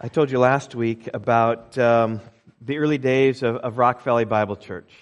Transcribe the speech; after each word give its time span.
I 0.00 0.08
told 0.08 0.32
you 0.32 0.40
last 0.40 0.74
week 0.74 1.08
about 1.14 1.78
um, 1.78 2.20
the 2.60 2.78
early 2.78 2.98
days 2.98 3.44
of, 3.44 3.54
of, 3.54 3.78
Rock 3.78 4.02
Valley 4.02 4.24
Bible 4.24 4.56
Church. 4.56 4.92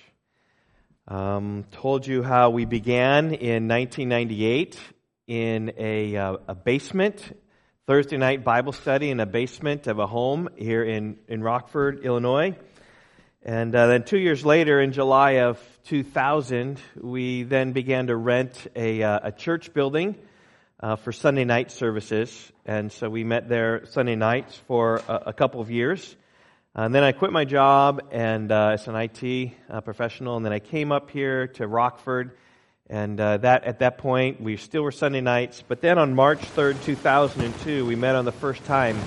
Um, 1.08 1.64
told 1.72 2.06
you 2.06 2.22
how 2.22 2.50
we 2.50 2.66
began 2.66 3.32
in 3.32 3.66
1998 3.66 4.78
in 5.26 5.72
a, 5.78 6.16
uh, 6.16 6.36
a, 6.48 6.54
basement, 6.54 7.34
Thursday 7.86 8.18
night 8.18 8.44
Bible 8.44 8.72
study 8.72 9.08
in 9.08 9.20
a 9.20 9.26
basement 9.26 9.86
of 9.86 9.98
a 9.98 10.06
home 10.06 10.50
here 10.54 10.84
in, 10.84 11.16
in 11.28 11.42
Rockford, 11.42 12.04
Illinois. 12.04 12.54
And 13.42 13.74
uh, 13.74 13.86
then 13.86 14.04
two 14.04 14.18
years 14.18 14.44
later, 14.44 14.82
in 14.82 14.92
July 14.92 15.38
of 15.38 15.58
2000, 15.84 16.78
we 17.00 17.44
then 17.44 17.72
began 17.72 18.08
to 18.08 18.16
rent 18.16 18.66
a, 18.76 19.02
uh, 19.02 19.20
a 19.22 19.32
church 19.32 19.72
building 19.72 20.14
uh, 20.84 20.96
for 20.96 21.12
Sunday 21.12 21.44
night 21.44 21.70
services. 21.70 22.52
And 22.66 22.92
so 22.92 23.08
we 23.08 23.24
met 23.24 23.48
there 23.48 23.86
Sunday 23.86 24.16
nights 24.16 24.54
for 24.68 25.00
a, 25.08 25.22
a 25.28 25.32
couple 25.32 25.62
of 25.62 25.70
years. 25.70 26.14
And 26.74 26.94
then 26.94 27.02
I 27.02 27.12
quit 27.12 27.32
my 27.32 27.46
job 27.46 28.02
and 28.10 28.52
uh, 28.52 28.72
as 28.74 28.86
an 28.86 28.94
IT 28.94 29.52
uh, 29.70 29.80
professional, 29.80 30.36
and 30.36 30.44
then 30.44 30.52
I 30.52 30.58
came 30.58 30.92
up 30.92 31.10
here 31.10 31.46
to 31.56 31.66
Rockford. 31.66 32.36
And 32.90 33.18
uh, 33.18 33.38
that 33.38 33.64
at 33.64 33.78
that 33.78 33.96
point, 33.96 34.42
we 34.42 34.58
still 34.58 34.82
were 34.82 34.92
Sunday 34.92 35.22
nights. 35.22 35.64
But 35.66 35.80
then 35.80 35.96
on 35.96 36.14
March 36.14 36.40
3rd, 36.40 36.84
2002, 36.84 37.86
we 37.86 37.96
met 37.96 38.14
on 38.14 38.26
the 38.26 38.32
first 38.32 38.62
time 38.66 38.98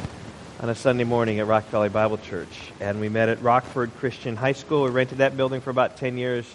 on 0.59 0.69
a 0.69 0.75
Sunday 0.75 1.03
morning 1.03 1.39
at 1.39 1.45
Rock 1.45 1.65
Valley 1.65 1.89
Bible 1.89 2.17
Church. 2.17 2.71
And 2.79 2.99
we 2.99 3.07
met 3.07 3.29
at 3.29 3.39
Rockford 3.43 3.91
Christian 3.99 4.35
High 4.35 4.53
School. 4.53 4.85
We 4.85 4.89
rented 4.89 5.19
that 5.19 5.37
building 5.37 5.61
for 5.61 5.69
about 5.69 5.97
10 5.97 6.17
years. 6.17 6.47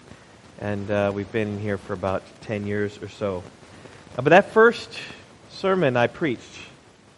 And 0.59 0.91
uh, 0.91 1.13
we've 1.15 1.31
been 1.31 1.61
here 1.61 1.79
for 1.79 1.93
about 1.93 2.25
10 2.41 2.67
years 2.67 3.01
or 3.01 3.09
so. 3.09 3.45
Uh, 4.15 4.21
but 4.21 4.29
that 4.29 4.53
first 4.53 4.91
sermon 5.53 5.97
I 5.97 6.07
preached, 6.07 6.59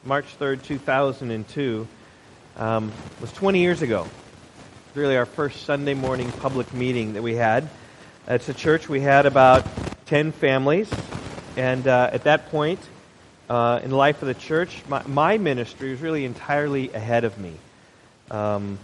March 0.05 0.27
3rd, 0.39 0.63
2002, 0.65 1.89
um, 2.57 2.93
was 3.21 3.33
20 3.33 3.61
years 3.61 3.81
ago. 3.81 4.07
Really, 4.95 5.17
our 5.17 5.27
first 5.27 5.65
Sunday 5.65 5.95
morning 5.95 6.31
public 6.33 6.73
meeting 6.75 7.15
that 7.15 7.23
we 7.23 7.35
had. 7.35 7.69
It's 8.29 8.49
a 8.49 8.55
church 8.55 8.89
we 8.89 9.01
had 9.01 9.27
about 9.27 9.67
10 10.07 10.33
families. 10.33 10.91
And 11.57 11.87
uh, 11.87 12.11
at 12.13 12.25
that 12.25 12.51
point, 12.51 12.81
uh, 13.49 13.81
in 13.83 13.91
the 13.91 13.97
life 13.97 14.21
of 14.23 14.29
the 14.29 14.35
church, 14.35 14.83
my, 14.89 15.03
my, 15.07 15.39
ministry 15.39 15.91
was 15.91 16.01
really 16.01 16.25
entirely 16.25 16.93
ahead 16.93 17.25
of 17.25 17.39
me. 17.39 17.53
Um, 18.31 18.79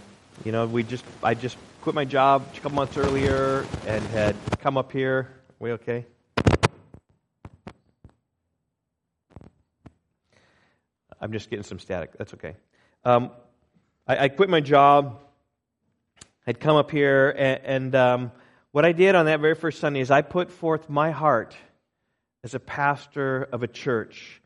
you 0.45 0.51
know, 0.51 0.65
we 0.65 0.83
just 0.83 1.03
I 1.23 1.33
just 1.33 1.57
quit 1.81 1.95
my 1.95 2.05
job 2.05 2.45
a 2.53 2.55
couple 2.57 2.75
months 2.75 2.95
earlier 2.97 3.65
and 3.85 4.03
had 4.07 4.35
come 4.59 4.77
up 4.77 4.91
here. 4.91 5.19
Are 5.19 5.27
we 5.59 5.71
okay? 5.73 6.05
I'm 11.21 11.31
just 11.31 11.49
getting 11.51 11.63
some 11.63 11.77
static. 11.77 12.17
That's 12.17 12.33
okay. 12.33 12.55
Um, 13.05 13.31
I, 14.07 14.25
I, 14.25 14.29
quit 14.29 14.49
my 14.49 14.59
job. 14.59 15.19
I'd 16.47 16.59
come 16.59 16.75
up 16.75 16.89
here, 16.89 17.29
and, 17.29 17.61
and 17.63 17.95
um, 17.95 18.31
what 18.71 18.85
I 18.85 18.91
did 18.91 19.13
on 19.13 19.27
that 19.27 19.39
very 19.39 19.53
first 19.53 19.79
Sunday 19.79 19.99
is 19.99 20.09
I 20.09 20.23
put 20.23 20.51
forth 20.51 20.89
my 20.89 21.11
heart 21.11 21.55
as 22.43 22.55
a 22.55 22.59
pastor 22.59 23.47
of 23.51 23.61
a 23.61 23.67
church. 23.67 24.41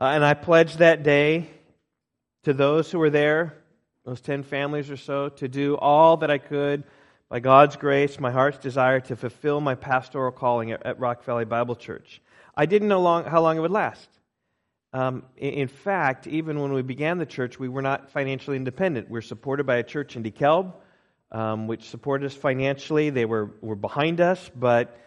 Uh, 0.00 0.06
and 0.06 0.24
I 0.24 0.34
pledged 0.34 0.78
that 0.78 1.04
day 1.04 1.48
to 2.42 2.52
those 2.52 2.90
who 2.90 2.98
were 2.98 3.10
there, 3.10 3.56
those 4.04 4.20
10 4.20 4.42
families 4.42 4.90
or 4.90 4.96
so, 4.96 5.28
to 5.28 5.46
do 5.46 5.76
all 5.76 6.16
that 6.18 6.30
I 6.30 6.38
could 6.38 6.82
by 7.28 7.40
God's 7.40 7.76
grace, 7.76 8.20
my 8.20 8.30
heart's 8.30 8.58
desire 8.58 9.00
to 9.00 9.16
fulfill 9.16 9.60
my 9.60 9.74
pastoral 9.74 10.32
calling 10.32 10.72
at, 10.72 10.84
at 10.84 10.98
Rock 10.98 11.24
Valley 11.24 11.44
Bible 11.44 11.76
Church. 11.76 12.20
I 12.56 12.66
didn't 12.66 12.88
know 12.88 13.00
long, 13.00 13.24
how 13.24 13.42
long 13.42 13.56
it 13.56 13.60
would 13.60 13.70
last. 13.70 14.08
Um, 14.96 15.24
in 15.36 15.68
fact, 15.68 16.26
even 16.26 16.58
when 16.58 16.72
we 16.72 16.80
began 16.80 17.18
the 17.18 17.26
church, 17.26 17.58
we 17.58 17.68
were 17.68 17.82
not 17.82 18.08
financially 18.12 18.56
independent. 18.56 19.10
We 19.10 19.18
are 19.18 19.22
supported 19.22 19.66
by 19.66 19.76
a 19.76 19.82
church 19.82 20.16
in 20.16 20.22
DeKalb, 20.22 20.72
um, 21.30 21.66
which 21.66 21.90
supported 21.90 22.24
us 22.24 22.34
financially. 22.34 23.10
They 23.10 23.26
were, 23.26 23.50
were 23.60 23.76
behind 23.76 24.22
us, 24.22 24.50
but 24.56 24.98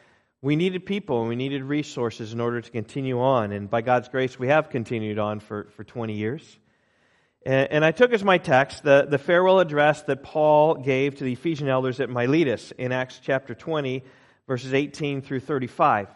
we 0.44 0.56
needed 0.56 0.86
people 0.86 1.22
and 1.22 1.28
we 1.28 1.36
needed 1.36 1.64
resources 1.64 2.34
in 2.34 2.40
order 2.40 2.62
to 2.62 2.70
continue 2.70 3.20
on. 3.20 3.52
And 3.52 3.68
by 3.68 3.82
God's 3.82 4.10
grace, 4.10 4.38
we 4.38 4.50
have 4.50 4.70
continued 4.70 5.18
on 5.18 5.40
for, 5.40 5.70
for 5.76 5.84
20 5.84 6.14
years. 6.14 6.60
And, 7.44 7.72
and 7.72 7.84
I 7.84 7.90
took 7.90 8.14
as 8.14 8.24
my 8.24 8.38
text 8.38 8.84
the, 8.84 9.08
the 9.10 9.18
farewell 9.18 9.60
address 9.60 10.04
that 10.04 10.22
Paul 10.22 10.76
gave 10.76 11.16
to 11.16 11.24
the 11.24 11.34
Ephesian 11.34 11.68
elders 11.68 12.00
at 12.00 12.12
Miletus 12.12 12.72
in 12.78 12.92
Acts 12.92 13.20
chapter 13.24 13.56
20, 13.56 14.04
verses 14.46 14.72
18 14.72 15.24
through 15.24 15.40
35 15.40 16.10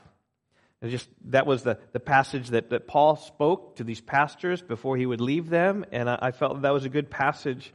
just 0.89 1.07
that 1.25 1.45
was 1.45 1.63
the, 1.63 1.77
the 1.94 1.99
passage 1.99 2.49
that, 2.49 2.69
that 2.71 2.88
Paul 2.88 3.16
spoke 3.16 3.77
to 3.77 3.83
these 3.83 4.01
pastors 4.01 4.61
before 4.61 4.97
he 4.97 5.05
would 5.05 5.21
leave 5.21 5.49
them, 5.49 5.85
and 5.91 6.09
I, 6.09 6.19
I 6.21 6.31
felt 6.31 6.61
that 6.61 6.73
was 6.73 6.85
a 6.85 6.89
good 6.89 7.09
passage 7.09 7.73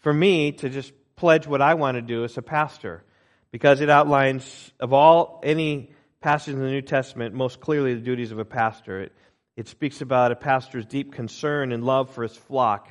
for 0.00 0.12
me 0.12 0.52
to 0.52 0.68
just 0.68 0.92
pledge 1.16 1.46
what 1.46 1.62
I 1.62 1.74
want 1.74 1.96
to 1.96 2.02
do 2.02 2.24
as 2.24 2.36
a 2.36 2.42
pastor, 2.42 3.02
because 3.50 3.80
it 3.80 3.90
outlines 3.90 4.72
of 4.78 4.92
all 4.92 5.40
any 5.42 5.92
passage 6.20 6.54
in 6.54 6.60
the 6.60 6.70
New 6.70 6.82
Testament 6.82 7.34
most 7.34 7.60
clearly 7.60 7.94
the 7.94 8.00
duties 8.00 8.32
of 8.32 8.38
a 8.38 8.44
pastor. 8.44 9.00
It, 9.00 9.12
it 9.56 9.68
speaks 9.68 10.00
about 10.00 10.32
a 10.32 10.36
pastor's 10.36 10.86
deep 10.86 11.12
concern 11.12 11.72
and 11.72 11.84
love 11.84 12.10
for 12.10 12.22
his 12.22 12.36
flock, 12.36 12.88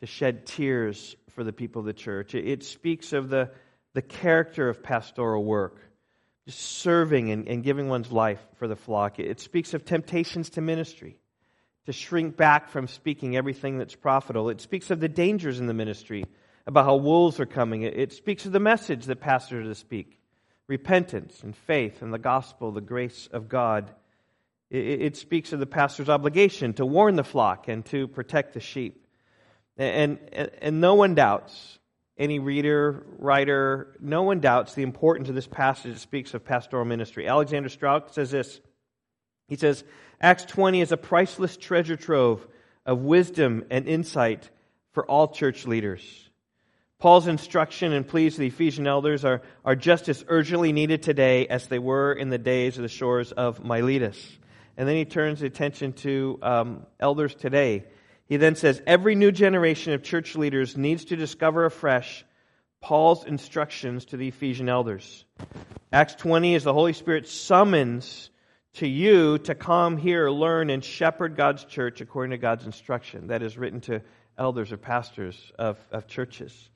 to 0.00 0.06
shed 0.06 0.46
tears 0.46 1.16
for 1.30 1.44
the 1.44 1.52
people 1.52 1.80
of 1.80 1.86
the 1.86 1.92
church. 1.92 2.34
It, 2.34 2.46
it 2.46 2.64
speaks 2.64 3.12
of 3.12 3.28
the, 3.28 3.50
the 3.94 4.02
character 4.02 4.68
of 4.68 4.82
pastoral 4.82 5.44
work 5.44 5.78
just 6.46 6.60
serving 6.60 7.30
and, 7.30 7.48
and 7.48 7.62
giving 7.62 7.88
one's 7.88 8.10
life 8.10 8.40
for 8.56 8.66
the 8.66 8.76
flock. 8.76 9.18
It 9.18 9.40
speaks 9.40 9.74
of 9.74 9.84
temptations 9.84 10.50
to 10.50 10.60
ministry, 10.60 11.16
to 11.86 11.92
shrink 11.92 12.36
back 12.36 12.68
from 12.70 12.88
speaking 12.88 13.36
everything 13.36 13.78
that's 13.78 13.94
profitable. 13.94 14.48
It 14.48 14.60
speaks 14.60 14.90
of 14.90 15.00
the 15.00 15.08
dangers 15.08 15.60
in 15.60 15.66
the 15.66 15.74
ministry, 15.74 16.24
about 16.66 16.84
how 16.84 16.96
wolves 16.96 17.40
are 17.40 17.46
coming. 17.46 17.82
It, 17.82 17.98
it 17.98 18.12
speaks 18.12 18.46
of 18.46 18.52
the 18.52 18.60
message 18.60 19.06
that 19.06 19.20
pastors 19.20 19.66
are 19.66 19.68
to 19.68 19.74
speak 19.74 20.18
repentance 20.68 21.42
and 21.42 21.54
faith 21.54 22.02
and 22.02 22.14
the 22.14 22.18
gospel, 22.18 22.72
the 22.72 22.80
grace 22.80 23.28
of 23.32 23.48
God. 23.48 23.90
It, 24.70 25.02
it 25.02 25.16
speaks 25.16 25.52
of 25.52 25.60
the 25.60 25.66
pastor's 25.66 26.08
obligation 26.08 26.72
to 26.74 26.86
warn 26.86 27.16
the 27.16 27.24
flock 27.24 27.68
and 27.68 27.84
to 27.86 28.08
protect 28.08 28.54
the 28.54 28.60
sheep. 28.60 29.06
And, 29.76 30.18
and, 30.32 30.50
and 30.60 30.80
no 30.80 30.94
one 30.94 31.14
doubts 31.14 31.78
any 32.18 32.38
reader, 32.38 33.06
writer, 33.18 33.96
no 34.00 34.22
one 34.22 34.40
doubts 34.40 34.74
the 34.74 34.82
importance 34.82 35.28
of 35.28 35.34
this 35.34 35.46
passage 35.46 35.94
that 35.94 36.00
speaks 36.00 36.34
of 36.34 36.44
pastoral 36.44 36.84
ministry. 36.84 37.26
Alexander 37.26 37.68
Strauch 37.68 38.12
says 38.12 38.30
this. 38.30 38.60
He 39.48 39.56
says, 39.56 39.84
Acts 40.20 40.44
20 40.44 40.80
is 40.80 40.92
a 40.92 40.96
priceless 40.96 41.56
treasure 41.56 41.96
trove 41.96 42.46
of 42.86 43.00
wisdom 43.00 43.64
and 43.70 43.88
insight 43.88 44.50
for 44.92 45.04
all 45.10 45.28
church 45.28 45.66
leaders. 45.66 46.02
Paul's 46.98 47.26
instruction 47.26 47.92
and 47.92 48.06
pleas 48.06 48.34
to 48.34 48.40
the 48.40 48.46
Ephesian 48.46 48.86
elders 48.86 49.24
are, 49.24 49.42
are 49.64 49.74
just 49.74 50.08
as 50.08 50.24
urgently 50.28 50.72
needed 50.72 51.02
today 51.02 51.48
as 51.48 51.66
they 51.66 51.80
were 51.80 52.12
in 52.12 52.30
the 52.30 52.38
days 52.38 52.76
of 52.76 52.82
the 52.82 52.88
shores 52.88 53.32
of 53.32 53.64
Miletus. 53.64 54.38
And 54.76 54.88
then 54.88 54.96
he 54.96 55.04
turns 55.04 55.40
the 55.40 55.46
attention 55.46 55.94
to 55.94 56.38
um, 56.42 56.86
elders 57.00 57.34
today 57.34 57.84
he 58.26 58.36
then 58.36 58.54
says, 58.54 58.82
Every 58.86 59.14
new 59.14 59.32
generation 59.32 59.92
of 59.92 60.02
church 60.02 60.36
leaders 60.36 60.76
needs 60.76 61.06
to 61.06 61.16
discover 61.16 61.64
afresh 61.64 62.24
Paul's 62.80 63.24
instructions 63.24 64.06
to 64.06 64.16
the 64.16 64.28
Ephesian 64.28 64.68
elders. 64.68 65.24
Acts 65.92 66.14
20 66.16 66.54
is 66.54 66.64
the 66.64 66.72
Holy 66.72 66.92
Spirit 66.92 67.28
summons 67.28 68.30
to 68.74 68.86
you 68.86 69.38
to 69.38 69.54
come 69.54 69.96
here, 69.96 70.30
learn, 70.30 70.70
and 70.70 70.84
shepherd 70.84 71.36
God's 71.36 71.64
church 71.64 72.00
according 72.00 72.30
to 72.30 72.38
God's 72.38 72.64
instruction. 72.64 73.28
That 73.28 73.42
is 73.42 73.58
written 73.58 73.80
to 73.82 74.02
elders 74.38 74.72
or 74.72 74.78
pastors 74.78 75.52
of, 75.58 75.78
of 75.90 76.06
churches. 76.06 76.70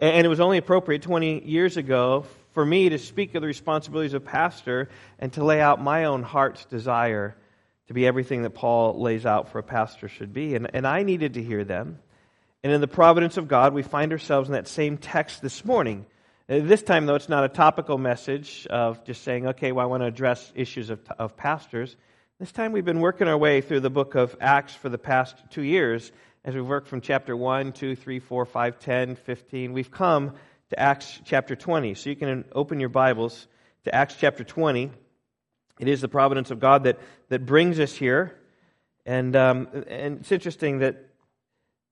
And 0.00 0.26
it 0.26 0.28
was 0.28 0.40
only 0.40 0.58
appropriate 0.58 1.02
20 1.02 1.44
years 1.46 1.76
ago 1.76 2.26
for 2.52 2.66
me 2.66 2.90
to 2.90 2.98
speak 2.98 3.34
of 3.34 3.40
the 3.40 3.46
responsibilities 3.46 4.12
of 4.12 4.24
pastor 4.24 4.88
and 5.18 5.32
to 5.34 5.44
lay 5.44 5.60
out 5.60 5.80
my 5.80 6.04
own 6.04 6.22
heart's 6.22 6.64
desire 6.66 7.36
to 7.88 7.94
be 7.94 8.06
everything 8.06 8.42
that 8.42 8.50
Paul 8.50 9.00
lays 9.00 9.26
out 9.26 9.50
for 9.50 9.58
a 9.58 9.62
pastor 9.62 10.08
should 10.08 10.32
be. 10.32 10.54
And, 10.54 10.68
and 10.74 10.86
I 10.86 11.02
needed 11.02 11.34
to 11.34 11.42
hear 11.42 11.64
them. 11.64 11.98
And 12.62 12.72
in 12.72 12.80
the 12.80 12.88
providence 12.88 13.36
of 13.36 13.48
God, 13.48 13.74
we 13.74 13.82
find 13.82 14.12
ourselves 14.12 14.48
in 14.48 14.54
that 14.54 14.66
same 14.66 14.98
text 14.98 15.40
this 15.40 15.64
morning. 15.64 16.04
Uh, 16.48 16.60
this 16.60 16.82
time, 16.82 17.06
though, 17.06 17.14
it's 17.14 17.28
not 17.28 17.44
a 17.44 17.48
topical 17.48 17.98
message 17.98 18.66
of 18.68 19.04
just 19.04 19.22
saying, 19.22 19.46
okay, 19.48 19.72
well, 19.72 19.84
I 19.84 19.88
want 19.88 20.02
to 20.02 20.06
address 20.06 20.52
issues 20.54 20.90
of, 20.90 21.00
of 21.18 21.36
pastors. 21.36 21.96
This 22.40 22.52
time, 22.52 22.72
we've 22.72 22.84
been 22.84 23.00
working 23.00 23.28
our 23.28 23.38
way 23.38 23.60
through 23.60 23.80
the 23.80 23.90
book 23.90 24.14
of 24.14 24.36
Acts 24.40 24.74
for 24.74 24.88
the 24.88 24.98
past 24.98 25.36
two 25.50 25.62
years 25.62 26.10
as 26.44 26.54
we've 26.54 26.66
worked 26.66 26.88
from 26.88 27.00
chapter 27.00 27.36
1, 27.36 27.72
2, 27.72 27.96
3, 27.96 28.18
4, 28.20 28.46
5, 28.46 28.78
10, 28.78 29.16
15. 29.16 29.72
We've 29.72 29.90
come 29.90 30.34
to 30.70 30.78
Acts 30.78 31.20
chapter 31.24 31.56
20. 31.56 31.94
So 31.94 32.10
you 32.10 32.16
can 32.16 32.44
open 32.52 32.78
your 32.80 32.88
Bibles 32.88 33.48
to 33.84 33.94
Acts 33.94 34.16
chapter 34.18 34.44
20. 34.44 34.90
It 35.78 35.88
is 35.88 36.00
the 36.00 36.08
providence 36.08 36.50
of 36.50 36.60
God 36.60 36.84
that, 36.84 36.98
that 37.28 37.44
brings 37.44 37.78
us 37.80 37.92
here. 37.92 38.36
And, 39.04 39.36
um, 39.36 39.68
and 39.88 40.20
it's 40.20 40.32
interesting 40.32 40.78
that, 40.78 40.96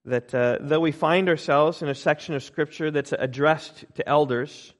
that 0.06 0.34
uh, 0.34 0.58
though 0.60 0.80
we 0.80 0.92
find 0.92 1.28
ourselves 1.28 1.82
in 1.82 1.88
a 1.88 1.94
section 1.94 2.34
of 2.34 2.42
Scripture 2.42 2.90
that's 2.90 3.12
addressed 3.12 3.84
to 3.96 4.08
elders, 4.08 4.72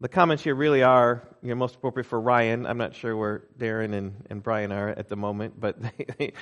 the 0.00 0.08
comments 0.08 0.42
here 0.42 0.54
really 0.54 0.82
are 0.82 1.22
you 1.42 1.48
know, 1.50 1.54
most 1.54 1.74
appropriate 1.76 2.06
for 2.06 2.20
Ryan. 2.20 2.66
I'm 2.66 2.78
not 2.78 2.94
sure 2.94 3.16
where 3.16 3.42
Darren 3.58 3.94
and, 3.94 4.26
and 4.30 4.42
Brian 4.42 4.72
are 4.72 4.88
at 4.88 5.08
the 5.08 5.16
moment, 5.16 5.60
but 5.60 5.76
they, 6.18 6.32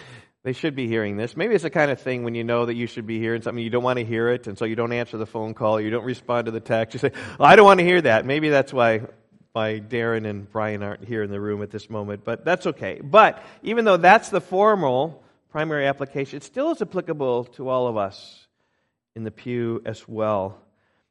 They 0.47 0.53
should 0.53 0.77
be 0.77 0.87
hearing 0.87 1.17
this. 1.17 1.37
Maybe 1.37 1.57
it's 1.57 1.65
the 1.65 1.71
kind 1.71 1.91
of 1.91 2.01
thing 2.01 2.23
when 2.23 2.37
you 2.37 2.45
know 2.45 2.67
that 2.67 2.75
you 2.75 2.87
should 2.87 3.05
be 3.05 3.19
hearing 3.19 3.43
something, 3.43 3.65
you 3.65 3.69
don't 3.69 3.83
want 3.83 3.99
to 3.99 4.05
hear 4.05 4.29
it, 4.29 4.47
and 4.47 4.57
so 4.57 4.65
you 4.65 4.77
don't 4.77 4.93
answer 4.93 5.17
the 5.17 5.27
phone 5.27 5.55
call, 5.55 5.81
you 5.81 5.91
don't 5.91 6.05
respond 6.05 6.45
to 6.45 6.53
the 6.53 6.61
text. 6.61 6.95
You 6.95 7.01
say, 7.01 7.11
well, 7.37 7.49
I 7.49 7.57
don't 7.57 7.65
want 7.65 7.81
to 7.81 7.85
hear 7.85 8.01
that. 8.01 8.25
Maybe 8.25 8.49
that's 8.49 8.73
why, 8.73 9.01
why 9.57 9.81
Darren 9.81 10.27
and 10.29 10.53
Brian 10.53 10.83
aren't 10.83 11.03
here 11.03 11.23
in 11.23 11.31
the 11.31 11.41
room 11.41 11.63
at 11.63 11.71
this 11.71 11.89
moment, 11.89 12.25
but 12.25 12.45
that's 12.45 12.67
okay. 12.67 13.01
But 13.03 13.43
even 13.63 13.87
though 13.87 13.97
that's 13.97 14.29
the 14.29 14.43
formal 14.43 15.25
primary 15.49 15.87
application, 15.87 16.37
it 16.37 16.45
still 16.45 16.73
is 16.73 16.83
applicable 16.83 17.45
to 17.57 17.71
all 17.71 17.87
of 17.87 17.97
us 17.97 18.49
in 19.15 19.25
the 19.25 19.31
pew 19.31 19.81
as 19.87 20.07
well. 20.07 20.59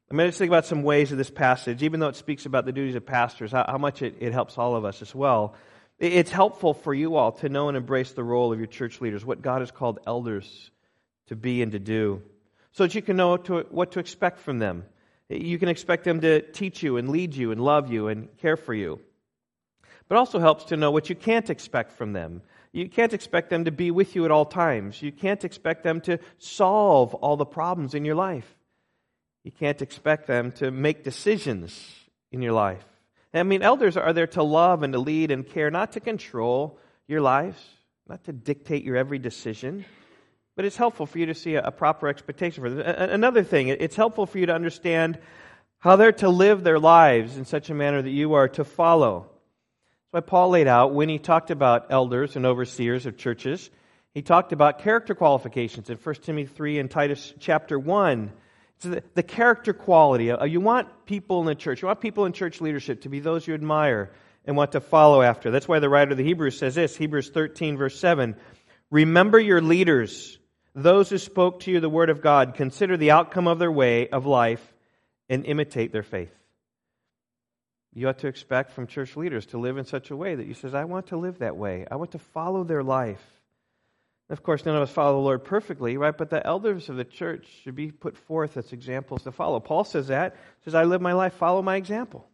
I'm 0.08 0.16
going 0.16 0.30
to 0.30 0.36
think 0.36 0.48
about 0.48 0.64
some 0.64 0.84
ways 0.84 1.10
of 1.10 1.18
this 1.18 1.28
passage, 1.28 1.82
even 1.82 1.98
though 1.98 2.06
it 2.06 2.14
speaks 2.14 2.46
about 2.46 2.66
the 2.66 2.70
duties 2.70 2.94
of 2.94 3.04
pastors, 3.04 3.50
how, 3.50 3.64
how 3.66 3.78
much 3.78 4.00
it, 4.00 4.14
it 4.20 4.32
helps 4.32 4.56
all 4.56 4.76
of 4.76 4.84
us 4.84 5.02
as 5.02 5.12
well. 5.12 5.56
It's 5.98 6.30
helpful 6.30 6.72
for 6.72 6.94
you 6.94 7.16
all 7.16 7.32
to 7.32 7.48
know 7.48 7.66
and 7.66 7.76
embrace 7.76 8.12
the 8.12 8.22
role 8.22 8.52
of 8.52 8.60
your 8.60 8.68
church 8.68 9.00
leaders, 9.00 9.24
what 9.24 9.42
God 9.42 9.60
has 9.60 9.72
called 9.72 9.98
elders 10.06 10.70
to 11.26 11.34
be 11.34 11.62
and 11.62 11.72
to 11.72 11.80
do, 11.80 12.22
so 12.70 12.84
that 12.84 12.94
you 12.94 13.02
can 13.02 13.16
know 13.16 13.38
to, 13.38 13.66
what 13.70 13.90
to 13.90 13.98
expect 13.98 14.38
from 14.38 14.60
them. 14.60 14.84
You 15.28 15.58
can 15.58 15.68
expect 15.68 16.04
them 16.04 16.20
to 16.20 16.40
teach 16.40 16.82
you 16.82 16.96
and 16.96 17.08
lead 17.08 17.34
you 17.34 17.50
and 17.50 17.60
love 17.60 17.90
you 17.90 18.08
and 18.08 18.28
care 18.38 18.56
for 18.56 18.74
you. 18.74 19.00
But 20.08 20.18
also 20.18 20.38
helps 20.38 20.64
to 20.64 20.76
know 20.76 20.90
what 20.90 21.08
you 21.08 21.16
can't 21.16 21.50
expect 21.50 21.92
from 21.92 22.12
them. 22.12 22.42
You 22.72 22.88
can't 22.88 23.12
expect 23.12 23.50
them 23.50 23.64
to 23.64 23.72
be 23.72 23.90
with 23.90 24.14
you 24.14 24.24
at 24.24 24.30
all 24.30 24.44
times. 24.44 25.02
You 25.02 25.10
can't 25.10 25.44
expect 25.44 25.82
them 25.82 26.00
to 26.02 26.18
solve 26.38 27.14
all 27.14 27.36
the 27.36 27.46
problems 27.46 27.94
in 27.94 28.04
your 28.04 28.14
life. 28.14 28.56
You 29.42 29.50
can't 29.50 29.80
expect 29.82 30.26
them 30.26 30.52
to 30.52 30.70
make 30.70 31.02
decisions 31.02 31.94
in 32.30 32.42
your 32.42 32.52
life. 32.52 32.84
I 33.32 33.42
mean, 33.42 33.62
elders 33.62 33.96
are 33.96 34.12
there 34.12 34.26
to 34.28 34.42
love 34.42 34.82
and 34.82 34.92
to 34.92 34.98
lead 34.98 35.30
and 35.30 35.46
care, 35.46 35.70
not 35.70 35.92
to 35.92 36.00
control 36.00 36.78
your 37.06 37.20
lives, 37.20 37.62
not 38.08 38.24
to 38.24 38.32
dictate 38.32 38.84
your 38.84 38.96
every 38.96 39.18
decision. 39.18 39.84
But 40.56 40.64
it's 40.64 40.76
helpful 40.76 41.06
for 41.06 41.18
you 41.18 41.26
to 41.26 41.34
see 41.34 41.54
a, 41.54 41.70
proper 41.70 42.08
expectation 42.08 42.62
for 42.62 42.70
them. 42.70 42.80
Another 42.86 43.44
thing, 43.44 43.68
it's 43.68 43.94
helpful 43.94 44.26
for 44.26 44.38
you 44.38 44.46
to 44.46 44.54
understand 44.54 45.18
how 45.78 45.96
they're 45.96 46.12
to 46.12 46.28
live 46.28 46.64
their 46.64 46.78
lives 46.78 47.36
in 47.36 47.44
such 47.44 47.70
a 47.70 47.74
manner 47.74 48.00
that 48.00 48.10
you 48.10 48.34
are 48.34 48.48
to 48.48 48.64
follow. 48.64 49.28
That's 50.12 50.12
why 50.12 50.20
Paul 50.20 50.48
laid 50.48 50.66
out 50.66 50.94
when 50.94 51.08
he 51.10 51.18
talked 51.18 51.50
about 51.50 51.88
elders 51.90 52.36
and 52.36 52.46
overseers 52.46 53.04
of 53.04 53.18
churches. 53.18 53.70
He 54.14 54.22
talked 54.22 54.52
about 54.52 54.78
character 54.78 55.14
qualifications 55.14 55.90
in 55.90 55.98
1 55.98 56.14
Timothy 56.16 56.46
3 56.46 56.78
and 56.78 56.90
Titus 56.90 57.34
chapter 57.38 57.78
1 57.78 58.32
so 58.78 58.90
the, 58.90 59.02
the 59.14 59.22
character 59.22 59.72
quality. 59.72 60.30
Uh, 60.30 60.44
you 60.44 60.60
want 60.60 61.06
people 61.06 61.40
in 61.40 61.46
the 61.46 61.54
church, 61.54 61.82
you 61.82 61.88
want 61.88 62.00
people 62.00 62.26
in 62.26 62.32
church 62.32 62.60
leadership 62.60 63.02
to 63.02 63.08
be 63.08 63.20
those 63.20 63.46
you 63.46 63.54
admire 63.54 64.10
and 64.44 64.56
want 64.56 64.72
to 64.72 64.80
follow 64.80 65.22
after. 65.22 65.50
That's 65.50 65.66
why 65.66 65.78
the 65.78 65.88
writer 65.88 66.12
of 66.12 66.18
the 66.18 66.24
Hebrews 66.24 66.58
says 66.58 66.74
this 66.74 66.96
Hebrews 66.96 67.30
13, 67.30 67.76
verse 67.76 67.98
7. 67.98 68.36
Remember 68.90 69.40
your 69.40 69.60
leaders, 69.60 70.38
those 70.76 71.08
who 71.08 71.16
spoke 71.16 71.60
to 71.60 71.70
you 71.70 71.80
the 71.80 71.88
word 71.88 72.10
of 72.10 72.20
God. 72.20 72.54
Consider 72.54 72.98
the 72.98 73.10
outcome 73.10 73.48
of 73.48 73.58
their 73.58 73.72
way 73.72 74.08
of 74.08 74.26
life 74.26 74.62
and 75.28 75.44
imitate 75.46 75.90
their 75.90 76.02
faith. 76.02 76.32
You 77.94 78.08
ought 78.08 78.18
to 78.18 78.28
expect 78.28 78.72
from 78.72 78.86
church 78.86 79.16
leaders 79.16 79.46
to 79.46 79.58
live 79.58 79.78
in 79.78 79.86
such 79.86 80.10
a 80.10 80.16
way 80.16 80.34
that 80.34 80.46
you 80.46 80.52
says, 80.52 80.74
I 80.74 80.84
want 80.84 81.06
to 81.08 81.16
live 81.16 81.38
that 81.38 81.56
way. 81.56 81.86
I 81.90 81.96
want 81.96 82.12
to 82.12 82.18
follow 82.18 82.62
their 82.62 82.82
life. 82.82 83.24
Of 84.28 84.42
course, 84.42 84.66
none 84.66 84.76
of 84.76 84.82
us 84.82 84.90
follow 84.90 85.14
the 85.14 85.24
Lord 85.24 85.44
perfectly, 85.44 85.96
right? 85.96 86.16
But 86.16 86.28
the 86.28 86.46
elders 86.46 86.90
of 86.90 86.96
the 86.96 87.04
church 87.04 87.46
should 87.62 87.74
be 87.74 87.90
put 87.90 88.18
forth 88.18 88.58
as 88.58 88.70
examples 88.72 89.22
to 89.22 89.32
follow. 89.32 89.60
Paul 89.60 89.84
says 89.84 90.08
that. 90.08 90.34
He 90.60 90.64
says, 90.64 90.74
I 90.74 90.84
live 90.84 91.00
my 91.00 91.14
life, 91.14 91.32
follow 91.34 91.62
my 91.62 91.76
example. 91.76 92.28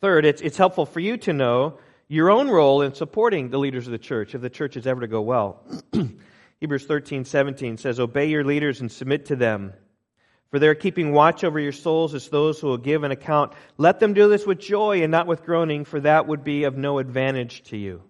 Third, 0.00 0.24
it's, 0.24 0.42
it's 0.42 0.56
helpful 0.56 0.86
for 0.86 1.00
you 1.00 1.16
to 1.16 1.32
know 1.32 1.78
your 2.06 2.30
own 2.30 2.48
role 2.48 2.82
in 2.82 2.94
supporting 2.94 3.50
the 3.50 3.58
leaders 3.58 3.86
of 3.88 3.92
the 3.92 3.98
church 3.98 4.34
if 4.34 4.42
the 4.42 4.50
church 4.50 4.76
is 4.76 4.86
ever 4.86 5.00
to 5.00 5.08
go 5.08 5.22
well. 5.22 5.64
Hebrews 6.60 6.84
13, 6.84 7.24
17 7.24 7.78
says, 7.78 7.98
Obey 7.98 8.26
your 8.28 8.44
leaders 8.44 8.80
and 8.80 8.92
submit 8.92 9.26
to 9.26 9.36
them, 9.36 9.72
for 10.50 10.58
they're 10.58 10.74
keeping 10.74 11.12
watch 11.12 11.42
over 11.42 11.58
your 11.58 11.72
souls 11.72 12.14
as 12.14 12.28
those 12.28 12.60
who 12.60 12.66
will 12.66 12.76
give 12.76 13.02
an 13.02 13.12
account. 13.12 13.54
Let 13.78 13.98
them 13.98 14.12
do 14.12 14.28
this 14.28 14.46
with 14.46 14.58
joy 14.58 15.02
and 15.02 15.10
not 15.10 15.26
with 15.26 15.44
groaning, 15.44 15.86
for 15.86 16.00
that 16.00 16.26
would 16.26 16.44
be 16.44 16.64
of 16.64 16.76
no 16.76 16.98
advantage 16.98 17.62
to 17.64 17.78
you. 17.78 18.02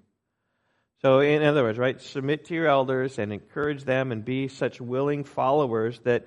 So, 1.01 1.21
in 1.21 1.43
other 1.43 1.63
words, 1.63 1.79
right, 1.79 2.01
submit 2.01 2.47
to 2.47 2.55
your 2.55 2.67
elders 2.67 3.19
and 3.19 3.33
encourage 3.33 3.85
them 3.85 4.13
and 4.13 4.25
be 4.25 4.49
such 4.49 4.81
willing 4.81 5.25
followers 5.25 6.01
that, 6.01 6.27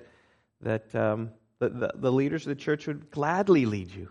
that 0.62 0.92
um, 0.94 1.30
the, 1.58 1.68
the, 1.68 1.92
the 1.94 2.12
leaders 2.12 2.44
of 2.46 2.48
the 2.48 2.60
church 2.60 2.86
would 2.86 3.10
gladly 3.10 3.66
lead 3.66 3.92
you, 3.92 4.10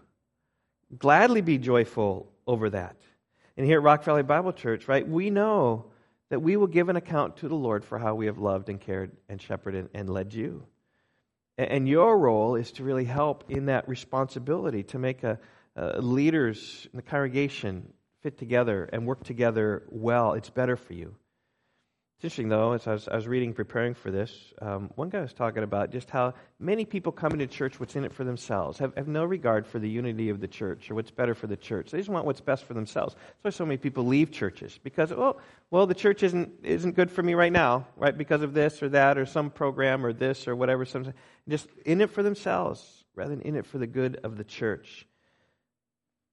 gladly 0.98 1.42
be 1.42 1.57
joyful 1.57 2.31
over 2.45 2.69
that. 2.69 2.95
And 3.57 3.65
here 3.65 3.80
at 3.80 3.83
Rock 3.83 4.04
Valley 4.04 4.24
Bible 4.24 4.54
Church, 4.54 4.88
right, 4.88 5.07
we 5.07 5.31
know 5.31 5.92
that 6.34 6.40
we 6.40 6.58
will 6.58 6.66
give 6.66 6.90
an 6.90 6.96
account 6.96 7.38
to 7.38 7.48
the 7.48 7.54
Lord 7.54 7.86
for 7.86 8.00
how 8.00 8.16
we 8.16 8.26
have 8.26 8.40
loved 8.40 8.68
and 8.68 8.82
cared 8.82 9.12
and 9.30 9.40
shepherded 9.40 9.90
and 9.94 10.10
led 10.10 10.34
you. 10.34 10.66
And 11.60 11.88
your 11.88 12.18
role 12.18 12.56
is 12.56 12.72
to 12.72 12.84
really 12.84 13.06
help 13.06 13.52
in 13.52 13.68
that 13.68 13.88
responsibility 13.88 14.82
to 14.86 14.98
make 14.98 15.22
a, 15.24 15.38
a 15.76 16.02
leaders 16.02 16.88
in 16.92 16.98
the 16.98 17.04
congregation 17.04 17.94
fit 18.24 18.40
together 18.40 18.90
and 18.92 19.06
work 19.06 19.24
together 19.24 19.84
well. 19.90 20.34
It's 20.34 20.50
better 20.50 20.76
for 20.76 20.94
you. 20.94 21.14
Interesting, 22.24 22.48
though, 22.48 22.72
as 22.72 22.88
I 22.88 22.94
was, 22.94 23.10
I 23.10 23.18
was 23.18 23.28
reading, 23.28 23.52
preparing 23.52 23.94
for 23.94 24.10
this, 24.10 24.34
um, 24.62 24.90
one 24.96 25.10
guy 25.10 25.20
was 25.20 25.34
talking 25.34 25.62
about 25.62 25.92
just 25.92 26.10
how 26.10 26.36
many 26.58 26.86
people 26.86 27.12
come 27.12 27.34
into 27.34 27.48
church 27.48 27.81
what's 27.81 27.98
in 27.98 28.06
it 28.06 28.14
for 28.14 28.24
themselves, 28.24 28.80
have, 28.80 28.96
have 28.96 29.10
no 29.10 29.25
regard 29.25 29.68
for 29.68 29.78
the 29.78 29.90
unity 29.90 30.30
of 30.30 30.40
the 30.40 30.48
church 30.48 30.90
or 30.90 30.96
what's 30.96 31.12
better 31.12 31.36
for 31.36 31.48
the 31.48 31.58
church. 31.58 31.92
They 31.92 31.98
just 31.98 32.10
want 32.10 32.25
what's 32.25 32.40
best 32.40 32.64
for 32.64 32.75
themselves. 32.75 33.14
That's 33.14 33.56
why 33.56 33.58
so 33.58 33.66
many 33.66 33.75
people 33.75 34.06
leave 34.06 34.31
churches 34.31 34.80
because, 34.81 35.12
oh, 35.12 35.36
well, 35.70 35.86
the 35.86 35.94
church 35.94 36.24
isn't, 36.24 36.50
isn't 36.64 36.96
good 36.96 37.12
for 37.12 37.22
me 37.22 37.34
right 37.34 37.52
now, 37.52 37.88
right, 37.98 38.18
because 38.18 38.42
of 38.42 38.54
this 38.54 38.81
or 38.81 38.88
that 38.88 39.18
or 39.18 39.25
some 39.25 39.50
program 39.50 40.06
or 40.06 40.14
this 40.14 40.48
or 40.48 40.56
whatever. 40.56 40.86
Some, 40.86 41.14
just 41.50 41.68
in 41.86 42.00
it 42.00 42.10
for 42.10 42.24
themselves 42.24 43.04
rather 43.16 43.36
than 43.36 43.42
in 43.42 43.58
it 43.58 43.66
for 43.66 43.80
the 43.80 43.88
good 43.88 44.22
of 44.24 44.38
the 44.38 44.46
church. 44.46 45.06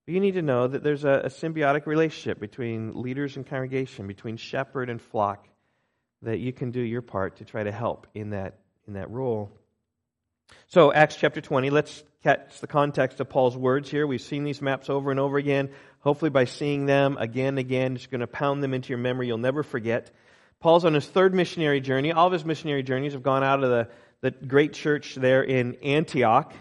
You 0.06 0.20
need 0.20 0.34
to 0.34 0.42
know 0.42 0.68
that 0.68 0.84
there's 0.84 1.02
a, 1.02 1.22
a 1.24 1.28
symbiotic 1.30 1.86
relationship 1.86 2.38
between 2.38 3.02
leaders 3.02 3.36
and 3.36 3.44
congregation, 3.44 4.06
between 4.06 4.36
shepherd 4.36 4.88
and 4.88 5.02
flock, 5.02 5.48
that 6.22 6.38
you 6.38 6.52
can 6.52 6.70
do 6.70 6.80
your 6.80 7.02
part 7.02 7.36
to 7.36 7.44
try 7.44 7.62
to 7.62 7.72
help 7.72 8.06
in 8.14 8.30
that, 8.30 8.58
in 8.86 8.94
that 8.94 9.10
role. 9.10 9.50
So, 10.68 10.92
Acts 10.92 11.16
chapter 11.16 11.40
20, 11.40 11.70
let's 11.70 12.02
catch 12.22 12.60
the 12.60 12.66
context 12.66 13.20
of 13.20 13.28
Paul's 13.28 13.56
words 13.56 13.90
here. 13.90 14.06
We've 14.06 14.20
seen 14.20 14.44
these 14.44 14.60
maps 14.60 14.90
over 14.90 15.10
and 15.10 15.18
over 15.18 15.38
again. 15.38 15.70
Hopefully, 16.00 16.30
by 16.30 16.44
seeing 16.44 16.86
them 16.86 17.16
again 17.18 17.48
and 17.48 17.58
again, 17.58 17.94
it's 17.94 18.06
going 18.06 18.20
to 18.20 18.26
pound 18.26 18.62
them 18.62 18.74
into 18.74 18.90
your 18.90 18.98
memory. 18.98 19.26
You'll 19.26 19.38
never 19.38 19.62
forget. 19.62 20.10
Paul's 20.60 20.84
on 20.84 20.94
his 20.94 21.06
third 21.06 21.34
missionary 21.34 21.80
journey. 21.80 22.12
All 22.12 22.26
of 22.26 22.32
his 22.32 22.44
missionary 22.44 22.82
journeys 22.82 23.14
have 23.14 23.22
gone 23.22 23.42
out 23.42 23.64
of 23.64 23.70
the, 23.70 23.88
the 24.20 24.30
great 24.30 24.74
church 24.74 25.14
there 25.14 25.42
in 25.42 25.76
Antioch. 25.82 26.52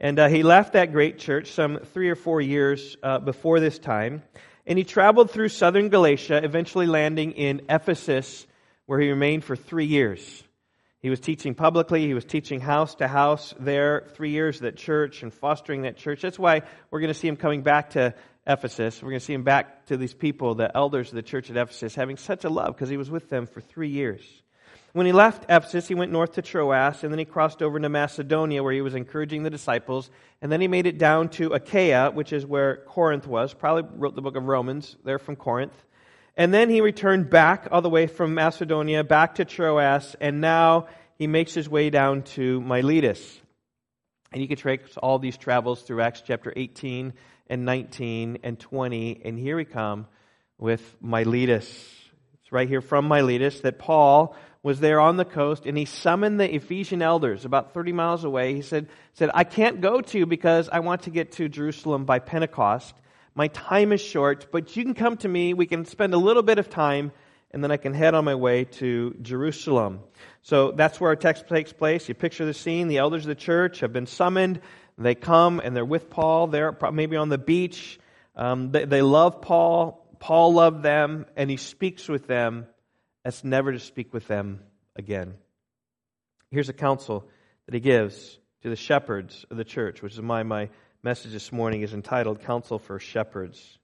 And 0.00 0.18
uh, 0.18 0.28
he 0.28 0.42
left 0.42 0.72
that 0.72 0.92
great 0.92 1.18
church 1.18 1.52
some 1.52 1.78
three 1.78 2.10
or 2.10 2.16
four 2.16 2.40
years 2.40 2.96
uh, 3.02 3.20
before 3.20 3.60
this 3.60 3.78
time. 3.78 4.22
And 4.66 4.76
he 4.76 4.84
traveled 4.84 5.30
through 5.30 5.50
southern 5.50 5.88
Galatia, 5.88 6.42
eventually 6.42 6.86
landing 6.86 7.32
in 7.32 7.62
Ephesus, 7.68 8.46
where 8.86 9.00
he 9.00 9.08
remained 9.10 9.44
for 9.44 9.56
three 9.56 9.86
years. 9.86 10.44
He 11.00 11.10
was 11.10 11.20
teaching 11.20 11.54
publicly. 11.54 12.06
He 12.06 12.14
was 12.14 12.24
teaching 12.24 12.60
house 12.60 12.94
to 12.96 13.06
house 13.06 13.52
there, 13.60 14.08
three 14.14 14.30
years 14.30 14.56
at 14.56 14.62
that 14.62 14.76
church 14.76 15.22
and 15.22 15.32
fostering 15.32 15.82
that 15.82 15.98
church. 15.98 16.22
That's 16.22 16.38
why 16.38 16.62
we're 16.90 17.00
going 17.00 17.12
to 17.12 17.18
see 17.18 17.28
him 17.28 17.36
coming 17.36 17.62
back 17.62 17.90
to 17.90 18.14
Ephesus. 18.46 19.02
We're 19.02 19.10
going 19.10 19.20
to 19.20 19.26
see 19.26 19.34
him 19.34 19.42
back 19.42 19.86
to 19.86 19.96
these 19.96 20.14
people, 20.14 20.54
the 20.54 20.74
elders 20.74 21.10
of 21.10 21.16
the 21.16 21.22
church 21.22 21.50
at 21.50 21.56
Ephesus, 21.56 21.94
having 21.94 22.16
such 22.16 22.44
a 22.44 22.48
love 22.48 22.68
because 22.68 22.88
he 22.88 22.96
was 22.96 23.10
with 23.10 23.28
them 23.28 23.46
for 23.46 23.60
three 23.60 23.90
years. 23.90 24.22
When 24.94 25.06
he 25.06 25.12
left 25.12 25.44
Ephesus, 25.48 25.88
he 25.88 25.96
went 25.96 26.12
north 26.12 26.34
to 26.34 26.42
Troas, 26.42 27.02
and 27.02 27.12
then 27.12 27.18
he 27.18 27.24
crossed 27.24 27.62
over 27.62 27.80
to 27.80 27.88
Macedonia, 27.88 28.62
where 28.62 28.72
he 28.72 28.80
was 28.80 28.94
encouraging 28.94 29.42
the 29.42 29.50
disciples. 29.50 30.08
And 30.40 30.52
then 30.52 30.60
he 30.60 30.68
made 30.68 30.86
it 30.86 30.98
down 30.98 31.30
to 31.30 31.52
Achaia, 31.52 32.12
which 32.12 32.32
is 32.32 32.46
where 32.46 32.76
Corinth 32.76 33.26
was. 33.26 33.52
Probably 33.52 33.82
wrote 33.96 34.14
the 34.14 34.22
book 34.22 34.36
of 34.36 34.44
Romans 34.44 34.96
there 35.04 35.18
from 35.18 35.34
Corinth. 35.34 35.74
And 36.36 36.52
then 36.52 36.68
he 36.68 36.80
returned 36.80 37.30
back 37.30 37.68
all 37.70 37.82
the 37.82 37.90
way 37.90 38.06
from 38.06 38.34
Macedonia, 38.34 39.04
back 39.04 39.36
to 39.36 39.44
Troas, 39.44 40.16
and 40.20 40.40
now 40.40 40.88
he 41.16 41.26
makes 41.26 41.54
his 41.54 41.68
way 41.68 41.90
down 41.90 42.22
to 42.22 42.60
Miletus. 42.60 43.40
And 44.32 44.42
you 44.42 44.48
can 44.48 44.56
trace 44.56 44.80
all 45.00 45.20
these 45.20 45.36
travels 45.36 45.82
through 45.82 46.00
Acts 46.00 46.22
chapter 46.26 46.52
18 46.56 47.12
and 47.46 47.64
19 47.64 48.38
and 48.42 48.58
20. 48.58 49.22
And 49.24 49.38
here 49.38 49.56
we 49.56 49.64
come 49.64 50.08
with 50.58 50.82
Miletus. 51.00 51.68
It's 52.42 52.50
right 52.50 52.68
here 52.68 52.80
from 52.80 53.06
Miletus 53.06 53.60
that 53.60 53.78
Paul 53.78 54.34
was 54.64 54.80
there 54.80 54.98
on 54.98 55.18
the 55.18 55.24
coast 55.24 55.66
and 55.66 55.78
he 55.78 55.84
summoned 55.84 56.40
the 56.40 56.52
Ephesian 56.52 57.00
elders 57.00 57.44
about 57.44 57.74
30 57.74 57.92
miles 57.92 58.24
away. 58.24 58.54
He 58.54 58.62
said, 58.62 58.88
said, 59.12 59.30
I 59.34 59.44
can't 59.44 59.80
go 59.80 60.00
to 60.00 60.18
you 60.18 60.26
because 60.26 60.68
I 60.68 60.80
want 60.80 61.02
to 61.02 61.10
get 61.10 61.32
to 61.32 61.48
Jerusalem 61.48 62.04
by 62.04 62.18
Pentecost. 62.18 62.94
My 63.34 63.48
time 63.48 63.92
is 63.92 64.00
short, 64.00 64.46
but 64.52 64.76
you 64.76 64.84
can 64.84 64.94
come 64.94 65.16
to 65.18 65.28
me. 65.28 65.54
We 65.54 65.66
can 65.66 65.84
spend 65.84 66.14
a 66.14 66.18
little 66.18 66.42
bit 66.42 66.58
of 66.58 66.70
time 66.70 67.12
and 67.54 67.62
then 67.62 67.70
I 67.70 67.76
can 67.76 67.94
head 67.94 68.14
on 68.14 68.24
my 68.24 68.34
way 68.34 68.64
to 68.64 69.16
Jerusalem. 69.22 70.00
So 70.42 70.72
that's 70.72 71.00
where 71.00 71.10
our 71.10 71.16
text 71.16 71.48
takes 71.48 71.72
place. 71.72 72.08
You 72.08 72.14
picture 72.14 72.44
the 72.44 72.52
scene. 72.52 72.88
The 72.88 72.98
elders 72.98 73.22
of 73.22 73.28
the 73.28 73.36
church 73.36 73.80
have 73.80 73.92
been 73.92 74.06
summoned. 74.06 74.60
They 74.98 75.14
come 75.14 75.60
and 75.60 75.74
they're 75.74 75.84
with 75.84 76.10
Paul. 76.10 76.48
They're 76.48 76.76
maybe 76.92 77.16
on 77.16 77.28
the 77.28 77.38
beach. 77.38 78.00
Um, 78.34 78.72
they, 78.72 78.84
they 78.86 79.02
love 79.02 79.40
Paul. 79.40 80.04
Paul 80.18 80.54
loved 80.54 80.82
them, 80.82 81.26
and 81.36 81.48
he 81.48 81.56
speaks 81.56 82.08
with 82.08 82.26
them 82.26 82.66
as 83.24 83.44
never 83.44 83.70
to 83.70 83.78
speak 83.78 84.12
with 84.12 84.26
them 84.26 84.60
again. 84.96 85.34
Here's 86.50 86.68
a 86.68 86.74
counsel 86.74 87.28
that 87.66 87.74
he 87.74 87.80
gives 87.80 88.38
to 88.62 88.68
the 88.68 88.76
shepherds 88.76 89.44
of 89.48 89.56
the 89.56 89.64
church, 89.64 90.02
which 90.02 90.14
is 90.14 90.20
why 90.20 90.42
my 90.42 90.70
message 91.04 91.32
this 91.32 91.52
morning 91.52 91.82
is 91.82 91.92
entitled 91.92 92.40
Counsel 92.40 92.78
for 92.78 92.98
Shepherds. 92.98 93.78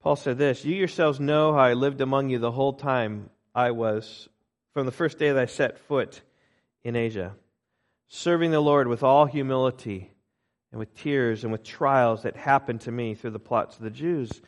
Paul 0.00 0.16
said 0.16 0.38
this 0.38 0.64
You 0.64 0.74
yourselves 0.74 1.20
know 1.20 1.52
how 1.52 1.58
I 1.58 1.74
lived 1.74 2.00
among 2.00 2.30
you 2.30 2.38
the 2.38 2.50
whole 2.50 2.72
time 2.72 3.28
I 3.54 3.72
was, 3.72 4.26
from 4.72 4.86
the 4.86 4.92
first 4.92 5.18
day 5.18 5.30
that 5.30 5.38
I 5.38 5.44
set 5.44 5.78
foot 5.80 6.22
in 6.82 6.96
Asia, 6.96 7.34
serving 8.08 8.52
the 8.52 8.60
Lord 8.60 8.88
with 8.88 9.02
all 9.02 9.26
humility 9.26 10.10
and 10.72 10.78
with 10.78 10.96
tears 10.96 11.42
and 11.42 11.52
with 11.52 11.62
trials 11.62 12.22
that 12.22 12.36
happened 12.36 12.80
to 12.82 12.90
me 12.90 13.14
through 13.14 13.32
the 13.32 13.38
plots 13.38 13.76
of 13.76 13.82
the 13.82 13.90
Jews. 13.90 14.40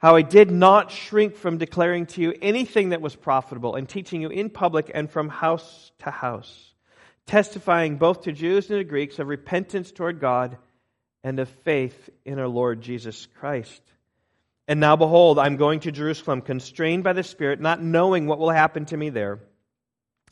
How 0.00 0.16
I 0.16 0.22
did 0.22 0.50
not 0.50 0.90
shrink 0.90 1.34
from 1.34 1.56
declaring 1.56 2.04
to 2.08 2.20
you 2.20 2.34
anything 2.42 2.90
that 2.90 3.00
was 3.00 3.16
profitable 3.16 3.74
and 3.74 3.88
teaching 3.88 4.20
you 4.20 4.28
in 4.28 4.50
public 4.50 4.90
and 4.92 5.10
from 5.10 5.30
house 5.30 5.92
to 6.00 6.10
house, 6.10 6.74
testifying 7.24 7.96
both 7.96 8.24
to 8.24 8.32
Jews 8.32 8.68
and 8.68 8.80
to 8.80 8.84
Greeks 8.84 9.18
of 9.18 9.28
repentance 9.28 9.92
toward 9.92 10.20
God 10.20 10.58
and 11.22 11.38
of 11.38 11.48
faith 11.64 12.10
in 12.24 12.38
our 12.38 12.48
Lord 12.48 12.80
Jesus 12.80 13.26
Christ. 13.38 13.82
And 14.68 14.80
now, 14.80 14.96
behold, 14.96 15.38
I'm 15.38 15.56
going 15.56 15.80
to 15.80 15.92
Jerusalem, 15.92 16.42
constrained 16.42 17.04
by 17.04 17.12
the 17.12 17.22
Spirit, 17.22 17.60
not 17.60 17.82
knowing 17.82 18.26
what 18.26 18.38
will 18.38 18.50
happen 18.50 18.84
to 18.86 18.96
me 18.96 19.10
there 19.10 19.40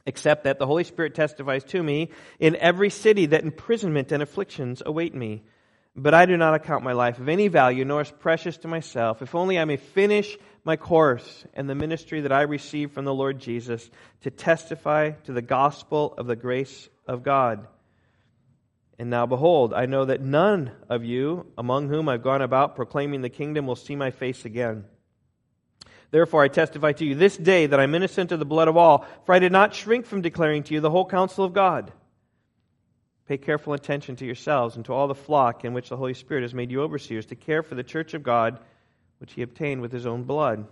except 0.08 0.44
that 0.44 0.58
the 0.58 0.66
Holy 0.66 0.84
Spirit 0.84 1.14
testifies 1.14 1.62
to 1.64 1.82
me 1.82 2.08
in 2.40 2.56
every 2.56 2.88
city 2.88 3.26
that 3.26 3.44
imprisonment 3.44 4.10
and 4.10 4.22
afflictions 4.22 4.82
await 4.86 5.14
me. 5.14 5.42
But 5.94 6.14
I 6.14 6.24
do 6.24 6.36
not 6.38 6.54
account 6.54 6.82
my 6.82 6.94
life 6.94 7.18
of 7.18 7.28
any 7.28 7.48
value, 7.48 7.84
nor 7.84 8.00
as 8.00 8.10
precious 8.10 8.56
to 8.58 8.68
myself, 8.68 9.20
if 9.20 9.34
only 9.34 9.58
I 9.58 9.66
may 9.66 9.76
finish 9.76 10.38
my 10.64 10.76
course 10.76 11.44
and 11.52 11.68
the 11.68 11.74
ministry 11.74 12.22
that 12.22 12.32
I 12.32 12.42
received 12.42 12.94
from 12.94 13.04
the 13.04 13.12
Lord 13.12 13.38
Jesus 13.38 13.90
to 14.22 14.30
testify 14.30 15.10
to 15.24 15.32
the 15.32 15.42
gospel 15.42 16.14
of 16.16 16.26
the 16.26 16.36
grace 16.36 16.88
of 17.06 17.22
God. 17.22 17.66
And 18.98 19.10
now, 19.10 19.26
behold, 19.26 19.72
I 19.72 19.86
know 19.86 20.04
that 20.06 20.20
none 20.20 20.72
of 20.88 21.04
you 21.04 21.46
among 21.56 21.88
whom 21.88 22.08
I've 22.08 22.22
gone 22.22 22.42
about 22.42 22.74
proclaiming 22.74 23.22
the 23.22 23.28
kingdom 23.28 23.66
will 23.66 23.76
see 23.76 23.94
my 23.94 24.10
face 24.10 24.44
again. 24.44 24.84
Therefore, 26.10 26.42
I 26.42 26.48
testify 26.48 26.92
to 26.92 27.04
you 27.04 27.14
this 27.14 27.36
day 27.36 27.66
that 27.66 27.78
I'm 27.78 27.94
innocent 27.94 28.32
of 28.32 28.38
the 28.38 28.44
blood 28.44 28.66
of 28.66 28.76
all, 28.76 29.06
for 29.24 29.34
I 29.34 29.38
did 29.38 29.52
not 29.52 29.74
shrink 29.74 30.06
from 30.06 30.22
declaring 30.22 30.64
to 30.64 30.74
you 30.74 30.80
the 30.80 30.90
whole 30.90 31.04
counsel 31.04 31.44
of 31.44 31.52
God. 31.52 31.92
Pay 33.26 33.36
careful 33.36 33.74
attention 33.74 34.16
to 34.16 34.26
yourselves 34.26 34.76
and 34.76 34.84
to 34.86 34.94
all 34.94 35.06
the 35.06 35.14
flock 35.14 35.64
in 35.64 35.74
which 35.74 35.90
the 35.90 35.96
Holy 35.98 36.14
Spirit 36.14 36.42
has 36.42 36.54
made 36.54 36.70
you 36.70 36.82
overseers 36.82 37.26
to 37.26 37.36
care 37.36 37.62
for 37.62 37.74
the 37.74 37.84
church 37.84 38.14
of 38.14 38.22
God, 38.22 38.58
which 39.18 39.34
he 39.34 39.42
obtained 39.42 39.82
with 39.82 39.92
his 39.92 40.06
own 40.06 40.24
blood. 40.24 40.66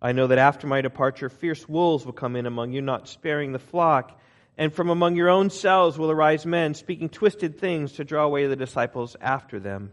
I 0.00 0.12
know 0.12 0.26
that 0.28 0.38
after 0.38 0.66
my 0.66 0.80
departure, 0.80 1.28
fierce 1.28 1.68
wolves 1.68 2.06
will 2.06 2.14
come 2.14 2.34
in 2.34 2.46
among 2.46 2.72
you, 2.72 2.80
not 2.80 3.08
sparing 3.08 3.52
the 3.52 3.58
flock. 3.58 4.18
And 4.60 4.74
from 4.74 4.90
among 4.90 5.16
your 5.16 5.30
own 5.30 5.48
selves 5.48 5.96
will 5.96 6.10
arise 6.10 6.44
men 6.44 6.74
speaking 6.74 7.08
twisted 7.08 7.58
things 7.58 7.92
to 7.92 8.04
draw 8.04 8.24
away 8.24 8.46
the 8.46 8.56
disciples 8.56 9.16
after 9.18 9.58
them. 9.58 9.92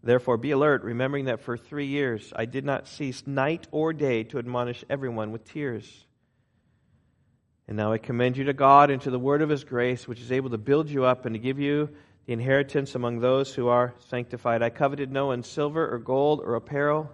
Therefore, 0.00 0.36
be 0.36 0.52
alert, 0.52 0.84
remembering 0.84 1.24
that 1.24 1.40
for 1.40 1.56
three 1.56 1.86
years 1.86 2.32
I 2.36 2.44
did 2.44 2.64
not 2.64 2.86
cease 2.86 3.26
night 3.26 3.66
or 3.72 3.92
day 3.92 4.22
to 4.22 4.38
admonish 4.38 4.84
everyone 4.88 5.32
with 5.32 5.44
tears. 5.44 6.06
And 7.66 7.76
now 7.76 7.92
I 7.92 7.98
commend 7.98 8.36
you 8.36 8.44
to 8.44 8.52
God 8.52 8.90
and 8.90 9.02
to 9.02 9.10
the 9.10 9.18
word 9.18 9.42
of 9.42 9.48
his 9.48 9.64
grace, 9.64 10.06
which 10.06 10.20
is 10.20 10.30
able 10.30 10.50
to 10.50 10.58
build 10.58 10.88
you 10.88 11.04
up 11.04 11.26
and 11.26 11.34
to 11.34 11.40
give 11.40 11.58
you 11.58 11.88
the 12.26 12.34
inheritance 12.34 12.94
among 12.94 13.18
those 13.18 13.52
who 13.52 13.66
are 13.66 13.92
sanctified. 14.08 14.62
I 14.62 14.70
coveted 14.70 15.10
no 15.10 15.26
one's 15.26 15.48
silver 15.48 15.92
or 15.92 15.98
gold 15.98 16.42
or 16.44 16.54
apparel. 16.54 17.10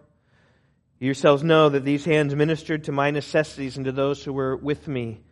You 0.98 1.06
yourselves 1.06 1.42
know 1.42 1.70
that 1.70 1.86
these 1.86 2.04
hands 2.04 2.34
ministered 2.34 2.84
to 2.84 2.92
my 2.92 3.12
necessities 3.12 3.78
and 3.78 3.86
to 3.86 3.92
those 3.92 4.22
who 4.22 4.34
were 4.34 4.58
with 4.58 4.86
me. 4.86 5.22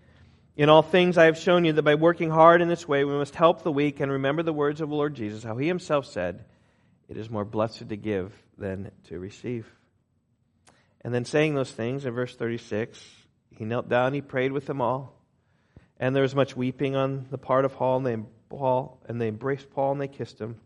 In 0.57 0.71
all 0.71 0.81
things 0.81 1.19
I 1.19 1.27
have 1.27 1.37
shown 1.37 1.67
you 1.67 1.75
that 1.75 1.83
by 1.83 1.97
working 1.97 2.31
hard 2.31 2.63
in 2.63 2.69
this 2.69 2.89
way 2.89 3.05
we 3.05 3.13
must 3.13 3.35
help 3.35 3.63
the 3.63 3.71
weak 3.71 4.01
and 4.01 4.11
remember 4.11 4.43
the 4.43 4.55
words 4.55 4.81
of 4.81 4.89
the 4.89 4.95
Lord 4.95 5.15
Jesus, 5.15 5.45
how 5.45 5.59
he 5.59 5.67
himself 5.67 6.07
said, 6.07 6.47
it 7.11 7.19
is 7.19 7.29
more 7.29 7.45
blessed 7.45 7.91
to 7.91 7.97
give 7.97 8.33
than 8.57 8.91
to 9.09 9.19
receive. 9.19 9.71
And 11.03 11.13
then 11.13 11.27
saying 11.27 11.55
those 11.55 11.71
things 11.71 12.07
in 12.07 12.15
verse 12.15 12.35
36, 12.35 12.99
he 13.51 13.67
knelt 13.67 13.91
down, 13.91 14.15
he 14.15 14.23
prayed 14.23 14.51
with 14.51 14.65
them 14.65 14.81
all. 14.81 15.13
And 16.01 16.17
there 16.17 16.23
was 16.23 16.35
much 16.35 16.57
weeping 16.57 16.97
on 16.97 17.27
the 17.31 17.39
part 17.39 17.67
of 17.67 17.75
Paul, 17.75 17.99
and 17.99 18.07
they, 18.07 18.17
Paul, 18.49 18.99
and 19.07 19.21
they 19.21 19.29
embraced 19.29 19.71
Paul 19.71 19.93
and 19.93 20.01
they 20.01 20.09
kissed 20.09 20.41
him. 20.41 20.57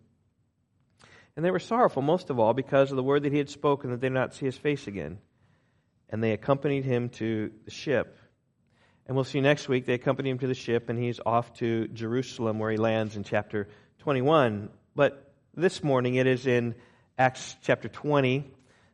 And 1.34 1.44
they 1.44 1.50
were 1.50 1.58
sorrowful, 1.58 2.02
most 2.02 2.30
of 2.30 2.38
all, 2.38 2.54
because 2.54 2.92
of 2.92 2.96
the 2.96 3.02
word 3.02 3.24
that 3.24 3.32
he 3.32 3.38
had 3.38 3.50
spoken, 3.50 3.90
that 3.90 4.00
they 4.00 4.08
did 4.08 4.14
not 4.14 4.34
see 4.34 4.46
his 4.46 4.56
face 4.56 4.86
again. 4.86 5.18
And 6.08 6.22
they 6.22 6.30
accompanied 6.30 6.84
him 6.84 7.08
to 7.10 7.50
the 7.64 7.72
ship. 7.72 8.16
And 9.10 9.16
we'll 9.16 9.24
see 9.24 9.40
next 9.40 9.68
week, 9.68 9.86
they 9.86 9.94
accompany 9.94 10.30
him 10.30 10.38
to 10.38 10.46
the 10.46 10.54
ship, 10.54 10.88
and 10.88 10.96
he's 10.96 11.18
off 11.26 11.52
to 11.54 11.88
Jerusalem, 11.88 12.60
where 12.60 12.70
he 12.70 12.76
lands 12.76 13.16
in 13.16 13.24
chapter 13.24 13.66
21. 13.98 14.68
But 14.94 15.32
this 15.52 15.82
morning. 15.82 16.14
It 16.14 16.28
is 16.28 16.46
in 16.46 16.76
Acts 17.18 17.56
chapter 17.60 17.88
20. 17.88 18.48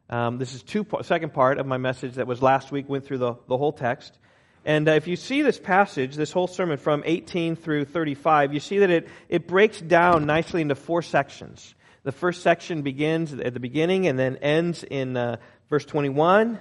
Um, 0.08 0.38
this 0.38 0.54
is 0.54 0.62
two 0.62 0.86
second 1.02 1.34
part 1.34 1.58
of 1.58 1.66
my 1.66 1.76
message 1.76 2.14
that 2.14 2.26
was 2.26 2.40
last 2.40 2.72
week, 2.72 2.88
went 2.88 3.04
through 3.04 3.18
the, 3.18 3.34
the 3.46 3.58
whole 3.58 3.72
text. 3.72 4.18
And 4.64 4.88
uh, 4.88 4.92
if 4.92 5.06
you 5.06 5.16
see 5.16 5.42
this 5.42 5.58
passage, 5.58 6.16
this 6.16 6.32
whole 6.32 6.46
sermon 6.46 6.78
from 6.78 7.02
18 7.04 7.54
through 7.54 7.84
35, 7.84 8.54
you 8.54 8.60
see 8.60 8.78
that 8.78 8.90
it, 8.90 9.08
it 9.28 9.46
breaks 9.46 9.82
down 9.82 10.24
nicely 10.24 10.62
into 10.62 10.76
four 10.76 11.02
sections. 11.02 11.74
The 12.04 12.12
first 12.12 12.42
section 12.42 12.80
begins 12.80 13.34
at 13.34 13.52
the 13.52 13.60
beginning 13.60 14.06
and 14.06 14.18
then 14.18 14.36
ends 14.36 14.82
in 14.82 15.14
uh, 15.18 15.36
verse 15.68 15.84
21. 15.84 16.58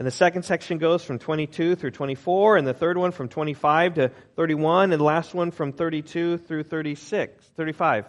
And 0.00 0.06
the 0.06 0.12
second 0.12 0.44
section 0.44 0.78
goes 0.78 1.04
from 1.04 1.18
22 1.18 1.76
through 1.76 1.90
24, 1.90 2.56
and 2.56 2.66
the 2.66 2.72
third 2.72 2.96
one 2.96 3.12
from 3.12 3.28
25 3.28 3.96
to 3.96 4.10
31, 4.34 4.92
and 4.92 4.98
the 4.98 5.04
last 5.04 5.34
one 5.34 5.50
from 5.50 5.74
32 5.74 6.38
through 6.38 6.62
36, 6.62 7.44
35. 7.54 8.06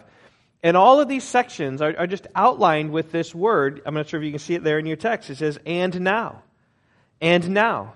And 0.62 0.74
all 0.74 1.00
of 1.00 1.08
these 1.08 1.22
sections 1.22 1.82
are, 1.82 1.94
are, 1.98 2.06
just 2.06 2.26
outlined 2.34 2.92
with 2.92 3.12
this 3.12 3.34
word. 3.34 3.82
I'm 3.84 3.92
not 3.92 4.08
sure 4.08 4.18
if 4.18 4.24
you 4.24 4.32
can 4.32 4.38
see 4.38 4.54
it 4.54 4.64
there 4.64 4.78
in 4.78 4.86
your 4.86 4.96
text. 4.96 5.28
It 5.28 5.36
says, 5.36 5.58
and 5.66 6.00
now. 6.00 6.42
And 7.20 7.50
now. 7.50 7.92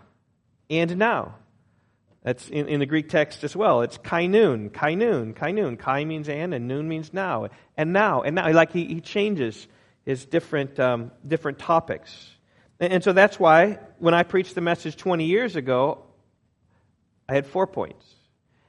And 0.69 0.99
now. 0.99 1.37
That's 2.23 2.51
in, 2.51 2.69
in 2.69 2.81
the 2.81 2.87
Greek 2.87 3.09
text 3.09 3.45
as 3.45 3.57
well. 3.57 3.81
It's 3.81 3.97
kainun, 3.97 4.73
kainun, 4.73 5.33
kainun. 5.33 5.79
Kai 5.79 6.05
means 6.05 6.29
and, 6.29 6.53
and 6.53 6.69
noon 6.69 6.87
means 6.87 7.15
now. 7.15 7.49
And 7.79 7.95
now, 7.95 8.21
and 8.21 8.35
now. 8.35 8.53
Like 8.53 8.75
he, 8.75 8.85
he 8.85 9.01
changes 9.01 9.67
his 10.05 10.27
different, 10.27 10.79
um, 10.79 11.13
different 11.27 11.59
topics. 11.59 12.36
And, 12.79 13.03
so 13.03 13.13
that's 13.13 13.41
why 13.41 13.79
when 13.99 14.15
I 14.15 14.23
preached 14.23 14.55
the 14.55 14.61
message 14.61 14.97
20 14.97 15.25
years 15.25 15.57
ago, 15.57 16.05
I 17.29 17.35
had 17.35 17.47
four 17.47 17.67
points. 17.67 18.05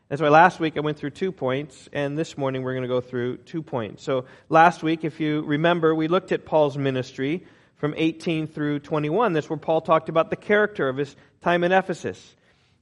That's 0.10 0.22
why 0.22 0.30
last 0.30 0.60
week 0.60 0.78
I 0.78 0.80
went 0.80 0.98
through 0.98 1.10
two 1.10 1.34
points, 1.34 1.90
and 1.92 2.18
this 2.18 2.38
morning 2.38 2.64
we're 2.64 2.74
going 2.74 2.84
to 2.84 2.88
go 2.88 3.02
through 3.02 3.38
two 3.38 3.62
points. 3.62 4.04
So 4.04 4.26
last 4.48 4.82
week, 4.82 5.04
if 5.04 5.20
you 5.20 5.42
remember, 5.42 5.94
we 5.94 6.08
looked 6.08 6.32
at 6.32 6.46
Paul's 6.46 6.78
ministry 6.78 7.46
from 7.76 7.94
18 7.98 8.48
through 8.48 8.80
21. 8.80 9.34
That's 9.34 9.50
where 9.50 9.58
Paul 9.58 9.82
talked 9.82 10.08
about 10.08 10.30
the 10.30 10.38
character 10.38 10.88
of 10.88 10.96
his 10.96 11.14
time 11.42 11.66
in 11.66 11.74
Ephesus. 11.74 12.36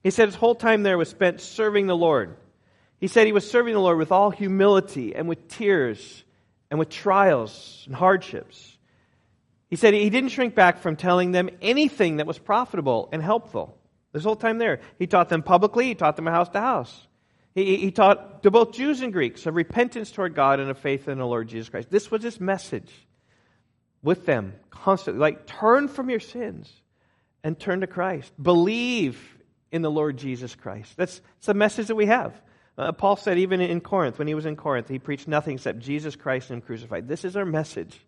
He 0.04 0.12
said 0.12 0.28
his 0.28 0.36
whole 0.36 0.54
time 0.54 0.84
there 0.84 1.00
was 1.00 1.10
spent 1.10 1.42
serving 1.42 1.88
the 1.88 1.98
Lord. 1.98 2.38
He 3.00 3.08
said 3.08 3.26
he 3.26 3.34
was 3.34 3.50
serving 3.50 3.74
the 3.74 3.80
Lord 3.80 3.98
with 3.98 4.12
all 4.12 4.30
humility 4.30 5.16
and 5.16 5.28
with 5.28 5.48
tears 5.48 6.24
and 6.70 6.78
with 6.78 6.90
trials 6.90 7.84
and 7.88 7.96
hardships. 7.96 8.75
He 9.76 9.78
said 9.78 9.94
he 9.94 10.10
didn't 10.10 10.30
shrink 10.30 10.56
back 10.56 10.80
from 10.80 10.96
telling 10.96 11.34
them 11.34 11.50
anything 11.62 12.16
that 12.16 12.26
was 12.26 12.40
profitable 12.40 13.10
and 13.12 13.22
helpful. 13.22 13.78
This 14.14 14.24
whole 14.24 14.38
time 14.38 14.58
there. 14.58 14.80
He 14.98 15.06
taught 15.06 15.28
them 15.28 15.44
publicly, 15.44 15.88
he 15.88 15.96
taught 15.96 16.16
them 16.16 16.28
house 16.28 16.48
to 16.52 16.62
house. 16.62 17.08
He, 17.54 17.76
he 17.76 17.92
taught 17.92 18.44
to 18.44 18.52
both 18.52 18.72
Jews 18.72 19.02
and 19.02 19.12
Greeks 19.12 19.46
of 19.46 19.54
repentance 19.54 20.12
toward 20.12 20.34
God 20.34 20.62
and 20.62 20.70
of 20.70 20.78
faith 20.78 21.10
in 21.10 21.18
the 21.18 21.26
Lord 21.26 21.50
Jesus 21.50 21.68
Christ. 21.68 21.90
This 21.90 22.10
was 22.10 22.24
his 22.24 22.40
message 22.40 22.90
with 24.02 24.26
them 24.26 24.54
constantly. 24.70 25.20
Like, 25.20 25.46
turn 25.46 25.90
from 25.90 26.10
your 26.10 26.22
sins 26.22 26.72
and 27.44 27.60
turn 27.60 27.82
to 27.82 27.88
Christ. 27.88 28.32
Believe 28.42 29.20
in 29.74 29.82
the 29.82 29.92
Lord 29.92 30.16
Jesus 30.16 30.56
Christ. 30.56 30.96
That's, 30.96 31.20
that's 31.20 31.48
the 31.48 31.54
message 31.54 31.88
that 31.88 31.96
we 31.96 32.06
have. 32.06 32.34
Uh, 32.78 32.94
Paul 32.94 33.18
said, 33.18 33.40
even 33.40 33.60
in 33.60 33.82
Corinth, 33.82 34.20
when 34.20 34.30
he 34.30 34.36
was 34.36 34.46
in 34.46 34.56
Corinth, 34.56 34.88
he 34.88 35.00
preached 35.00 35.28
nothing 35.28 35.56
except 35.56 35.80
Jesus 35.80 36.16
Christ 36.16 36.50
and 36.50 36.62
Him 36.62 36.66
crucified. 36.66 37.10
This 37.10 37.26
is 37.26 37.36
our 37.36 37.44
message. 37.44 38.00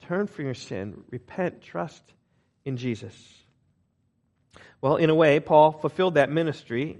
Turn 0.00 0.26
from 0.26 0.44
your 0.44 0.54
sin, 0.54 1.02
repent, 1.10 1.62
trust 1.62 2.02
in 2.64 2.76
Jesus. 2.76 3.14
Well, 4.80 4.96
in 4.96 5.10
a 5.10 5.14
way, 5.14 5.40
Paul 5.40 5.72
fulfilled 5.72 6.14
that 6.14 6.30
ministry 6.30 6.98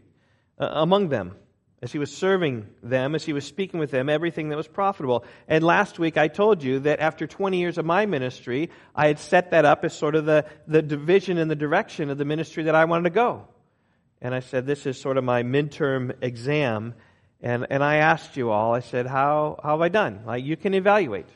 uh, 0.58 0.68
among 0.72 1.08
them 1.08 1.36
as 1.82 1.92
he 1.92 1.98
was 1.98 2.10
serving 2.10 2.66
them, 2.82 3.14
as 3.14 3.24
he 3.24 3.32
was 3.32 3.44
speaking 3.44 3.78
with 3.78 3.90
them, 3.90 4.08
everything 4.08 4.48
that 4.48 4.56
was 4.56 4.66
profitable. 4.66 5.24
And 5.46 5.62
last 5.62 5.98
week 5.98 6.16
I 6.16 6.28
told 6.28 6.62
you 6.62 6.80
that 6.80 7.00
after 7.00 7.26
20 7.26 7.58
years 7.58 7.76
of 7.76 7.84
my 7.84 8.06
ministry, 8.06 8.70
I 8.94 9.08
had 9.08 9.18
set 9.18 9.50
that 9.50 9.66
up 9.66 9.84
as 9.84 9.92
sort 9.92 10.14
of 10.14 10.24
the, 10.24 10.46
the 10.66 10.80
division 10.80 11.36
and 11.36 11.50
the 11.50 11.56
direction 11.56 12.08
of 12.08 12.16
the 12.16 12.24
ministry 12.24 12.64
that 12.64 12.74
I 12.74 12.86
wanted 12.86 13.04
to 13.04 13.10
go. 13.10 13.46
And 14.22 14.34
I 14.34 14.40
said, 14.40 14.66
this 14.66 14.86
is 14.86 14.98
sort 14.98 15.18
of 15.18 15.24
my 15.24 15.42
midterm 15.42 16.14
exam. 16.22 16.94
And, 17.42 17.66
and 17.68 17.84
I 17.84 17.96
asked 17.96 18.38
you 18.38 18.50
all, 18.50 18.74
I 18.74 18.80
said, 18.80 19.06
how, 19.06 19.60
how 19.62 19.72
have 19.72 19.82
I 19.82 19.90
done? 19.90 20.22
Like, 20.24 20.44
you 20.44 20.56
can 20.56 20.72
evaluate 20.72 21.28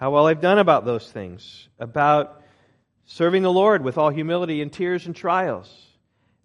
how 0.00 0.10
well 0.10 0.26
I've 0.26 0.40
done 0.40 0.58
about 0.58 0.86
those 0.86 1.12
things, 1.12 1.68
about 1.78 2.42
serving 3.04 3.42
the 3.42 3.52
Lord 3.52 3.84
with 3.84 3.98
all 3.98 4.08
humility 4.08 4.62
and 4.62 4.72
tears 4.72 5.04
and 5.04 5.14
trials, 5.14 5.70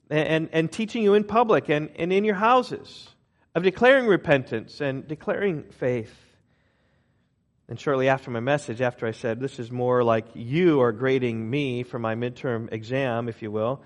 and, 0.10 0.28
and, 0.28 0.50
and 0.52 0.72
teaching 0.72 1.04
you 1.04 1.14
in 1.14 1.24
public 1.24 1.70
and, 1.70 1.90
and 1.96 2.12
in 2.12 2.26
your 2.26 2.36
houses, 2.36 3.08
of 3.56 3.64
declaring 3.64 4.08
repentance 4.08 4.82
and 4.82 5.08
declaring 5.08 5.64
faith. 5.80 6.14
And 7.70 7.80
shortly 7.80 8.10
after 8.10 8.30
my 8.30 8.42
message, 8.42 8.82
after 8.82 9.08
I 9.08 9.12
said, 9.12 9.40
This 9.40 9.58
is 9.58 9.72
more 9.72 10.04
like 10.04 10.26
you 10.34 10.82
are 10.82 10.92
grading 10.92 11.50
me 11.50 11.84
for 11.84 11.98
my 11.98 12.14
midterm 12.16 12.74
exam, 12.74 13.30
if 13.30 13.42
you 13.42 13.52
will, 13.52 13.82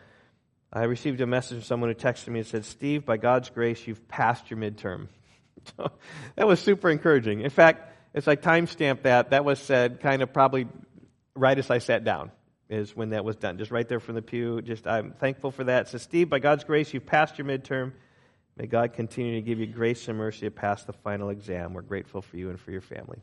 I 0.73 0.85
received 0.85 1.21
a 1.21 1.27
message 1.27 1.59
from 1.59 1.63
someone 1.63 1.91
who 1.91 1.95
texted 1.95 2.29
me 2.29 2.39
and 2.39 2.47
said, 2.47 2.65
Steve, 2.65 3.05
by 3.05 3.17
God's 3.17 3.51
grace, 3.51 3.85
you've 3.85 4.07
passed 4.07 4.49
your 4.49 4.59
midterm. 4.59 5.09
that 6.35 6.47
was 6.47 6.59
super 6.59 6.89
encouraging. 6.89 7.41
In 7.41 7.51
fact, 7.51 7.85
as 8.13 8.27
I 8.27 8.35
timestamped 8.35 9.03
that, 9.03 9.31
that 9.31 9.45
was 9.45 9.59
said 9.59 9.99
kind 9.99 10.21
of 10.21 10.33
probably 10.33 10.67
right 11.35 11.57
as 11.57 11.69
I 11.69 11.77
sat 11.77 12.03
down, 12.03 12.31
is 12.69 12.95
when 12.95 13.09
that 13.11 13.23
was 13.23 13.35
done. 13.35 13.57
Just 13.57 13.71
right 13.71 13.87
there 13.87 13.99
from 13.99 14.15
the 14.15 14.21
pew. 14.21 14.61
Just 14.61 14.87
I'm 14.87 15.11
thankful 15.13 15.51
for 15.51 15.65
that. 15.65 15.87
So 15.89 15.97
Steve, 15.97 16.29
by 16.29 16.39
God's 16.39 16.63
grace, 16.63 16.93
you've 16.93 17.05
passed 17.05 17.37
your 17.37 17.47
midterm. 17.47 17.93
May 18.57 18.67
God 18.67 18.93
continue 18.93 19.35
to 19.35 19.41
give 19.41 19.59
you 19.59 19.67
grace 19.67 20.07
and 20.07 20.17
mercy 20.17 20.41
to 20.41 20.51
pass 20.51 20.83
the 20.83 20.93
final 20.93 21.29
exam. 21.29 21.73
We're 21.73 21.81
grateful 21.81 22.21
for 22.21 22.35
you 22.35 22.49
and 22.49 22.59
for 22.59 22.71
your 22.71 22.81
family. 22.81 23.19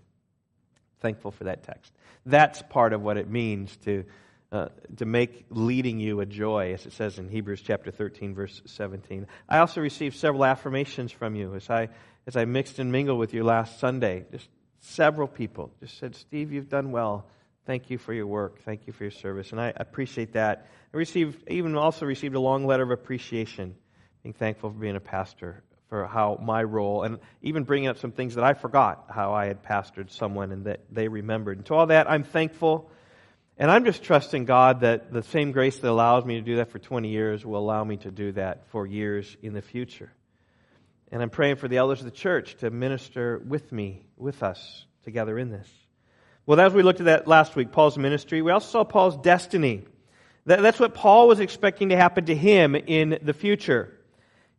Thankful 1.00 1.30
for 1.30 1.44
that 1.44 1.62
text. 1.62 1.92
That's 2.24 2.62
part 2.62 2.94
of 2.94 3.02
what 3.02 3.18
it 3.18 3.28
means 3.28 3.76
to, 3.84 4.04
uh, 4.50 4.68
to 4.96 5.04
make 5.04 5.44
leading 5.50 6.00
you 6.00 6.20
a 6.20 6.26
joy, 6.26 6.72
as 6.72 6.86
it 6.86 6.94
says 6.94 7.18
in 7.18 7.28
Hebrews 7.28 7.60
chapter 7.60 7.90
13, 7.90 8.34
verse 8.34 8.62
17. 8.64 9.26
I 9.46 9.58
also 9.58 9.82
received 9.82 10.16
several 10.16 10.44
affirmations 10.44 11.12
from 11.12 11.36
you 11.36 11.54
as 11.54 11.68
I, 11.68 11.90
as 12.26 12.34
I 12.34 12.46
mixed 12.46 12.78
and 12.78 12.90
mingled 12.90 13.18
with 13.18 13.34
you 13.34 13.44
last 13.44 13.78
Sunday. 13.78 14.24
Just 14.32 14.48
several 14.80 15.28
people 15.28 15.72
just 15.80 15.98
said, 15.98 16.14
Steve, 16.14 16.52
you've 16.52 16.68
done 16.68 16.90
well. 16.90 17.26
Thank 17.66 17.90
you 17.90 17.98
for 17.98 18.12
your 18.12 18.26
work. 18.26 18.62
Thank 18.62 18.86
you 18.86 18.92
for 18.92 19.04
your 19.04 19.10
service. 19.10 19.50
And 19.50 19.60
I 19.60 19.72
appreciate 19.74 20.34
that. 20.34 20.68
I 20.94 20.96
received, 20.96 21.48
even 21.48 21.74
also 21.74 22.06
received 22.06 22.36
a 22.36 22.40
long 22.40 22.64
letter 22.66 22.84
of 22.84 22.90
appreciation 22.90 23.74
being 24.22 24.32
thankful 24.32 24.70
for 24.70 24.76
being 24.76 24.96
a 24.96 25.00
pastor, 25.00 25.62
for 25.88 26.06
how 26.06 26.38
my 26.42 26.62
role, 26.62 27.02
and 27.02 27.18
even 27.42 27.64
bringing 27.64 27.88
up 27.88 27.98
some 27.98 28.12
things 28.12 28.34
that 28.34 28.44
I 28.44 28.54
forgot 28.54 29.06
how 29.08 29.34
I 29.34 29.46
had 29.46 29.62
pastored 29.62 30.10
someone 30.10 30.52
and 30.52 30.64
that 30.64 30.80
they 30.90 31.08
remembered. 31.08 31.58
And 31.58 31.66
to 31.66 31.74
all 31.74 31.86
that, 31.86 32.10
I'm 32.10 32.24
thankful. 32.24 32.90
And 33.58 33.70
I'm 33.70 33.84
just 33.84 34.02
trusting 34.02 34.44
God 34.44 34.80
that 34.80 35.12
the 35.12 35.22
same 35.22 35.52
grace 35.52 35.78
that 35.78 35.88
allows 35.88 36.24
me 36.24 36.34
to 36.34 36.42
do 36.42 36.56
that 36.56 36.70
for 36.70 36.78
20 36.78 37.08
years 37.08 37.46
will 37.46 37.58
allow 37.58 37.82
me 37.84 37.96
to 37.98 38.10
do 38.10 38.32
that 38.32 38.66
for 38.68 38.86
years 38.86 39.36
in 39.42 39.54
the 39.54 39.62
future. 39.62 40.12
And 41.12 41.22
I'm 41.22 41.30
praying 41.30 41.56
for 41.56 41.68
the 41.68 41.76
elders 41.76 42.00
of 42.00 42.06
the 42.06 42.10
church 42.10 42.56
to 42.58 42.70
minister 42.70 43.40
with 43.46 43.70
me, 43.70 44.06
with 44.16 44.42
us, 44.42 44.86
together 45.04 45.38
in 45.38 45.50
this. 45.50 45.68
Well, 46.46 46.60
as 46.60 46.72
we 46.72 46.82
looked 46.82 47.00
at 47.00 47.06
that 47.06 47.28
last 47.28 47.56
week, 47.56 47.72
Paul's 47.72 47.98
ministry, 47.98 48.42
we 48.42 48.52
also 48.52 48.68
saw 48.68 48.84
Paul's 48.84 49.16
destiny. 49.16 49.84
That's 50.44 50.78
what 50.78 50.94
Paul 50.94 51.26
was 51.26 51.40
expecting 51.40 51.88
to 51.88 51.96
happen 51.96 52.26
to 52.26 52.34
him 52.34 52.76
in 52.76 53.18
the 53.22 53.32
future. 53.32 53.92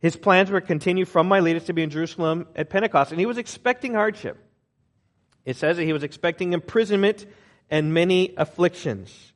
His 0.00 0.16
plans 0.16 0.50
were 0.50 0.60
to 0.60 0.66
continue 0.66 1.04
from 1.04 1.28
Miletus 1.28 1.64
to 1.64 1.72
be 1.72 1.82
in 1.82 1.90
Jerusalem 1.90 2.46
at 2.54 2.70
Pentecost, 2.70 3.10
and 3.10 3.18
he 3.18 3.26
was 3.26 3.38
expecting 3.38 3.94
hardship. 3.94 4.36
It 5.44 5.56
says 5.56 5.78
that 5.78 5.84
he 5.84 5.94
was 5.94 6.02
expecting 6.02 6.52
imprisonment 6.52 7.26
and 7.70 7.94
many 7.94 8.34
afflictions. 8.36 9.32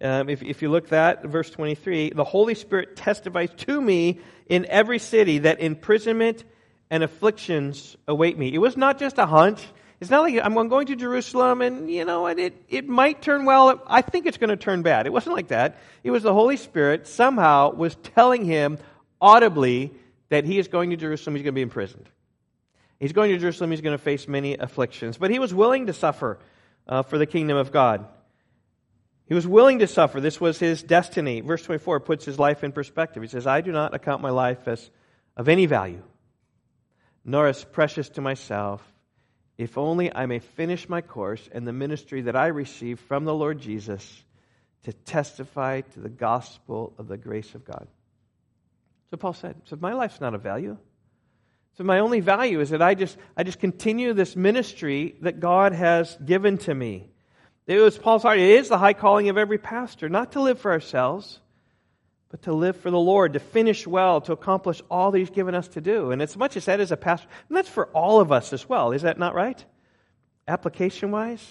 Um, 0.00 0.28
if, 0.28 0.42
if 0.42 0.62
you 0.62 0.70
look 0.70 0.92
at 0.92 1.24
verse 1.24 1.50
23, 1.50 2.10
the 2.10 2.24
Holy 2.24 2.54
Spirit 2.54 2.96
testifies 2.96 3.50
to 3.58 3.80
me 3.80 4.20
in 4.46 4.66
every 4.66 4.98
city 4.98 5.38
that 5.38 5.60
imprisonment 5.60 6.44
and 6.90 7.02
afflictions 7.02 7.96
await 8.06 8.38
me. 8.38 8.52
It 8.52 8.58
was 8.58 8.76
not 8.76 8.98
just 8.98 9.18
a 9.18 9.26
hunch. 9.26 9.64
It's 10.00 10.10
not 10.10 10.22
like 10.22 10.38
I'm 10.42 10.54
going 10.68 10.86
to 10.88 10.96
Jerusalem 10.96 11.62
and, 11.62 11.90
you 11.90 12.04
know, 12.04 12.26
it, 12.26 12.54
it 12.68 12.86
might 12.86 13.22
turn 13.22 13.44
well. 13.44 13.82
I 13.86 14.02
think 14.02 14.26
it's 14.26 14.36
going 14.36 14.50
to 14.50 14.56
turn 14.56 14.82
bad. 14.82 15.06
It 15.06 15.12
wasn't 15.12 15.34
like 15.36 15.48
that. 15.48 15.78
It 16.04 16.10
was 16.10 16.22
the 16.22 16.34
Holy 16.34 16.58
Spirit 16.58 17.06
somehow 17.06 17.72
was 17.72 17.94
telling 17.96 18.44
him 18.44 18.78
audibly 19.20 19.92
that 20.28 20.44
he 20.44 20.58
is 20.58 20.68
going 20.68 20.90
to 20.90 20.96
Jerusalem, 20.96 21.36
he's 21.36 21.42
going 21.42 21.54
to 21.54 21.58
be 21.58 21.62
imprisoned. 21.62 22.08
He's 23.00 23.12
going 23.12 23.30
to 23.30 23.38
Jerusalem, 23.38 23.70
he's 23.70 23.80
going 23.80 23.96
to 23.96 24.02
face 24.02 24.28
many 24.28 24.56
afflictions. 24.56 25.16
But 25.16 25.30
he 25.30 25.38
was 25.38 25.54
willing 25.54 25.86
to 25.86 25.92
suffer 25.92 26.38
uh, 26.86 27.02
for 27.02 27.18
the 27.18 27.26
kingdom 27.26 27.56
of 27.56 27.72
God. 27.72 28.06
He 29.26 29.34
was 29.34 29.46
willing 29.46 29.80
to 29.80 29.86
suffer. 29.86 30.20
This 30.20 30.40
was 30.40 30.58
his 30.58 30.82
destiny. 30.82 31.40
Verse 31.40 31.62
24 31.62 32.00
puts 32.00 32.24
his 32.24 32.38
life 32.38 32.62
in 32.62 32.72
perspective. 32.72 33.22
He 33.22 33.28
says, 33.28 33.46
I 33.46 33.60
do 33.60 33.72
not 33.72 33.94
account 33.94 34.22
my 34.22 34.30
life 34.30 34.68
as 34.68 34.90
of 35.36 35.48
any 35.48 35.66
value, 35.66 36.02
nor 37.26 37.48
as 37.48 37.64
precious 37.64 38.08
to 38.10 38.20
myself, 38.20 38.80
if 39.58 39.76
only 39.76 40.14
I 40.14 40.26
may 40.26 40.38
finish 40.38 40.88
my 40.88 41.00
course 41.00 41.46
and 41.52 41.66
the 41.66 41.72
ministry 41.72 42.22
that 42.22 42.36
I 42.36 42.46
received 42.46 43.00
from 43.00 43.24
the 43.24 43.34
Lord 43.34 43.58
Jesus 43.58 44.24
to 44.84 44.92
testify 44.92 45.80
to 45.80 46.00
the 46.00 46.08
gospel 46.08 46.94
of 46.98 47.08
the 47.08 47.16
grace 47.16 47.54
of 47.56 47.64
God. 47.64 47.88
So 49.10 49.16
Paul 49.16 49.32
said, 49.32 49.56
so 49.64 49.76
my 49.80 49.92
life's 49.92 50.20
not 50.20 50.34
of 50.34 50.42
value. 50.42 50.76
So 51.78 51.84
my 51.84 51.98
only 51.98 52.20
value 52.20 52.60
is 52.60 52.70
that 52.70 52.80
I 52.80 52.94
just, 52.94 53.18
I 53.36 53.42
just 53.42 53.58
continue 53.58 54.12
this 54.12 54.36
ministry 54.36 55.16
that 55.22 55.40
God 55.40 55.72
has 55.72 56.16
given 56.24 56.58
to 56.58 56.74
me. 56.74 57.08
It 57.66 57.78
was 57.78 57.98
Paul's 57.98 58.22
heart. 58.22 58.38
It 58.38 58.50
is 58.50 58.68
the 58.68 58.78
high 58.78 58.92
calling 58.92 59.28
of 59.28 59.36
every 59.36 59.58
pastor, 59.58 60.08
not 60.08 60.32
to 60.32 60.40
live 60.40 60.60
for 60.60 60.70
ourselves, 60.70 61.40
but 62.28 62.42
to 62.42 62.52
live 62.52 62.76
for 62.76 62.90
the 62.90 62.98
Lord, 62.98 63.34
to 63.34 63.40
finish 63.40 63.86
well, 63.86 64.20
to 64.22 64.32
accomplish 64.32 64.82
all 64.90 65.10
that 65.10 65.18
He's 65.18 65.30
given 65.30 65.54
us 65.54 65.68
to 65.68 65.80
do. 65.80 66.10
And 66.10 66.20
as 66.20 66.36
much 66.36 66.56
as 66.56 66.64
that 66.64 66.80
is 66.80 66.92
a 66.92 66.96
pastor, 66.96 67.28
and 67.48 67.56
that's 67.56 67.68
for 67.68 67.86
all 67.88 68.20
of 68.20 68.32
us 68.32 68.52
as 68.52 68.68
well. 68.68 68.92
Is 68.92 69.02
that 69.02 69.18
not 69.18 69.34
right? 69.34 69.64
Application 70.48 71.10
wise? 71.10 71.46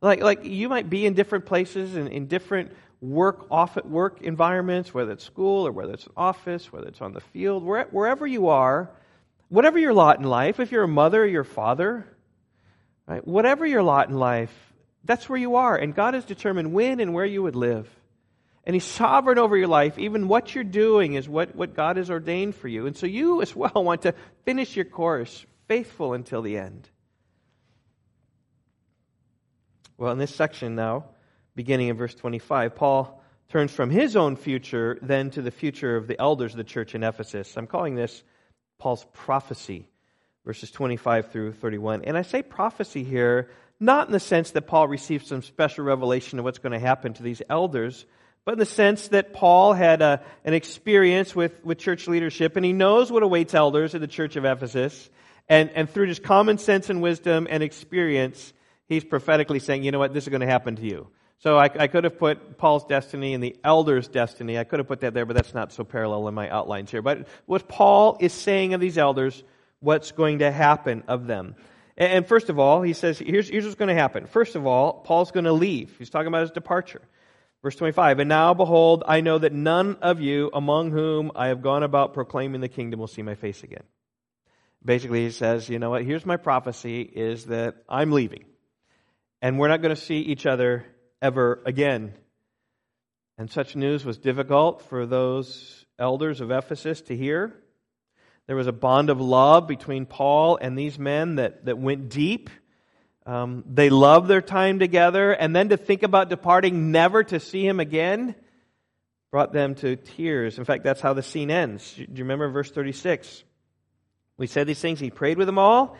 Like, 0.00 0.22
like 0.22 0.44
you 0.44 0.68
might 0.68 0.88
be 0.88 1.06
in 1.06 1.14
different 1.14 1.46
places 1.46 1.96
and 1.96 2.08
in 2.08 2.26
different 2.26 2.72
work 3.00 3.46
off 3.50 3.76
at 3.76 3.88
work 3.88 4.22
environments, 4.22 4.94
whether 4.94 5.12
it's 5.12 5.24
school 5.24 5.66
or 5.66 5.72
whether 5.72 5.92
it's 5.92 6.06
an 6.06 6.12
office, 6.16 6.72
whether 6.72 6.86
it's 6.88 7.00
on 7.00 7.12
the 7.12 7.20
field, 7.20 7.64
where, 7.64 7.84
wherever 7.90 8.26
you 8.26 8.48
are, 8.48 8.90
whatever 9.48 9.78
your 9.78 9.92
lot 9.92 10.18
in 10.18 10.24
life, 10.24 10.60
if 10.60 10.72
you're 10.72 10.84
a 10.84 10.88
mother 10.88 11.22
or 11.22 11.26
your 11.26 11.44
father, 11.44 12.06
right, 13.06 13.26
whatever 13.26 13.66
your 13.66 13.82
lot 13.82 14.08
in 14.08 14.14
life, 14.14 14.54
that's 15.04 15.28
where 15.28 15.38
you 15.38 15.56
are. 15.56 15.76
And 15.76 15.94
God 15.94 16.14
has 16.14 16.24
determined 16.24 16.72
when 16.72 17.00
and 17.00 17.12
where 17.12 17.26
you 17.26 17.42
would 17.42 17.56
live. 17.56 17.88
And 18.64 18.74
He's 18.74 18.84
sovereign 18.84 19.38
over 19.38 19.56
your 19.56 19.68
life. 19.68 19.98
Even 19.98 20.28
what 20.28 20.54
you're 20.54 20.64
doing 20.64 21.14
is 21.14 21.28
what, 21.28 21.54
what 21.54 21.74
God 21.74 21.96
has 21.96 22.10
ordained 22.10 22.54
for 22.54 22.68
you. 22.68 22.86
And 22.86 22.96
so 22.96 23.06
you 23.06 23.42
as 23.42 23.54
well 23.54 23.72
want 23.74 24.02
to 24.02 24.14
finish 24.44 24.74
your 24.76 24.86
course 24.86 25.44
faithful 25.68 26.14
until 26.14 26.42
the 26.42 26.56
end. 26.56 26.88
Well, 29.96 30.12
in 30.12 30.18
this 30.18 30.34
section 30.34 30.74
now, 30.74 31.04
beginning 31.54 31.88
in 31.88 31.96
verse 31.96 32.14
25, 32.14 32.74
Paul 32.74 33.22
turns 33.48 33.70
from 33.70 33.90
his 33.90 34.16
own 34.16 34.36
future 34.36 34.98
then 35.02 35.30
to 35.30 35.42
the 35.42 35.50
future 35.50 35.96
of 35.96 36.08
the 36.08 36.18
elders 36.20 36.52
of 36.52 36.56
the 36.56 36.64
church 36.64 36.94
in 36.94 37.04
Ephesus. 37.04 37.56
I'm 37.56 37.66
calling 37.66 37.94
this 37.94 38.24
Paul's 38.78 39.06
prophecy, 39.12 39.88
verses 40.44 40.70
25 40.70 41.30
through 41.30 41.52
31. 41.52 42.02
And 42.04 42.16
I 42.16 42.22
say 42.22 42.42
prophecy 42.42 43.04
here 43.04 43.50
not 43.78 44.06
in 44.06 44.12
the 44.12 44.20
sense 44.20 44.52
that 44.52 44.66
Paul 44.66 44.88
received 44.88 45.26
some 45.26 45.42
special 45.42 45.84
revelation 45.84 46.38
of 46.38 46.44
what's 46.44 46.58
going 46.58 46.72
to 46.72 46.78
happen 46.78 47.12
to 47.14 47.22
these 47.22 47.42
elders, 47.48 48.06
but 48.44 48.52
in 48.52 48.58
the 48.58 48.66
sense 48.66 49.08
that 49.08 49.32
Paul 49.32 49.72
had 49.72 50.02
a, 50.02 50.22
an 50.44 50.54
experience 50.54 51.34
with, 51.34 51.64
with 51.64 51.78
church 51.78 52.06
leadership 52.06 52.56
and 52.56 52.64
he 52.64 52.72
knows 52.72 53.10
what 53.10 53.22
awaits 53.22 53.54
elders 53.54 53.94
in 53.94 54.00
the 54.00 54.06
church 54.06 54.36
of 54.36 54.44
Ephesus. 54.44 55.08
And, 55.48 55.70
and 55.70 55.88
through 55.88 56.06
just 56.06 56.22
common 56.22 56.58
sense 56.58 56.90
and 56.90 57.02
wisdom 57.02 57.46
and 57.48 57.62
experience, 57.62 58.52
he's 58.86 59.04
prophetically 59.04 59.58
saying, 59.58 59.84
you 59.84 59.92
know 59.92 59.98
what, 59.98 60.12
this 60.12 60.24
is 60.24 60.28
going 60.28 60.40
to 60.40 60.46
happen 60.46 60.76
to 60.76 60.82
you. 60.82 61.08
So 61.38 61.58
I, 61.58 61.64
I, 61.64 61.88
could 61.88 62.04
have 62.04 62.18
put 62.18 62.56
Paul's 62.56 62.86
destiny 62.86 63.34
and 63.34 63.42
the 63.42 63.56
elder's 63.62 64.08
destiny. 64.08 64.58
I 64.58 64.64
could 64.64 64.78
have 64.78 64.88
put 64.88 65.00
that 65.00 65.12
there, 65.12 65.26
but 65.26 65.36
that's 65.36 65.52
not 65.52 65.72
so 65.72 65.84
parallel 65.84 66.28
in 66.28 66.34
my 66.34 66.48
outlines 66.48 66.90
here. 66.90 67.02
But 67.02 67.26
what 67.44 67.68
Paul 67.68 68.16
is 68.20 68.32
saying 68.32 68.72
of 68.72 68.80
these 68.80 68.96
elders, 68.96 69.42
what's 69.80 70.12
going 70.12 70.38
to 70.38 70.50
happen 70.50 71.02
of 71.06 71.26
them. 71.26 71.56
And, 71.98 72.12
and 72.12 72.26
first 72.26 72.48
of 72.48 72.58
all, 72.58 72.80
he 72.80 72.94
says, 72.94 73.18
here's, 73.18 73.48
here's 73.48 73.64
what's 73.64 73.74
going 73.74 73.94
to 73.94 74.00
happen. 74.00 74.26
First 74.26 74.54
of 74.54 74.66
all, 74.66 74.94
Paul's 74.94 75.32
going 75.32 75.44
to 75.44 75.52
leave. 75.52 75.94
He's 75.98 76.08
talking 76.08 76.28
about 76.28 76.42
his 76.42 76.50
departure. 76.50 77.02
Verse 77.64 77.76
25, 77.76 78.18
and 78.18 78.28
now 78.28 78.52
behold, 78.52 79.04
I 79.08 79.22
know 79.22 79.38
that 79.38 79.54
none 79.54 79.96
of 80.02 80.20
you 80.20 80.50
among 80.52 80.90
whom 80.90 81.32
I 81.34 81.46
have 81.46 81.62
gone 81.62 81.82
about 81.82 82.12
proclaiming 82.12 82.60
the 82.60 82.68
kingdom 82.68 83.00
will 83.00 83.06
see 83.06 83.22
my 83.22 83.36
face 83.36 83.62
again. 83.62 83.84
Basically, 84.84 85.24
he 85.24 85.30
says, 85.30 85.70
you 85.70 85.78
know 85.78 85.88
what, 85.88 86.04
here's 86.04 86.26
my 86.26 86.36
prophecy 86.36 87.00
is 87.00 87.46
that 87.46 87.76
I'm 87.88 88.12
leaving. 88.12 88.44
And 89.40 89.58
we're 89.58 89.68
not 89.68 89.80
going 89.80 89.94
to 89.94 90.00
see 90.00 90.18
each 90.18 90.44
other 90.44 90.84
ever 91.22 91.62
again. 91.64 92.12
And 93.38 93.50
such 93.50 93.74
news 93.74 94.04
was 94.04 94.18
difficult 94.18 94.82
for 94.82 95.06
those 95.06 95.86
elders 95.98 96.42
of 96.42 96.50
Ephesus 96.50 97.00
to 97.00 97.16
hear. 97.16 97.54
There 98.46 98.56
was 98.56 98.66
a 98.66 98.72
bond 98.72 99.08
of 99.08 99.22
love 99.22 99.66
between 99.66 100.04
Paul 100.04 100.58
and 100.60 100.78
these 100.78 100.98
men 100.98 101.36
that, 101.36 101.64
that 101.64 101.78
went 101.78 102.10
deep. 102.10 102.50
Um, 103.26 103.64
they 103.66 103.90
loved 103.90 104.28
their 104.28 104.42
time 104.42 104.78
together, 104.78 105.32
and 105.32 105.54
then 105.56 105.70
to 105.70 105.76
think 105.76 106.02
about 106.02 106.28
departing, 106.28 106.92
never 106.92 107.24
to 107.24 107.40
see 107.40 107.66
him 107.66 107.80
again, 107.80 108.34
brought 109.30 109.52
them 109.52 109.74
to 109.76 109.96
tears. 109.96 110.58
In 110.58 110.64
fact, 110.64 110.84
that's 110.84 111.00
how 111.00 111.14
the 111.14 111.22
scene 111.22 111.50
ends. 111.50 111.94
Do 111.94 112.02
you 112.02 112.24
remember 112.24 112.48
verse 112.50 112.70
36? 112.70 113.44
We 114.36 114.46
said 114.46 114.66
these 114.66 114.80
things. 114.80 115.00
He 115.00 115.10
prayed 115.10 115.38
with 115.38 115.46
them 115.46 115.58
all. 115.58 115.96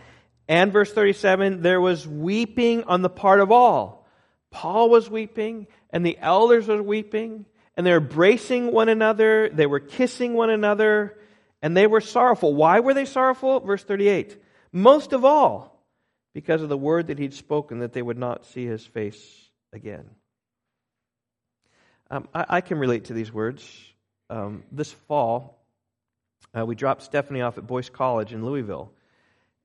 And 0.48 0.72
verse 0.72 0.92
37 0.92 1.62
there 1.62 1.80
was 1.80 2.06
weeping 2.06 2.84
on 2.84 3.00
the 3.00 3.08
part 3.08 3.40
of 3.40 3.50
all 3.50 4.04
Paul 4.54 4.88
was 4.88 5.10
weeping, 5.10 5.66
and 5.90 6.06
the 6.06 6.16
elders 6.16 6.68
were 6.68 6.80
weeping, 6.80 7.44
and 7.76 7.84
they 7.84 7.90
were 7.90 7.96
embracing 7.96 8.70
one 8.70 8.88
another, 8.88 9.48
they 9.48 9.66
were 9.66 9.80
kissing 9.80 10.34
one 10.34 10.48
another, 10.48 11.18
and 11.60 11.76
they 11.76 11.88
were 11.88 12.00
sorrowful. 12.00 12.54
Why 12.54 12.78
were 12.78 12.94
they 12.94 13.04
sorrowful? 13.04 13.58
Verse 13.58 13.82
38. 13.82 14.40
Most 14.70 15.12
of 15.12 15.24
all, 15.24 15.73
because 16.34 16.62
of 16.62 16.68
the 16.68 16.76
word 16.76 17.06
that 17.06 17.18
he'd 17.18 17.32
spoken 17.32 17.78
that 17.78 17.92
they 17.92 18.02
would 18.02 18.18
not 18.18 18.44
see 18.44 18.66
his 18.66 18.84
face 18.84 19.48
again. 19.72 20.04
Um, 22.10 22.28
I, 22.34 22.44
I, 22.48 22.60
can 22.60 22.78
relate 22.78 23.06
to 23.06 23.14
these 23.14 23.32
words. 23.32 23.64
Um, 24.28 24.64
this 24.70 24.92
fall, 24.92 25.64
uh, 26.56 26.66
we 26.66 26.74
dropped 26.74 27.02
Stephanie 27.02 27.40
off 27.40 27.56
at 27.56 27.66
Boyce 27.66 27.88
College 27.88 28.32
in 28.32 28.44
Louisville. 28.44 28.92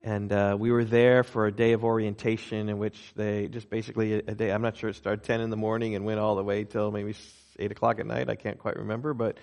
And 0.02 0.32
uh, 0.32 0.56
we 0.58 0.72
were 0.72 0.84
there 0.84 1.22
for 1.22 1.46
a 1.46 1.52
day 1.52 1.72
of 1.72 1.84
orientation 1.84 2.70
in 2.70 2.78
which 2.78 2.98
they 3.14 3.48
just 3.48 3.68
basically 3.68 4.14
a, 4.14 4.34
day, 4.34 4.50
I'm 4.50 4.62
not 4.62 4.78
sure 4.78 4.88
it 4.88 4.96
started 4.96 5.24
10 5.24 5.42
in 5.42 5.50
the 5.50 5.56
morning 5.56 5.94
and 5.94 6.06
went 6.06 6.18
all 6.18 6.36
the 6.36 6.42
way 6.42 6.64
till 6.64 6.90
maybe 6.90 7.14
8 7.58 7.70
o'clock 7.70 7.98
at 7.98 8.06
night. 8.06 8.30
I 8.30 8.36
can't 8.36 8.58
quite 8.58 8.76
remember. 8.76 9.12
But 9.12 9.36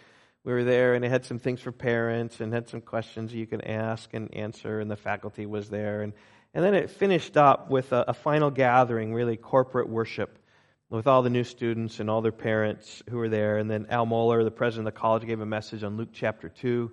we 0.44 0.54
were 0.54 0.64
there 0.64 0.96
and 0.96 1.06
it 1.06 1.10
had 1.10 1.26
some 1.26 1.38
things 1.38 1.62
for 1.62 1.72
parents 1.72 2.40
and 2.40 2.52
had 2.52 2.70
some 2.70 2.82
questions 2.82 3.34
you 3.34 3.46
can 3.46 3.62
ask 3.62 4.12
and 4.14 4.34
answer. 4.34 4.80
And 4.80 4.90
the 4.90 4.96
faculty 4.96 5.46
was 5.46 5.70
there. 5.70 6.02
And, 6.02 6.14
and 6.54 6.64
then 6.64 6.74
it 6.74 6.90
finished 6.90 7.38
up 7.38 7.70
with 7.70 7.92
a, 7.92 8.06
a 8.10 8.14
final 8.14 8.50
gathering, 8.52 9.14
really 9.14 9.38
corporate 9.38 9.90
worship 9.90 10.40
with 10.90 11.08
all 11.08 11.22
the 11.22 11.30
new 11.30 11.44
students 11.44 12.00
and 12.00 12.10
all 12.10 12.22
their 12.22 12.32
parents 12.32 13.04
who 13.10 13.18
were 13.18 13.30
there. 13.30 13.58
And 13.58 13.70
then 13.70 13.88
Al 13.90 14.06
Mohler, 14.06 14.44
the 14.44 14.52
president 14.52 14.88
of 14.88 14.94
the 14.94 15.00
college, 15.00 15.26
gave 15.26 15.42
a 15.42 15.46
message 15.46 15.84
on 15.84 15.98
Luke 15.98 16.10
chapter 16.14 16.50
2 16.50 16.92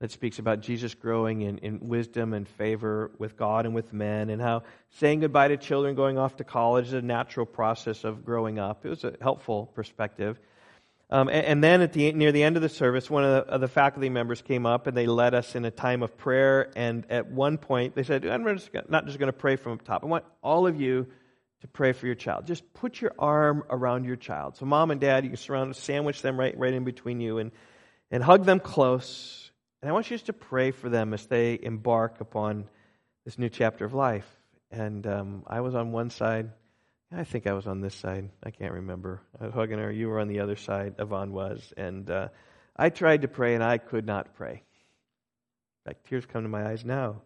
that 0.00 0.10
speaks 0.10 0.38
about 0.38 0.60
Jesus 0.60 0.94
growing 0.94 1.42
in, 1.42 1.58
in 1.58 1.88
wisdom 1.88 2.34
and 2.34 2.46
favor 2.46 3.12
with 3.18 3.36
God 3.36 3.64
and 3.64 3.74
with 3.74 3.92
men, 3.92 4.28
and 4.28 4.42
how 4.42 4.62
saying 4.90 5.20
goodbye 5.20 5.48
to 5.48 5.56
children 5.56 5.94
going 5.94 6.18
off 6.18 6.36
to 6.36 6.44
college 6.44 6.88
is 6.88 6.92
a 6.92 7.00
natural 7.00 7.46
process 7.46 8.04
of 8.04 8.24
growing 8.24 8.58
up. 8.58 8.84
It 8.84 8.90
was 8.90 9.04
a 9.04 9.14
helpful 9.22 9.66
perspective. 9.74 10.38
Um, 11.08 11.28
and, 11.28 11.46
and, 11.46 11.64
then 11.64 11.82
at 11.82 11.92
the, 11.92 12.12
near 12.12 12.32
the 12.32 12.42
end 12.42 12.56
of 12.56 12.62
the 12.62 12.68
service, 12.68 13.08
one 13.08 13.22
of 13.22 13.46
the, 13.46 13.52
of 13.52 13.60
the, 13.60 13.68
faculty 13.68 14.08
members 14.08 14.42
came 14.42 14.66
up 14.66 14.88
and 14.88 14.96
they 14.96 15.06
led 15.06 15.34
us 15.34 15.54
in 15.54 15.64
a 15.64 15.70
time 15.70 16.02
of 16.02 16.16
prayer. 16.16 16.72
And 16.74 17.06
at 17.10 17.30
one 17.30 17.58
point, 17.58 17.94
they 17.94 18.02
said, 18.02 18.26
I'm 18.26 18.44
just 18.56 18.72
gonna, 18.72 18.86
not 18.88 19.06
just 19.06 19.18
going 19.18 19.28
to 19.28 19.38
pray 19.38 19.54
from 19.54 19.72
up 19.72 19.82
top. 19.82 20.02
I 20.02 20.06
want 20.06 20.24
all 20.42 20.66
of 20.66 20.80
you 20.80 21.06
to 21.60 21.68
pray 21.68 21.92
for 21.92 22.06
your 22.06 22.16
child. 22.16 22.46
Just 22.46 22.74
put 22.74 23.00
your 23.00 23.12
arm 23.20 23.62
around 23.70 24.04
your 24.04 24.16
child. 24.16 24.56
So, 24.56 24.66
mom 24.66 24.90
and 24.90 25.00
dad, 25.00 25.22
you 25.22 25.30
can 25.30 25.36
surround, 25.36 25.76
sandwich 25.76 26.22
them 26.22 26.38
right, 26.38 26.58
right 26.58 26.74
in 26.74 26.82
between 26.82 27.20
you 27.20 27.38
and, 27.38 27.52
and 28.10 28.20
hug 28.20 28.44
them 28.44 28.58
close 28.58 29.46
and 29.86 29.90
I 29.90 29.92
want 29.92 30.10
you 30.10 30.16
just 30.16 30.26
to 30.26 30.32
pray 30.32 30.72
for 30.72 30.88
them 30.88 31.14
as 31.14 31.26
they 31.26 31.58
embark 31.62 32.20
upon 32.20 32.68
this 33.24 33.38
new 33.38 33.48
chapter 33.48 33.84
of 33.84 33.94
life. 33.94 34.26
And 34.70 35.06
um, 35.06 35.44
I 35.46 35.60
was 35.60 35.76
on 35.76 35.92
one 35.92 36.10
side. 36.10 36.50
I 37.12 37.24
think 37.24 37.46
I 37.46 37.52
was 37.52 37.66
on 37.66 37.80
this 37.80 37.94
side. 37.94 38.30
I 38.42 38.50
can't 38.50 38.72
remember. 38.72 39.22
I 39.40 39.46
was 39.46 39.54
hugging 39.54 39.78
her. 39.78 39.90
You 39.92 40.08
were 40.08 40.20
on 40.20 40.28
the 40.28 40.40
other 40.40 40.56
side. 40.56 40.96
Yvonne 40.98 41.32
was. 41.32 41.72
And 41.76 42.10
uh, 42.10 42.28
I 42.76 42.90
tried 42.90 43.22
to 43.22 43.28
pray, 43.28 43.54
and 43.54 43.62
I 43.62 43.78
could 43.78 44.06
not 44.06 44.34
pray. 44.34 44.62
In 45.84 45.92
fact, 45.92 46.06
tears 46.08 46.26
come 46.26 46.42
to 46.42 46.48
my 46.48 46.66
eyes 46.68 46.84
now. 46.84 47.22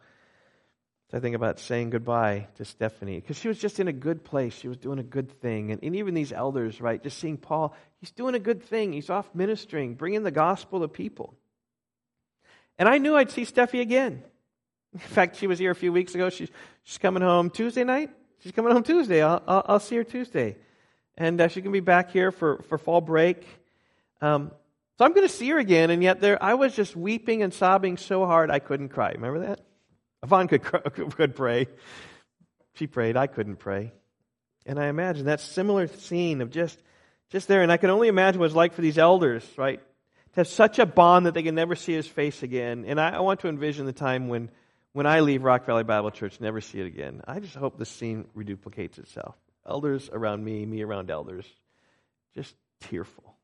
I 1.13 1.19
think 1.19 1.35
about 1.35 1.59
saying 1.59 1.91
goodbye 1.91 2.47
to 2.57 2.65
Stephanie 2.65 3.17
because 3.17 3.37
she 3.37 3.49
was 3.49 3.59
just 3.59 3.81
in 3.81 3.89
a 3.89 3.93
good 3.93 4.23
place. 4.23 4.55
She 4.55 4.69
was 4.69 4.77
doing 4.77 5.01
a 5.01 5.05
good 5.05 5.41
thing. 5.41 5.73
And, 5.73 5.83
and 5.83 5.97
even 5.97 6.15
these 6.15 6.33
elders, 6.33 6.81
right, 6.81 7.03
just 7.03 7.19
seeing 7.19 7.37
Paul, 7.37 7.75
he's 7.99 8.13
doing 8.13 8.37
a 8.37 8.39
good 8.39 8.63
thing. 8.63 8.93
He's 8.93 9.11
off 9.11 9.29
ministering, 9.35 9.95
bringing 9.95 10.23
the 10.23 10.31
gospel 10.31 10.81
to 10.81 10.89
people. 10.89 11.35
And 12.79 12.89
I 12.89 12.99
knew 12.99 13.17
I'd 13.17 13.31
see 13.31 13.43
Steffi 13.43 13.81
again. 13.81 14.23
In 14.93 15.01
fact, 15.01 15.37
she 15.37 15.49
was 15.49 15.59
here 15.59 15.73
a 15.73 15.75
few 15.75 15.93
weeks 15.93 16.15
ago. 16.15 16.31
She's, 16.31 16.49
she's 16.85 16.99
coming 16.99 17.23
home 17.23 17.51
Tuesday 17.51 17.83
night. 17.83 18.11
She's 18.41 18.53
coming 18.53 18.73
home 18.73 18.83
Tuesday. 18.83 19.23
I'll, 19.23 19.43
I'll, 19.47 19.65
I'll 19.67 19.81
see 19.81 19.97
her 19.97 20.05
Tuesday. 20.05 20.57
And 21.17 21.41
uh, 21.41 21.49
she 21.49 21.63
can 21.63 21.73
be 21.73 21.81
back 21.81 22.11
here 22.11 22.33
for, 22.33 22.63
for 22.69 22.79
fall 22.79 23.01
break. 23.01 23.47
Um, 24.21 24.51
so 24.99 25.05
I'm 25.05 25.13
going 25.13 25.27
to 25.27 25.33
see 25.33 25.49
her 25.51 25.59
again. 25.59 25.91
And 25.91 26.03
yet 26.03 26.21
there, 26.21 26.43
I 26.43 26.55
was 26.55 26.75
just 26.75 26.97
weeping 26.97 27.43
and 27.43 27.53
sobbing 27.53 27.97
so 27.97 28.27
hard 28.27 28.51
I 28.51 28.59
couldn't 28.59 28.91
cry. 28.91 29.13
Remember 29.13 29.41
that? 29.47 29.61
Yvonne 30.23 30.49
could, 30.49 30.63
could 31.17 31.35
pray. 31.35 31.67
She 32.75 32.87
prayed. 32.87 33.17
I 33.17 33.27
couldn't 33.27 33.57
pray. 33.57 33.93
And 34.67 34.79
I 34.79 34.87
imagine 34.87 35.27
that 35.27 35.41
similar 35.41 35.87
scene 35.87 36.41
of 36.41 36.51
just, 36.51 36.79
just 37.31 37.49
there. 37.49 37.63
And 37.63 37.71
I 37.71 37.77
can 37.77 37.91
only 37.91 38.09
imagine 38.09 38.41
what 38.41 38.47
it's 38.47 38.55
like 38.55 38.73
for 38.75 38.83
these 38.83 38.99
elders, 38.99 39.47
right? 39.57 39.81
to 40.33 40.41
have 40.41 40.49
such 40.49 40.79
a 40.79 40.87
bond 40.87 41.27
that 41.27 41.35
they 41.35 41.43
can 41.43 41.55
never 41.55 41.75
see 41.75 41.93
his 41.93 42.07
face 42.07 42.43
again. 42.43 42.85
And 42.87 43.01
I, 43.01 43.11
I 43.11 43.21
want 43.21 43.41
to 43.41 43.49
envision 43.49 43.87
the 43.87 43.93
time 43.93 44.29
when, 44.29 44.51
when 44.93 45.07
I 45.07 45.21
leave 45.21 45.43
Rock 45.43 45.67
Valley 45.67 45.85
Bible 45.85 46.11
Church, 46.11 46.41
never 46.41 46.61
see 46.61 46.81
it 46.81 46.87
again. 46.87 47.23
I 47.27 47.41
just 47.41 47.55
hope 47.55 47.79
the 47.79 47.87
scene 47.87 48.27
reduplicates 48.37 48.99
itself. 48.99 49.37
Elders 49.67 50.11
around 50.13 50.45
me, 50.45 50.65
me 50.67 50.83
around 50.83 51.11
elders, 51.11 51.47
just 52.35 52.55
tearful 52.81 53.37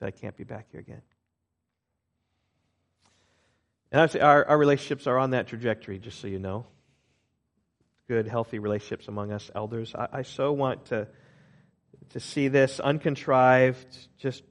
that 0.00 0.06
I 0.06 0.10
can't 0.10 0.36
be 0.36 0.44
back 0.44 0.66
here 0.70 0.80
again. 0.80 1.02
And 3.92 4.00
I 4.00 4.06
say 4.06 4.18
our, 4.18 4.44
our 4.44 4.58
relationships 4.58 5.06
are 5.06 5.18
on 5.18 5.30
that 5.30 5.46
trajectory, 5.46 6.00
just 6.00 6.20
so 6.20 6.26
you 6.26 6.40
know. 6.40 6.66
Good, 8.08 8.26
healthy 8.26 8.58
relationships 8.58 9.06
among 9.06 9.30
us 9.30 9.50
elders. 9.54 9.94
I, 9.94 10.08
I 10.12 10.22
so 10.22 10.52
want 10.52 10.86
to, 10.86 11.06
to 12.10 12.20
see 12.20 12.48
this 12.48 12.80
uncontrived, 12.80 13.96
just 14.18 14.42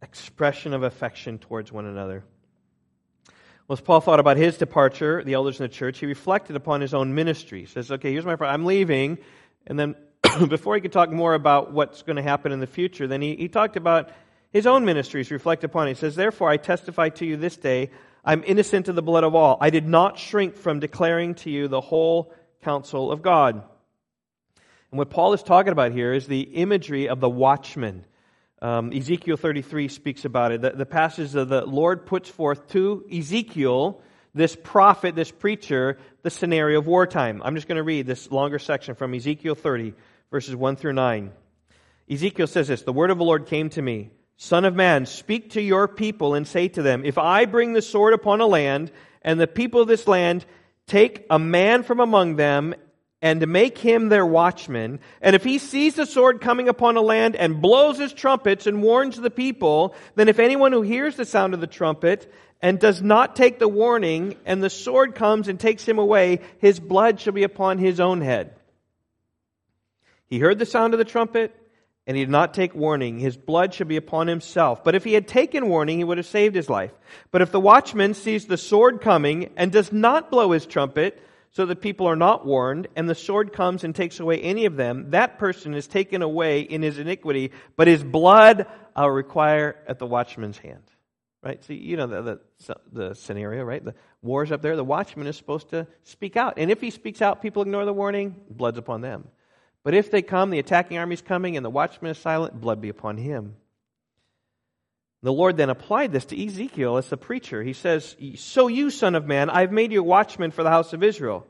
expression 0.00 0.74
of 0.74 0.84
affection 0.84 1.38
towards 1.38 1.72
one 1.72 1.86
another. 1.86 2.24
Well, 3.68 3.74
as 3.74 3.80
Paul 3.80 4.00
thought 4.00 4.20
about 4.20 4.36
his 4.36 4.58
departure, 4.58 5.22
the 5.24 5.34
elders 5.34 5.60
in 5.60 5.64
the 5.64 5.72
church, 5.72 5.98
he 5.98 6.06
reflected 6.06 6.56
upon 6.56 6.80
his 6.80 6.94
own 6.94 7.14
ministry. 7.14 7.60
He 7.60 7.66
says, 7.66 7.90
okay, 7.92 8.12
here's 8.12 8.26
my 8.26 8.36
problem. 8.36 8.60
I'm 8.60 8.66
leaving. 8.66 9.18
And 9.66 9.78
then 9.78 9.94
before 10.48 10.74
he 10.74 10.80
could 10.80 10.92
talk 10.92 11.10
more 11.10 11.34
about 11.34 11.72
what's 11.72 12.02
going 12.02 12.16
to 12.16 12.22
happen 12.22 12.52
in 12.52 12.60
the 12.60 12.66
future, 12.66 13.06
then 13.06 13.22
he, 13.22 13.36
he 13.36 13.48
talked 13.48 13.76
about 13.76 14.10
his 14.52 14.66
own 14.66 14.84
ministries, 14.84 15.30
reflect 15.30 15.64
upon 15.64 15.86
it. 15.86 15.92
He 15.92 16.00
says, 16.00 16.14
Therefore, 16.16 16.50
I 16.50 16.56
testify 16.56 17.08
to 17.10 17.24
you 17.24 17.36
this 17.36 17.56
day, 17.56 17.90
I'm 18.24 18.44
innocent 18.46 18.88
of 18.88 18.94
the 18.94 19.02
blood 19.02 19.24
of 19.24 19.34
all. 19.34 19.58
I 19.60 19.70
did 19.70 19.88
not 19.88 20.18
shrink 20.18 20.56
from 20.56 20.78
declaring 20.78 21.34
to 21.36 21.50
you 21.50 21.68
the 21.68 21.80
whole 21.80 22.32
counsel 22.62 23.10
of 23.10 23.22
God. 23.22 23.62
And 24.90 24.98
what 24.98 25.10
Paul 25.10 25.32
is 25.32 25.42
talking 25.42 25.72
about 25.72 25.92
here 25.92 26.12
is 26.12 26.26
the 26.26 26.42
imagery 26.42 27.08
of 27.08 27.20
the 27.20 27.30
watchman. 27.30 28.04
Um, 28.62 28.92
Ezekiel 28.92 29.36
33 29.36 29.88
speaks 29.88 30.24
about 30.24 30.52
it. 30.52 30.62
The, 30.62 30.70
the 30.70 30.86
passage 30.86 31.34
of 31.34 31.48
the 31.48 31.66
Lord 31.66 32.06
puts 32.06 32.28
forth 32.28 32.68
to 32.68 33.04
Ezekiel, 33.12 34.00
this 34.34 34.54
prophet, 34.54 35.16
this 35.16 35.32
preacher, 35.32 35.98
the 36.22 36.30
scenario 36.30 36.78
of 36.78 36.86
wartime. 36.86 37.42
I'm 37.44 37.56
just 37.56 37.66
going 37.66 37.76
to 37.76 37.82
read 37.82 38.06
this 38.06 38.30
longer 38.30 38.60
section 38.60 38.94
from 38.94 39.14
Ezekiel 39.14 39.56
30, 39.56 39.94
verses 40.30 40.54
1 40.54 40.76
through 40.76 40.92
9. 40.92 41.32
Ezekiel 42.08 42.46
says 42.46 42.68
this 42.68 42.82
The 42.82 42.92
word 42.92 43.10
of 43.10 43.18
the 43.18 43.24
Lord 43.24 43.46
came 43.46 43.68
to 43.70 43.82
me 43.82 44.10
Son 44.36 44.64
of 44.64 44.76
man, 44.76 45.06
speak 45.06 45.50
to 45.50 45.60
your 45.60 45.88
people 45.88 46.34
and 46.34 46.46
say 46.46 46.68
to 46.68 46.82
them, 46.82 47.04
If 47.04 47.18
I 47.18 47.46
bring 47.46 47.72
the 47.72 47.82
sword 47.82 48.14
upon 48.14 48.40
a 48.40 48.46
land, 48.46 48.92
and 49.22 49.40
the 49.40 49.48
people 49.48 49.80
of 49.80 49.88
this 49.88 50.06
land 50.06 50.44
take 50.86 51.26
a 51.30 51.38
man 51.40 51.82
from 51.82 51.98
among 51.98 52.36
them 52.36 52.76
and 53.22 53.40
to 53.40 53.46
make 53.46 53.78
him 53.78 54.08
their 54.08 54.26
watchman. 54.26 54.98
And 55.22 55.36
if 55.36 55.44
he 55.44 55.58
sees 55.58 55.94
the 55.94 56.06
sword 56.06 56.40
coming 56.40 56.68
upon 56.68 56.96
a 56.96 57.00
land 57.00 57.36
and 57.36 57.62
blows 57.62 57.96
his 57.96 58.12
trumpets 58.12 58.66
and 58.66 58.82
warns 58.82 59.16
the 59.16 59.30
people, 59.30 59.94
then 60.16 60.28
if 60.28 60.40
anyone 60.40 60.72
who 60.72 60.82
hears 60.82 61.14
the 61.14 61.24
sound 61.24 61.54
of 61.54 61.60
the 61.60 61.68
trumpet 61.68 62.30
and 62.60 62.80
does 62.80 63.00
not 63.00 63.36
take 63.36 63.58
the 63.58 63.68
warning, 63.68 64.36
and 64.44 64.62
the 64.62 64.70
sword 64.70 65.14
comes 65.14 65.48
and 65.48 65.58
takes 65.58 65.86
him 65.86 65.98
away, 65.98 66.40
his 66.58 66.78
blood 66.80 67.20
shall 67.20 67.32
be 67.32 67.44
upon 67.44 67.78
his 67.78 68.00
own 68.00 68.20
head. 68.20 68.54
He 70.26 70.38
heard 70.38 70.58
the 70.58 70.66
sound 70.66 70.94
of 70.94 70.98
the 70.98 71.04
trumpet, 71.04 71.54
and 72.06 72.16
he 72.16 72.24
did 72.24 72.30
not 72.30 72.54
take 72.54 72.74
warning. 72.74 73.18
His 73.18 73.36
blood 73.36 73.74
shall 73.74 73.86
be 73.86 73.96
upon 73.96 74.26
himself. 74.26 74.82
But 74.82 74.94
if 74.94 75.04
he 75.04 75.12
had 75.12 75.28
taken 75.28 75.68
warning, 75.68 75.98
he 75.98 76.04
would 76.04 76.18
have 76.18 76.26
saved 76.26 76.56
his 76.56 76.70
life. 76.70 76.92
But 77.30 77.42
if 77.42 77.52
the 77.52 77.60
watchman 77.60 78.14
sees 78.14 78.46
the 78.46 78.56
sword 78.56 79.00
coming 79.00 79.50
and 79.56 79.70
does 79.70 79.92
not 79.92 80.30
blow 80.30 80.50
his 80.50 80.66
trumpet, 80.66 81.20
so 81.52 81.66
that 81.66 81.80
people 81.80 82.06
are 82.06 82.16
not 82.16 82.46
warned, 82.46 82.88
and 82.96 83.08
the 83.08 83.14
sword 83.14 83.52
comes 83.52 83.84
and 83.84 83.94
takes 83.94 84.20
away 84.20 84.40
any 84.40 84.64
of 84.64 84.76
them, 84.76 85.10
that 85.10 85.38
person 85.38 85.74
is 85.74 85.86
taken 85.86 86.22
away 86.22 86.62
in 86.62 86.82
his 86.82 86.98
iniquity, 86.98 87.52
but 87.76 87.88
his 87.88 88.02
blood 88.02 88.66
I'll 88.96 89.10
require 89.10 89.76
at 89.86 89.98
the 89.98 90.06
watchman's 90.06 90.58
hand. 90.58 90.82
Right? 91.42 91.62
See, 91.64 91.74
you 91.74 91.96
know 91.96 92.06
the, 92.06 92.40
the, 92.66 92.76
the 92.92 93.14
scenario, 93.14 93.64
right? 93.64 93.84
The 93.84 93.94
war's 94.22 94.52
up 94.52 94.62
there. 94.62 94.76
The 94.76 94.84
watchman 94.84 95.26
is 95.26 95.36
supposed 95.36 95.70
to 95.70 95.88
speak 96.04 96.36
out. 96.36 96.54
And 96.56 96.70
if 96.70 96.80
he 96.80 96.90
speaks 96.90 97.20
out, 97.20 97.42
people 97.42 97.62
ignore 97.62 97.84
the 97.84 97.92
warning, 97.92 98.36
blood's 98.48 98.78
upon 98.78 99.00
them. 99.00 99.26
But 99.82 99.94
if 99.94 100.10
they 100.10 100.22
come, 100.22 100.50
the 100.50 100.60
attacking 100.60 100.98
army's 100.98 101.22
coming, 101.22 101.56
and 101.56 101.64
the 101.64 101.70
watchman 101.70 102.12
is 102.12 102.18
silent, 102.18 102.60
blood 102.60 102.80
be 102.80 102.88
upon 102.88 103.16
him. 103.16 103.56
The 105.22 105.32
Lord 105.32 105.56
then 105.56 105.70
applied 105.70 106.12
this 106.12 106.24
to 106.26 106.46
Ezekiel 106.46 106.96
as 106.96 107.08
the 107.08 107.16
preacher. 107.16 107.62
He 107.62 107.74
says, 107.74 108.16
So 108.36 108.66
you, 108.66 108.90
son 108.90 109.14
of 109.14 109.26
man, 109.26 109.50
I've 109.50 109.70
made 109.70 109.92
you 109.92 110.02
watchman 110.02 110.50
for 110.50 110.64
the 110.64 110.70
house 110.70 110.92
of 110.92 111.02
Israel. 111.02 111.46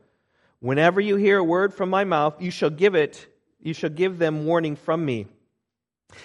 Whenever 0.60 1.00
you 1.00 1.16
hear 1.16 1.38
a 1.38 1.44
word 1.44 1.72
from 1.72 1.88
my 1.88 2.04
mouth, 2.04 2.40
you 2.40 2.50
shall 2.50 2.70
give 2.70 2.94
it, 2.94 3.26
you 3.62 3.72
shall 3.72 3.90
give 3.90 4.18
them 4.18 4.44
warning 4.44 4.76
from 4.76 5.04
me. 5.04 5.26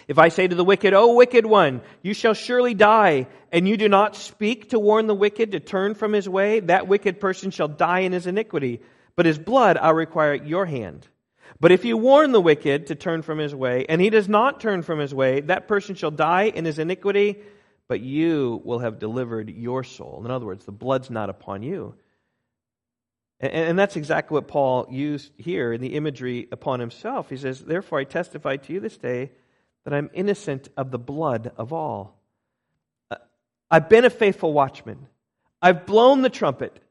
If 0.07 0.19
I 0.19 0.27
say 0.27 0.45
to 0.45 0.55
the 0.55 0.65
wicked, 0.65 0.93
O 0.93 1.15
wicked 1.15 1.45
one, 1.45 1.81
you 2.01 2.13
shall 2.13 2.33
surely 2.33 2.73
die, 2.73 3.27
and 3.51 3.67
you 3.67 3.77
do 3.77 3.87
not 3.87 4.17
speak 4.17 4.71
to 4.71 4.79
warn 4.79 5.07
the 5.07 5.15
wicked 5.15 5.53
to 5.53 5.61
turn 5.61 5.95
from 5.95 6.11
his 6.11 6.27
way, 6.27 6.59
that 6.59 6.87
wicked 6.87 7.21
person 7.21 7.51
shall 7.51 7.69
die 7.69 7.99
in 7.99 8.11
his 8.11 8.27
iniquity, 8.27 8.81
but 9.15 9.25
his 9.25 9.39
blood 9.39 9.77
I'll 9.77 9.93
require 9.93 10.33
at 10.33 10.45
your 10.45 10.65
hand. 10.65 11.07
But 11.59 11.71
if 11.71 11.85
you 11.85 11.97
warn 11.97 12.31
the 12.31 12.41
wicked 12.41 12.87
to 12.87 12.95
turn 12.95 13.21
from 13.21 13.39
his 13.39 13.55
way, 13.55 13.85
and 13.87 13.99
he 14.01 14.09
does 14.09 14.29
not 14.29 14.59
turn 14.59 14.81
from 14.83 14.99
his 14.99 15.13
way, 15.13 15.41
that 15.41 15.67
person 15.67 15.95
shall 15.95 16.11
die 16.11 16.43
in 16.43 16.65
his 16.65 16.79
iniquity, 16.79 17.37
but 17.87 18.01
you 18.01 18.61
will 18.63 18.79
have 18.79 18.99
delivered 18.99 19.49
your 19.49 19.83
soul. 19.83 20.21
In 20.25 20.31
other 20.31 20.45
words, 20.45 20.65
the 20.65 20.71
blood's 20.71 21.09
not 21.09 21.29
upon 21.29 21.63
you. 21.63 21.95
And, 23.39 23.77
that's 23.77 23.95
exactly 23.95 24.33
what 24.33 24.47
Paul 24.47 24.87
used 24.89 25.31
here 25.37 25.71
in 25.71 25.79
the 25.79 25.95
imagery 25.95 26.47
upon 26.51 26.79
himself. 26.79 27.29
He 27.29 27.37
says, 27.37 27.59
Therefore 27.59 27.99
I 27.99 28.03
testify 28.03 28.57
to 28.57 28.73
you 28.73 28.79
this 28.79 28.97
day 28.97 29.31
that 29.85 29.93
I'm 29.93 30.09
innocent 30.13 30.69
of 30.75 30.89
the 30.89 30.97
blood 30.97 31.51
of 31.55 31.71
all. 31.71 32.19
Uh, 33.11 33.17
I've 33.69 33.89
been 33.89 34.05
a 34.05 34.09
faithful 34.09 34.53
watchman. 34.53 35.05
I've 35.61 35.85
blown 35.85 36.23
the 36.23 36.31
trumpet. 36.31 36.81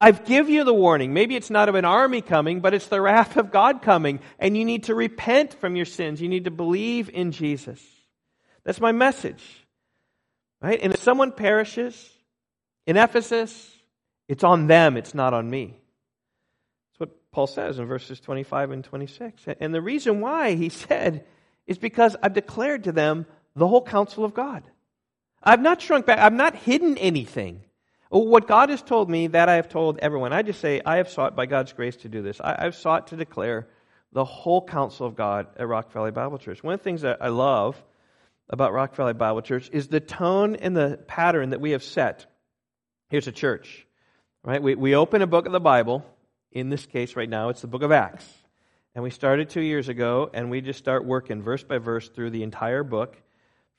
I've 0.00 0.24
give 0.24 0.48
you 0.48 0.64
the 0.64 0.72
warning. 0.72 1.12
Maybe 1.12 1.36
it's 1.36 1.50
not 1.50 1.68
of 1.68 1.74
an 1.74 1.84
army 1.84 2.22
coming, 2.22 2.60
but 2.60 2.72
it's 2.72 2.86
the 2.86 3.00
wrath 3.00 3.36
of 3.36 3.50
God 3.50 3.82
coming. 3.82 4.20
And 4.38 4.56
you 4.56 4.64
need 4.64 4.84
to 4.84 4.94
repent 4.94 5.54
from 5.54 5.76
your 5.76 5.84
sins. 5.84 6.22
You 6.22 6.28
need 6.28 6.44
to 6.44 6.50
believe 6.50 7.10
in 7.10 7.32
Jesus. 7.32 7.84
That's 8.64 8.80
my 8.80 8.92
message. 8.92 9.44
Right? 10.62 10.80
And 10.82 10.94
if 10.94 11.00
someone 11.00 11.32
perishes 11.32 12.10
in 12.86 12.96
Ephesus, 12.96 13.70
it's 14.26 14.44
on 14.44 14.68
them, 14.68 14.96
it's 14.96 15.14
not 15.14 15.34
on 15.34 15.50
me. 15.50 15.76
That's 16.92 17.00
what 17.00 17.32
Paul 17.32 17.46
says 17.46 17.78
in 17.78 17.86
verses 17.86 18.20
25 18.20 18.70
and 18.70 18.84
26. 18.84 19.44
And 19.60 19.74
the 19.74 19.82
reason 19.82 20.20
why 20.20 20.54
he 20.54 20.68
said 20.70 21.26
is 21.66 21.76
because 21.76 22.16
I've 22.22 22.34
declared 22.34 22.84
to 22.84 22.92
them 22.92 23.26
the 23.54 23.68
whole 23.68 23.84
counsel 23.84 24.24
of 24.24 24.32
God. 24.32 24.62
I've 25.42 25.60
not 25.60 25.82
shrunk 25.82 26.06
back, 26.06 26.18
I've 26.18 26.32
not 26.32 26.54
hidden 26.54 26.96
anything. 26.98 27.64
What 28.10 28.48
God 28.48 28.70
has 28.70 28.82
told 28.82 29.08
me, 29.08 29.28
that 29.28 29.48
I 29.48 29.54
have 29.54 29.68
told 29.68 30.00
everyone. 30.00 30.32
I 30.32 30.42
just 30.42 30.60
say, 30.60 30.80
I 30.84 30.96
have 30.96 31.08
sought 31.08 31.36
by 31.36 31.46
God's 31.46 31.72
grace 31.72 31.94
to 31.98 32.08
do 32.08 32.22
this. 32.22 32.40
I, 32.40 32.64
have 32.64 32.74
sought 32.74 33.08
to 33.08 33.16
declare 33.16 33.68
the 34.12 34.24
whole 34.24 34.66
counsel 34.66 35.06
of 35.06 35.14
God 35.14 35.46
at 35.56 35.68
Rock 35.68 35.92
Valley 35.92 36.10
Bible 36.10 36.38
Church. 36.38 36.60
One 36.60 36.74
of 36.74 36.80
the 36.80 36.84
things 36.84 37.02
that 37.02 37.18
I 37.22 37.28
love 37.28 37.80
about 38.48 38.72
Rock 38.72 38.96
Valley 38.96 39.12
Bible 39.12 39.42
Church 39.42 39.70
is 39.72 39.86
the 39.86 40.00
tone 40.00 40.56
and 40.56 40.76
the 40.76 40.98
pattern 41.06 41.50
that 41.50 41.60
we 41.60 41.70
have 41.70 41.84
set. 41.84 42.26
Here's 43.10 43.28
a 43.28 43.32
church, 43.32 43.86
right? 44.42 44.60
We, 44.60 44.74
we 44.74 44.96
open 44.96 45.22
a 45.22 45.28
book 45.28 45.46
of 45.46 45.52
the 45.52 45.60
Bible. 45.60 46.04
In 46.50 46.68
this 46.68 46.86
case, 46.86 47.14
right 47.14 47.30
now, 47.30 47.50
it's 47.50 47.60
the 47.60 47.68
book 47.68 47.82
of 47.82 47.92
Acts. 47.92 48.26
And 48.96 49.04
we 49.04 49.10
started 49.10 49.50
two 49.50 49.60
years 49.60 49.88
ago, 49.88 50.28
and 50.34 50.50
we 50.50 50.62
just 50.62 50.80
start 50.80 51.04
working 51.04 51.42
verse 51.42 51.62
by 51.62 51.78
verse 51.78 52.08
through 52.08 52.30
the 52.30 52.42
entire 52.42 52.82
book 52.82 53.16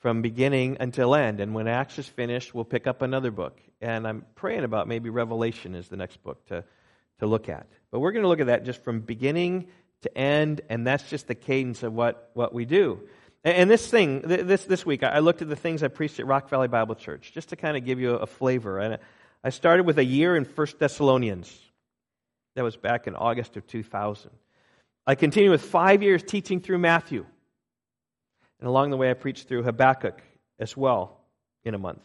from 0.01 0.21
beginning 0.21 0.77
until 0.79 1.15
end. 1.15 1.39
And 1.39 1.53
when 1.53 1.67
Acts 1.67 1.97
is 1.99 2.07
finished, 2.07 2.53
we'll 2.53 2.65
pick 2.65 2.87
up 2.87 3.01
another 3.01 3.31
book. 3.31 3.59
And 3.81 4.07
I'm 4.07 4.25
praying 4.35 4.63
about 4.63 4.87
maybe 4.87 5.09
Revelation 5.09 5.75
is 5.75 5.87
the 5.87 5.95
next 5.95 6.21
book 6.23 6.45
to, 6.47 6.63
to 7.19 7.27
look 7.27 7.49
at. 7.49 7.67
But 7.91 7.99
we're 7.99 8.11
going 8.11 8.23
to 8.23 8.29
look 8.29 8.39
at 8.39 8.47
that 8.47 8.65
just 8.65 8.83
from 8.83 9.01
beginning 9.01 9.67
to 10.01 10.17
end, 10.17 10.61
and 10.69 10.85
that's 10.85 11.07
just 11.09 11.27
the 11.27 11.35
cadence 11.35 11.83
of 11.83 11.93
what, 11.93 12.31
what 12.33 12.53
we 12.53 12.65
do. 12.65 13.01
And, 13.43 13.69
this 13.69 13.87
thing, 13.87 14.21
this, 14.21 14.65
this 14.65 14.85
week, 14.85 15.03
I 15.03 15.19
looked 15.19 15.41
at 15.41 15.49
the 15.49 15.55
things 15.55 15.81
I 15.81 15.87
preached 15.87 16.19
at 16.19 16.27
Rock 16.27 16.49
Valley 16.49 16.67
Bible 16.67 16.95
Church, 16.95 17.31
just 17.33 17.49
to 17.49 17.55
kind 17.55 17.75
of 17.75 17.85
give 17.85 17.99
you 17.99 18.11
a, 18.11 18.17
a 18.17 18.27
flavor. 18.27 18.79
And 18.79 18.99
I 19.43 19.49
started 19.49 19.85
with 19.85 19.97
a 19.97 20.03
year 20.03 20.35
in 20.35 20.45
First 20.45 20.77
Thessalonians. 20.77 21.51
That 22.55 22.63
was 22.63 22.75
back 22.75 23.07
in 23.07 23.15
August 23.15 23.57
of 23.57 23.65
2000. 23.65 24.29
I 25.07 25.15
continued 25.15 25.51
with 25.51 25.63
five 25.63 26.03
years 26.03 26.21
teaching 26.21 26.59
through 26.59 26.77
Matthew. 26.79 27.25
And 28.61 28.69
along 28.69 28.91
the 28.91 28.97
way, 28.97 29.09
I 29.09 29.15
preached 29.15 29.47
through 29.47 29.63
Habakkuk 29.63 30.21
as 30.59 30.77
well 30.77 31.19
in 31.65 31.73
a 31.73 31.79
month. 31.79 32.01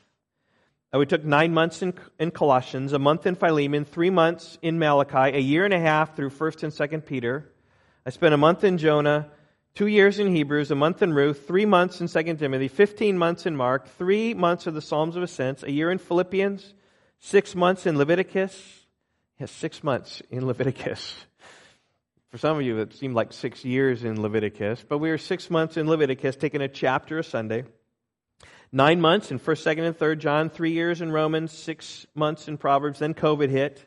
Uh, 0.93 0.99
we 0.99 1.07
took 1.07 1.25
nine 1.25 1.53
months 1.53 1.83
in, 1.83 1.93
in 2.19 2.31
Colossians, 2.31 2.93
a 2.93 2.99
month 2.99 3.27
in 3.27 3.35
Philemon, 3.35 3.85
three 3.85 4.11
months 4.11 4.59
in 4.63 4.79
Malachi, 4.79 5.37
a 5.37 5.41
year 5.41 5.65
and 5.65 5.75
a 5.75 5.79
half 5.79 6.17
through 6.17 6.31
1st 6.31 6.63
and 6.65 6.73
2nd 6.73 7.07
Peter. 7.07 7.53
I 8.07 8.11
spent 8.11 8.33
a 8.33 8.39
month 8.39 8.65
in 8.65 8.79
Jonah, 8.79 9.29
two 9.75 9.89
years 9.89 10.19
in 10.19 10.35
Hebrews, 10.35 10.71
a 10.71 10.75
month 10.75 11.03
in 11.03 11.13
Ruth, 11.13 11.47
three 11.47 11.67
months 11.67 12.01
in 12.01 12.07
2nd 12.07 12.39
Timothy, 12.39 12.69
15 12.69 13.19
months 13.19 13.45
in 13.45 13.57
Mark, 13.57 13.89
three 13.99 14.33
months 14.33 14.67
of 14.67 14.75
the 14.75 14.81
Psalms 14.81 15.17
of 15.17 15.23
Ascents, 15.23 15.63
a 15.63 15.71
year 15.71 15.91
in 15.91 15.99
Philippians, 15.99 16.73
six 17.19 17.55
months 17.55 17.85
in 17.85 17.99
Leviticus. 17.99 18.87
Yes, 19.39 19.51
six 19.51 19.85
months 19.85 20.23
in 20.31 20.47
Leviticus. 20.47 21.27
For 22.37 22.41
some 22.41 22.59
of 22.59 22.63
you, 22.65 22.81
it 22.81 22.93
seemed 22.93 23.15
like 23.15 23.33
six 23.33 23.65
years 23.65 24.05
in 24.05 24.21
Leviticus, 24.21 24.85
but 24.87 24.99
we 24.99 25.09
were 25.09 25.17
six 25.17 25.49
months 25.49 25.79
in 25.79 25.89
Leviticus, 25.89 26.37
taking 26.37 26.61
a 26.61 26.69
chapter 26.69 27.19
a 27.19 27.25
Sunday. 27.25 27.65
Nine 28.71 29.01
months 29.01 29.31
in 29.31 29.39
1st, 29.39 29.77
2nd, 29.77 29.87
and 29.87 29.99
3rd 29.99 30.19
John, 30.19 30.51
three 30.51 30.73
years 30.73 31.01
in 31.01 31.11
Romans, 31.11 31.51
six 31.51 32.07
months 32.15 32.47
in 32.47 32.59
Proverbs. 32.59 32.99
Then 32.99 33.15
COVID 33.15 33.49
hit. 33.49 33.83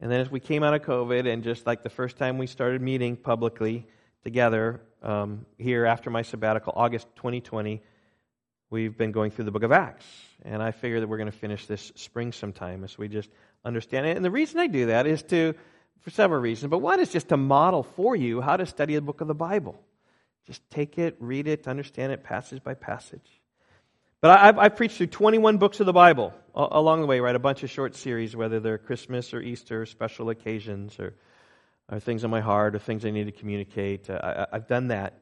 And 0.00 0.10
then 0.10 0.22
as 0.22 0.30
we 0.30 0.40
came 0.40 0.62
out 0.62 0.72
of 0.72 0.84
COVID, 0.84 1.30
and 1.30 1.44
just 1.44 1.66
like 1.66 1.82
the 1.82 1.90
first 1.90 2.16
time 2.16 2.38
we 2.38 2.46
started 2.46 2.80
meeting 2.80 3.14
publicly 3.14 3.86
together 4.24 4.80
um, 5.02 5.44
here 5.58 5.84
after 5.84 6.08
my 6.08 6.22
sabbatical, 6.22 6.72
August 6.74 7.06
2020, 7.16 7.82
we've 8.70 8.96
been 8.96 9.12
going 9.12 9.30
through 9.30 9.44
the 9.44 9.52
book 9.52 9.64
of 9.64 9.72
Acts. 9.72 10.06
And 10.46 10.62
I 10.62 10.70
figure 10.70 11.00
that 11.00 11.08
we're 11.08 11.18
going 11.18 11.30
to 11.30 11.38
finish 11.38 11.66
this 11.66 11.92
spring 11.94 12.32
sometime 12.32 12.84
as 12.84 12.96
we 12.96 13.08
just 13.08 13.28
understand 13.66 14.06
it. 14.06 14.16
And 14.16 14.24
the 14.24 14.30
reason 14.30 14.60
I 14.60 14.66
do 14.66 14.86
that 14.86 15.06
is 15.06 15.22
to 15.24 15.54
for 16.00 16.10
several 16.10 16.40
reasons, 16.40 16.70
but 16.70 16.78
one 16.78 17.00
is 17.00 17.10
just 17.10 17.28
to 17.28 17.36
model 17.36 17.82
for 17.82 18.14
you 18.14 18.40
how 18.40 18.56
to 18.56 18.66
study 18.66 18.94
a 18.94 19.00
book 19.00 19.20
of 19.20 19.28
the 19.28 19.34
Bible. 19.34 19.80
Just 20.46 20.68
take 20.70 20.98
it, 20.98 21.16
read 21.18 21.48
it, 21.48 21.66
understand 21.66 22.12
it 22.12 22.22
passage 22.22 22.62
by 22.62 22.74
passage. 22.74 23.40
But 24.20 24.38
I've, 24.38 24.58
I've 24.58 24.76
preached 24.76 24.96
through 24.96 25.08
21 25.08 25.58
books 25.58 25.80
of 25.80 25.86
the 25.86 25.92
Bible 25.92 26.32
along 26.54 27.00
the 27.00 27.06
way, 27.06 27.20
right? 27.20 27.34
A 27.34 27.40
bunch 27.40 27.62
of 27.62 27.70
short 27.70 27.94
series, 27.94 28.34
whether 28.34 28.60
they're 28.60 28.78
Christmas 28.78 29.34
or 29.34 29.40
Easter, 29.40 29.84
special 29.84 30.30
occasions, 30.30 30.98
or, 30.98 31.14
or 31.90 32.00
things 32.00 32.24
on 32.24 32.30
my 32.30 32.40
heart, 32.40 32.74
or 32.74 32.78
things 32.78 33.04
I 33.04 33.10
need 33.10 33.24
to 33.24 33.32
communicate. 33.32 34.08
Uh, 34.08 34.46
I, 34.50 34.56
have 34.56 34.66
done 34.66 34.88
that. 34.88 35.20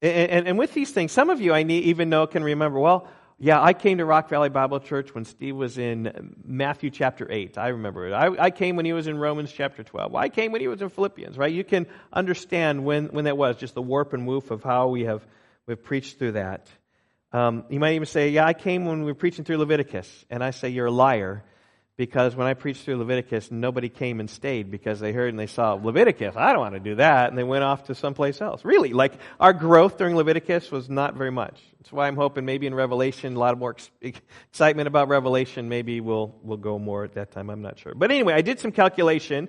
And, 0.00 0.30
and, 0.30 0.48
and, 0.48 0.58
with 0.58 0.72
these 0.72 0.90
things, 0.90 1.12
some 1.12 1.28
of 1.28 1.40
you 1.40 1.52
I 1.52 1.64
need, 1.64 1.84
even 1.84 2.08
know 2.08 2.26
can 2.26 2.42
remember, 2.42 2.78
well, 2.78 3.08
yeah, 3.42 3.60
I 3.60 3.72
came 3.72 3.98
to 3.98 4.04
Rock 4.04 4.28
Valley 4.28 4.50
Bible 4.50 4.80
Church 4.80 5.14
when 5.14 5.24
Steve 5.24 5.56
was 5.56 5.78
in 5.78 6.34
Matthew 6.44 6.90
chapter 6.90 7.26
8. 7.30 7.56
I 7.56 7.68
remember 7.68 8.06
it. 8.06 8.12
I, 8.12 8.26
I, 8.38 8.50
came 8.50 8.76
when 8.76 8.84
he 8.84 8.92
was 8.92 9.06
in 9.06 9.16
Romans 9.16 9.50
chapter 9.50 9.82
12. 9.82 10.14
I 10.14 10.28
came 10.28 10.52
when 10.52 10.60
he 10.60 10.68
was 10.68 10.82
in 10.82 10.90
Philippians, 10.90 11.38
right? 11.38 11.50
You 11.50 11.64
can 11.64 11.86
understand 12.12 12.84
when, 12.84 13.06
when 13.06 13.24
that 13.24 13.38
was, 13.38 13.56
just 13.56 13.72
the 13.72 13.80
warp 13.80 14.12
and 14.12 14.26
woof 14.26 14.50
of 14.50 14.62
how 14.62 14.88
we 14.88 15.04
have 15.04 15.26
we've 15.66 15.82
preached 15.82 16.18
through 16.18 16.32
that. 16.32 16.68
Um, 17.32 17.64
you 17.70 17.80
might 17.80 17.94
even 17.94 18.04
say, 18.04 18.28
Yeah, 18.28 18.44
I 18.44 18.52
came 18.52 18.84
when 18.84 19.00
we 19.00 19.06
were 19.06 19.14
preaching 19.14 19.46
through 19.46 19.56
Leviticus. 19.56 20.26
And 20.28 20.44
I 20.44 20.50
say, 20.50 20.68
You're 20.68 20.86
a 20.86 20.92
liar 20.92 21.42
because 21.96 22.36
when 22.36 22.46
I 22.46 22.52
preached 22.52 22.84
through 22.84 22.98
Leviticus, 22.98 23.50
nobody 23.50 23.88
came 23.88 24.20
and 24.20 24.28
stayed 24.28 24.70
because 24.70 25.00
they 25.00 25.12
heard 25.12 25.30
and 25.30 25.38
they 25.38 25.46
saw 25.46 25.74
Leviticus. 25.74 26.34
I 26.36 26.52
don't 26.52 26.60
want 26.60 26.74
to 26.74 26.80
do 26.80 26.96
that. 26.96 27.30
And 27.30 27.38
they 27.38 27.44
went 27.44 27.64
off 27.64 27.84
to 27.84 27.94
someplace 27.94 28.42
else. 28.42 28.66
Really, 28.66 28.92
like 28.92 29.14
our 29.38 29.54
growth 29.54 29.96
during 29.96 30.14
Leviticus 30.14 30.70
was 30.70 30.90
not 30.90 31.14
very 31.14 31.30
much. 31.30 31.58
That's 31.80 31.92
why 31.92 32.08
I'm 32.08 32.16
hoping 32.16 32.44
maybe 32.44 32.66
in 32.66 32.74
Revelation, 32.74 33.36
a 33.36 33.38
lot 33.38 33.56
more 33.58 33.74
excitement 34.02 34.86
about 34.86 35.08
Revelation. 35.08 35.70
Maybe 35.70 36.02
we'll, 36.02 36.34
we'll 36.42 36.58
go 36.58 36.78
more 36.78 37.04
at 37.04 37.14
that 37.14 37.32
time. 37.32 37.48
I'm 37.48 37.62
not 37.62 37.78
sure. 37.78 37.94
But 37.94 38.10
anyway, 38.10 38.34
I 38.34 38.42
did 38.42 38.60
some 38.60 38.70
calculation 38.70 39.48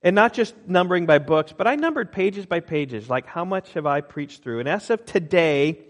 and 0.00 0.14
not 0.14 0.32
just 0.32 0.54
numbering 0.66 1.04
by 1.04 1.18
books, 1.18 1.52
but 1.52 1.66
I 1.66 1.76
numbered 1.76 2.12
pages 2.12 2.46
by 2.46 2.60
pages. 2.60 3.10
Like 3.10 3.26
how 3.26 3.44
much 3.44 3.74
have 3.74 3.84
I 3.84 4.00
preached 4.00 4.42
through? 4.42 4.60
And 4.60 4.68
as 4.68 4.88
of 4.88 5.04
today, 5.04 5.80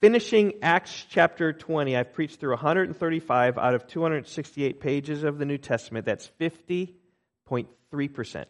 Finishing 0.00 0.54
Acts 0.62 1.06
chapter 1.08 1.52
20, 1.52 1.96
I've 1.96 2.12
preached 2.12 2.40
through 2.40 2.50
135 2.50 3.56
out 3.56 3.74
of 3.74 3.86
268 3.86 4.80
pages 4.80 5.22
of 5.22 5.38
the 5.38 5.44
New 5.44 5.58
Testament. 5.58 6.04
That's 6.04 6.28
50.3%. 6.40 8.44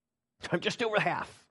I'm 0.52 0.60
just 0.60 0.82
over 0.82 1.00
half 1.00 1.47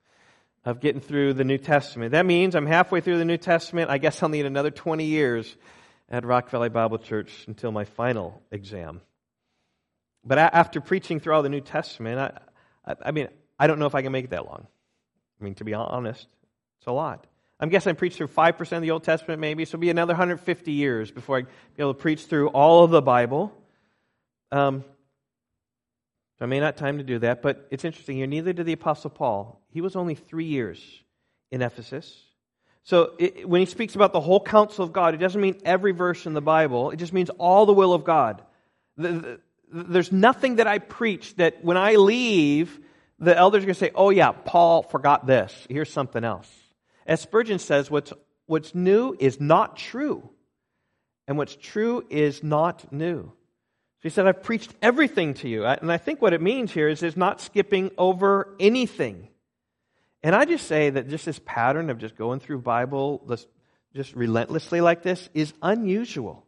of 0.68 0.80
getting 0.80 1.00
through 1.00 1.32
the 1.32 1.44
New 1.44 1.56
Testament. 1.56 2.12
That 2.12 2.26
means 2.26 2.54
I'm 2.54 2.66
halfway 2.66 3.00
through 3.00 3.16
the 3.16 3.24
New 3.24 3.38
Testament. 3.38 3.88
I 3.90 3.96
guess 3.96 4.22
I'll 4.22 4.28
need 4.28 4.44
another 4.44 4.70
20 4.70 5.06
years 5.06 5.56
at 6.10 6.26
Rock 6.26 6.50
Valley 6.50 6.68
Bible 6.68 6.98
Church 6.98 7.32
until 7.46 7.72
my 7.72 7.84
final 7.84 8.42
exam. 8.50 9.00
But 10.22 10.36
after 10.36 10.82
preaching 10.82 11.20
through 11.20 11.32
all 11.32 11.42
the 11.42 11.48
New 11.48 11.62
Testament, 11.62 12.38
I, 12.84 12.94
I, 13.02 13.12
mean, 13.12 13.28
I 13.58 13.66
don't 13.66 13.78
know 13.78 13.86
if 13.86 13.94
I 13.94 14.02
can 14.02 14.12
make 14.12 14.26
it 14.26 14.30
that 14.32 14.44
long. 14.44 14.66
I 15.40 15.44
mean, 15.44 15.54
to 15.54 15.64
be 15.64 15.72
honest, 15.72 16.26
it's 16.80 16.86
a 16.86 16.92
lot. 16.92 17.26
I'm 17.58 17.70
guessing 17.70 17.92
I 17.92 17.94
preached 17.94 18.18
through 18.18 18.28
5% 18.28 18.72
of 18.72 18.82
the 18.82 18.90
Old 18.90 19.04
Testament, 19.04 19.40
maybe, 19.40 19.64
so 19.64 19.70
it'll 19.70 19.80
be 19.80 19.88
another 19.88 20.12
150 20.12 20.70
years 20.70 21.10
before 21.10 21.38
I 21.38 21.40
be 21.44 21.48
able 21.78 21.94
to 21.94 22.00
preach 22.00 22.26
through 22.26 22.48
all 22.48 22.84
of 22.84 22.90
the 22.90 23.00
Bible. 23.00 23.56
Um, 24.52 24.84
I 26.40 26.46
may 26.46 26.60
not 26.60 26.76
time 26.76 26.98
to 26.98 27.04
do 27.04 27.18
that, 27.20 27.42
but 27.42 27.66
it's 27.70 27.84
interesting 27.84 28.16
here. 28.16 28.26
Neither 28.26 28.52
did 28.52 28.66
the 28.66 28.72
Apostle 28.72 29.10
Paul. 29.10 29.60
He 29.70 29.80
was 29.80 29.96
only 29.96 30.14
three 30.14 30.44
years 30.44 30.80
in 31.50 31.62
Ephesus. 31.62 32.16
So 32.84 33.12
it, 33.18 33.48
when 33.48 33.60
he 33.60 33.66
speaks 33.66 33.96
about 33.96 34.12
the 34.12 34.20
whole 34.20 34.40
counsel 34.40 34.84
of 34.84 34.92
God, 34.92 35.14
it 35.14 35.18
doesn't 35.18 35.40
mean 35.40 35.60
every 35.64 35.92
verse 35.92 36.26
in 36.26 36.34
the 36.34 36.40
Bible, 36.40 36.90
it 36.90 36.96
just 36.96 37.12
means 37.12 37.30
all 37.30 37.66
the 37.66 37.72
will 37.72 37.92
of 37.92 38.04
God. 38.04 38.42
The, 38.96 39.12
the, 39.12 39.40
there's 39.70 40.12
nothing 40.12 40.56
that 40.56 40.66
I 40.66 40.78
preach 40.78 41.34
that 41.36 41.62
when 41.64 41.76
I 41.76 41.96
leave, 41.96 42.80
the 43.18 43.36
elders 43.36 43.64
are 43.64 43.66
going 43.66 43.74
to 43.74 43.80
say, 43.80 43.90
oh, 43.94 44.10
yeah, 44.10 44.32
Paul 44.32 44.82
forgot 44.82 45.26
this. 45.26 45.66
Here's 45.68 45.92
something 45.92 46.24
else. 46.24 46.48
As 47.06 47.20
Spurgeon 47.20 47.58
says, 47.58 47.90
what's, 47.90 48.12
what's 48.46 48.74
new 48.74 49.16
is 49.18 49.40
not 49.40 49.76
true, 49.76 50.28
and 51.26 51.36
what's 51.36 51.56
true 51.56 52.06
is 52.08 52.42
not 52.42 52.92
new. 52.92 53.32
So 53.98 54.02
he 54.04 54.10
said, 54.10 54.26
I've 54.28 54.42
preached 54.42 54.72
everything 54.80 55.34
to 55.34 55.48
you. 55.48 55.64
And 55.64 55.90
I 55.90 55.96
think 55.96 56.22
what 56.22 56.32
it 56.32 56.40
means 56.40 56.72
here 56.72 56.88
is, 56.88 57.02
is 57.02 57.16
not 57.16 57.40
skipping 57.40 57.90
over 57.98 58.54
anything. 58.60 59.28
And 60.22 60.36
I 60.36 60.44
just 60.44 60.68
say 60.68 60.90
that 60.90 61.08
just 61.08 61.24
this 61.24 61.40
pattern 61.44 61.90
of 61.90 61.98
just 61.98 62.16
going 62.16 62.38
through 62.38 62.60
Bible 62.60 63.24
just 63.94 64.14
relentlessly 64.14 64.80
like 64.80 65.02
this 65.02 65.28
is 65.34 65.52
unusual. 65.62 66.46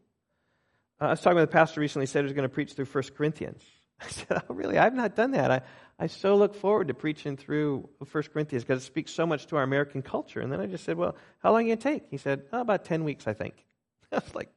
Uh, 1.00 1.06
I 1.06 1.10
was 1.10 1.20
talking 1.20 1.36
with 1.36 1.44
a 1.44 1.52
pastor 1.52 1.80
recently, 1.80 2.06
said 2.06 2.20
he 2.20 2.24
was 2.24 2.32
going 2.32 2.48
to 2.48 2.54
preach 2.54 2.74
through 2.74 2.84
1 2.84 3.04
Corinthians. 3.16 3.62
I 4.00 4.08
said, 4.08 4.42
Oh, 4.48 4.54
really? 4.54 4.78
I've 4.78 4.94
not 4.94 5.16
done 5.16 5.32
that. 5.32 5.50
I, 5.50 5.62
I 5.98 6.06
so 6.06 6.36
look 6.36 6.54
forward 6.54 6.88
to 6.88 6.94
preaching 6.94 7.36
through 7.36 7.88
1 7.98 8.24
Corinthians 8.32 8.64
because 8.64 8.82
it 8.82 8.86
speaks 8.86 9.12
so 9.12 9.26
much 9.26 9.46
to 9.46 9.56
our 9.56 9.62
American 9.62 10.02
culture. 10.02 10.40
And 10.40 10.52
then 10.52 10.60
I 10.60 10.66
just 10.66 10.84
said, 10.84 10.96
Well, 10.96 11.16
how 11.42 11.52
long 11.52 11.60
are 11.60 11.62
you 11.62 11.76
going 11.76 11.78
to 11.78 12.00
take? 12.00 12.10
He 12.10 12.16
said, 12.16 12.42
oh, 12.52 12.60
About 12.60 12.84
10 12.84 13.04
weeks, 13.04 13.26
I 13.26 13.32
think. 13.32 13.54
I 14.12 14.16
was 14.16 14.34
like, 14.34 14.50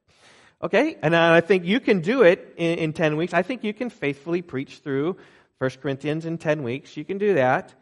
Okay. 0.64 0.98
And 1.02 1.14
I 1.14 1.42
think 1.42 1.66
you 1.66 1.82
can 1.82 2.00
do 2.00 2.22
it 2.24 2.54
in, 2.56 2.80
in 2.80 2.94
10 2.94 3.18
weeks. 3.18 3.34
I 3.34 3.44
think 3.44 3.66
you 3.66 3.74
can 3.74 3.90
faithfully 3.90 4.42
preach 4.42 4.78
through 4.78 5.18
1 5.58 5.72
Corinthians 5.82 6.26
in 6.26 6.38
10 6.38 6.64
weeks. 6.64 6.96
You 6.96 7.04
can 7.04 7.18
do 7.18 7.34
that. 7.34 7.74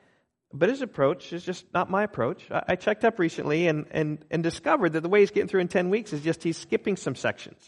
But 0.51 0.69
his 0.69 0.81
approach 0.81 1.31
is 1.31 1.45
just 1.45 1.63
not 1.73 1.91
my 1.91 2.03
approach. 2.03 2.43
I, 2.49 2.63
I 2.69 2.75
checked 2.75 3.05
up 3.05 3.19
recently 3.19 3.67
and, 3.67 3.85
and, 3.91 4.25
and 4.31 4.41
discovered 4.41 4.93
that 4.93 5.01
the 5.01 5.09
way 5.09 5.19
he's 5.19 5.31
getting 5.31 5.47
through 5.47 5.61
in 5.61 5.67
10 5.67 5.91
weeks 5.91 6.11
is 6.11 6.21
just 6.21 6.43
he's 6.43 6.57
skipping 6.57 6.97
some 6.97 7.15
sections. 7.15 7.63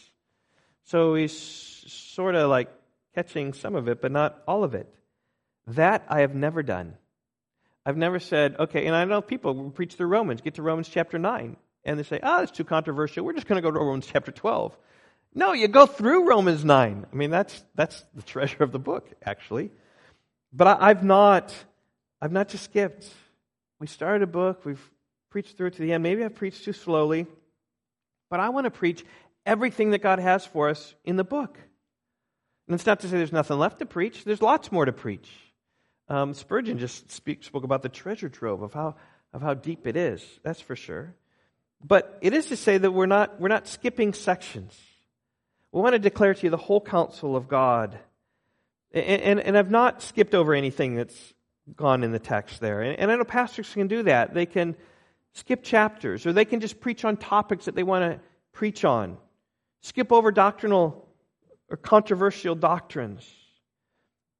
So 0.86 1.14
he's 1.14 1.32
sort 1.32 2.34
of 2.34 2.50
like 2.50 2.68
catching 3.14 3.52
some 3.52 3.76
of 3.76 3.88
it, 3.88 4.02
but 4.02 4.10
not 4.10 4.42
all 4.48 4.64
of 4.64 4.74
it. 4.74 4.92
That 5.68 6.04
I 6.08 6.20
have 6.20 6.34
never 6.34 6.62
done. 6.62 6.96
I've 7.86 7.96
never 7.96 8.18
said, 8.18 8.56
okay, 8.58 8.86
and 8.86 8.96
I 8.96 9.04
know 9.04 9.22
people 9.22 9.70
preach 9.70 9.94
through 9.94 10.08
Romans, 10.08 10.40
get 10.40 10.54
to 10.54 10.62
Romans 10.62 10.88
chapter 10.88 11.18
9, 11.18 11.56
and 11.84 11.98
they 11.98 12.02
say, 12.02 12.18
ah, 12.22 12.38
oh, 12.38 12.42
it's 12.42 12.52
too 12.52 12.64
controversial. 12.64 13.24
We're 13.24 13.34
just 13.34 13.46
going 13.46 13.62
to 13.62 13.66
go 13.66 13.70
to 13.70 13.78
Romans 13.78 14.08
chapter 14.10 14.32
12. 14.32 14.76
No, 15.34 15.52
you 15.52 15.66
go 15.66 15.86
through 15.86 16.28
Romans 16.28 16.64
9. 16.64 17.06
I 17.10 17.16
mean, 17.16 17.30
that's, 17.30 17.64
that's 17.74 18.04
the 18.14 18.22
treasure 18.22 18.62
of 18.62 18.70
the 18.70 18.78
book, 18.78 19.12
actually. 19.24 19.70
But 20.52 20.68
I, 20.68 20.90
I've 20.90 21.02
not, 21.02 21.52
I've 22.20 22.32
not 22.32 22.48
just 22.48 22.64
skipped. 22.64 23.08
We 23.80 23.88
started 23.88 24.22
a 24.22 24.28
book, 24.28 24.64
we've 24.64 24.90
preached 25.30 25.56
through 25.56 25.68
it 25.68 25.74
to 25.74 25.82
the 25.82 25.92
end. 25.92 26.02
Maybe 26.02 26.24
I've 26.24 26.36
preached 26.36 26.64
too 26.64 26.72
slowly, 26.72 27.26
but 28.30 28.38
I 28.38 28.50
want 28.50 28.66
to 28.66 28.70
preach 28.70 29.04
everything 29.44 29.90
that 29.90 29.98
God 29.98 30.20
has 30.20 30.46
for 30.46 30.68
us 30.68 30.94
in 31.04 31.16
the 31.16 31.24
book. 31.24 31.58
And 32.68 32.74
it's 32.74 32.86
not 32.86 33.00
to 33.00 33.08
say 33.08 33.16
there's 33.18 33.32
nothing 33.32 33.58
left 33.58 33.80
to 33.80 33.86
preach, 33.86 34.24
there's 34.24 34.40
lots 34.40 34.70
more 34.70 34.84
to 34.84 34.92
preach. 34.92 35.28
Um, 36.08 36.34
Spurgeon 36.34 36.78
just 36.78 37.10
speak, 37.10 37.42
spoke 37.42 37.64
about 37.64 37.82
the 37.82 37.88
treasure 37.88 38.28
trove 38.28 38.62
of 38.62 38.72
how, 38.72 38.94
of 39.32 39.42
how 39.42 39.54
deep 39.54 39.86
it 39.86 39.96
is, 39.96 40.24
that's 40.44 40.60
for 40.60 40.76
sure. 40.76 41.14
But 41.82 42.16
it 42.20 42.32
is 42.32 42.46
to 42.46 42.56
say 42.56 42.78
that 42.78 42.92
we're 42.92 43.06
not, 43.06 43.40
we're 43.40 43.48
not 43.48 43.66
skipping 43.66 44.12
sections. 44.12 44.78
We 45.74 45.80
want 45.80 45.94
to 45.94 45.98
declare 45.98 46.32
to 46.34 46.42
you 46.44 46.50
the 46.50 46.56
whole 46.56 46.80
counsel 46.80 47.34
of 47.34 47.48
God. 47.48 47.98
And, 48.92 49.20
and, 49.22 49.40
and 49.40 49.58
I've 49.58 49.72
not 49.72 50.02
skipped 50.02 50.32
over 50.32 50.54
anything 50.54 50.94
that's 50.94 51.34
gone 51.74 52.04
in 52.04 52.12
the 52.12 52.20
text 52.20 52.60
there. 52.60 52.80
And, 52.80 52.96
and 52.96 53.10
I 53.10 53.16
know 53.16 53.24
pastors 53.24 53.68
can 53.74 53.88
do 53.88 54.04
that. 54.04 54.34
They 54.34 54.46
can 54.46 54.76
skip 55.32 55.64
chapters, 55.64 56.26
or 56.26 56.32
they 56.32 56.44
can 56.44 56.60
just 56.60 56.80
preach 56.80 57.04
on 57.04 57.16
topics 57.16 57.64
that 57.64 57.74
they 57.74 57.82
want 57.82 58.04
to 58.04 58.20
preach 58.52 58.84
on, 58.84 59.16
skip 59.80 60.12
over 60.12 60.30
doctrinal 60.30 61.08
or 61.68 61.76
controversial 61.76 62.54
doctrines. 62.54 63.28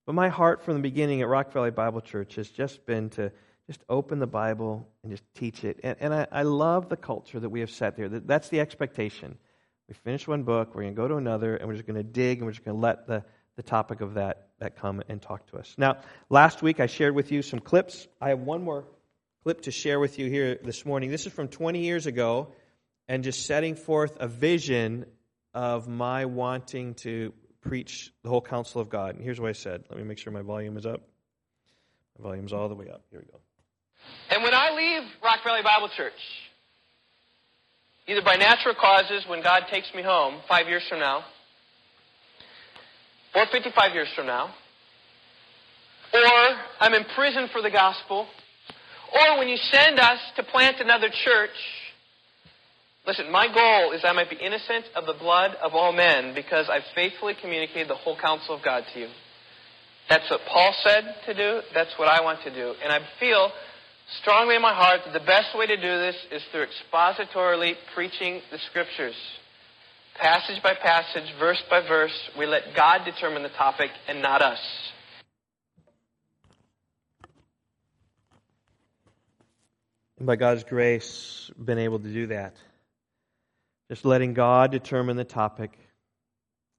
But 0.06 0.14
my 0.14 0.28
heart 0.28 0.62
from 0.62 0.74
the 0.74 0.82
beginning 0.82 1.20
at 1.20 1.26
Rock 1.26 1.52
Valley 1.52 1.72
Bible 1.72 2.00
Church 2.00 2.36
has 2.36 2.48
just 2.48 2.86
been 2.86 3.10
to 3.10 3.32
just 3.66 3.80
open 3.88 4.20
the 4.20 4.28
Bible 4.28 4.86
and 5.02 5.10
just 5.10 5.24
teach 5.34 5.64
it. 5.64 5.80
And, 5.82 5.96
and 5.98 6.14
I, 6.14 6.28
I, 6.30 6.42
love 6.42 6.90
the 6.90 6.96
culture 6.96 7.40
that 7.40 7.48
we 7.48 7.58
have 7.58 7.70
set 7.70 7.96
there. 7.96 8.08
That's 8.08 8.50
the 8.50 8.60
expectation. 8.60 9.36
We 9.88 9.94
finish 9.94 10.26
one 10.26 10.44
book, 10.44 10.74
we're 10.74 10.82
going 10.82 10.94
to 10.94 11.00
go 11.00 11.08
to 11.08 11.16
another, 11.16 11.56
and 11.56 11.68
we're 11.68 11.74
just 11.74 11.86
going 11.86 11.96
to 11.96 12.02
dig, 12.02 12.38
and 12.38 12.46
we're 12.46 12.52
just 12.52 12.64
going 12.64 12.76
to 12.76 12.80
let 12.80 13.06
the, 13.06 13.22
the 13.56 13.62
topic 13.62 14.00
of 14.00 14.14
that, 14.14 14.48
that 14.58 14.76
come 14.76 15.02
and 15.08 15.20
talk 15.20 15.46
to 15.48 15.58
us. 15.58 15.74
Now, 15.76 15.98
last 16.30 16.62
week 16.62 16.80
I 16.80 16.86
shared 16.86 17.14
with 17.14 17.30
you 17.30 17.42
some 17.42 17.60
clips. 17.60 18.08
I 18.20 18.30
have 18.30 18.40
one 18.40 18.62
more 18.62 18.86
clip 19.42 19.62
to 19.62 19.70
share 19.70 20.00
with 20.00 20.18
you 20.18 20.30
here 20.30 20.58
this 20.64 20.86
morning. 20.86 21.10
This 21.10 21.26
is 21.26 21.32
from 21.32 21.48
20 21.48 21.80
years 21.80 22.06
ago, 22.06 22.48
and 23.08 23.22
just 23.22 23.44
setting 23.44 23.76
forth 23.76 24.16
a 24.18 24.26
vision 24.26 25.04
of 25.52 25.86
my 25.86 26.24
wanting 26.24 26.94
to 26.94 27.34
preach 27.60 28.10
the 28.22 28.30
whole 28.30 28.40
counsel 28.40 28.80
of 28.80 28.88
God. 28.88 29.16
And 29.16 29.24
here's 29.24 29.38
what 29.38 29.50
I 29.50 29.52
said. 29.52 29.84
Let 29.90 29.98
me 29.98 30.04
make 30.04 30.18
sure 30.18 30.32
my 30.32 30.42
volume 30.42 30.78
is 30.78 30.86
up. 30.86 31.02
My 32.18 32.28
volume's 32.28 32.52
all 32.52 32.68
the 32.68 32.74
way 32.74 32.88
up. 32.88 33.02
Here 33.10 33.20
we 33.20 33.26
go. 33.26 33.38
And 34.30 34.42
when 34.42 34.54
I 34.54 34.70
leave 34.74 35.02
Rock 35.22 35.40
Valley 35.44 35.62
Bible 35.62 35.88
Church, 35.94 36.12
either 38.06 38.22
by 38.22 38.36
natural 38.36 38.74
causes 38.74 39.24
when 39.28 39.42
God 39.42 39.64
takes 39.70 39.92
me 39.94 40.02
home 40.02 40.40
five 40.48 40.68
years 40.68 40.82
from 40.88 41.00
now, 41.00 41.24
or 43.34 43.46
55 43.50 43.94
years 43.94 44.08
from 44.14 44.26
now, 44.26 44.54
or 46.12 46.56
I'm 46.80 46.94
in 46.94 47.04
prison 47.16 47.48
for 47.52 47.62
the 47.62 47.70
gospel, 47.70 48.26
or 49.14 49.38
when 49.38 49.48
you 49.48 49.56
send 49.56 49.98
us 49.98 50.18
to 50.36 50.42
plant 50.44 50.80
another 50.80 51.08
church, 51.08 51.50
Listen, 53.06 53.30
my 53.30 53.46
goal 53.52 53.92
is 53.92 54.00
I 54.02 54.12
might 54.12 54.30
be 54.30 54.36
innocent 54.36 54.86
of 54.96 55.04
the 55.04 55.12
blood 55.12 55.54
of 55.62 55.74
all 55.74 55.92
men 55.92 56.34
because 56.34 56.70
I've 56.70 56.88
faithfully 56.94 57.34
communicated 57.38 57.88
the 57.88 57.96
whole 57.96 58.16
counsel 58.18 58.56
of 58.56 58.64
God 58.64 58.82
to 58.94 59.00
you. 59.00 59.08
That's 60.08 60.28
what 60.30 60.40
Paul 60.48 60.74
said 60.82 61.14
to 61.26 61.34
do. 61.34 61.60
That's 61.74 61.92
what 61.98 62.08
I 62.08 62.22
want 62.22 62.42
to 62.44 62.54
do. 62.54 62.74
And 62.82 62.90
I 62.90 63.00
feel 63.20 63.50
strongly 64.20 64.56
in 64.56 64.62
my 64.62 64.74
heart 64.74 65.00
that 65.04 65.12
the 65.12 65.26
best 65.26 65.56
way 65.56 65.66
to 65.66 65.76
do 65.76 65.82
this 65.82 66.16
is 66.30 66.42
through 66.50 66.66
expositorily 66.66 67.74
preaching 67.94 68.40
the 68.50 68.58
Scriptures. 68.70 69.14
Passage 70.16 70.62
by 70.62 70.74
passage, 70.74 71.32
verse 71.38 71.62
by 71.68 71.80
verse, 71.80 72.16
we 72.38 72.46
let 72.46 72.74
God 72.76 73.04
determine 73.04 73.42
the 73.42 73.48
topic 73.48 73.90
and 74.08 74.22
not 74.22 74.42
us. 74.42 74.60
And 80.18 80.26
by 80.26 80.36
God's 80.36 80.64
grace, 80.64 81.50
been 81.62 81.78
able 81.78 81.98
to 81.98 82.12
do 82.12 82.28
that. 82.28 82.56
Just 83.90 84.04
letting 84.04 84.34
God 84.34 84.70
determine 84.70 85.16
the 85.16 85.24
topic 85.24 85.76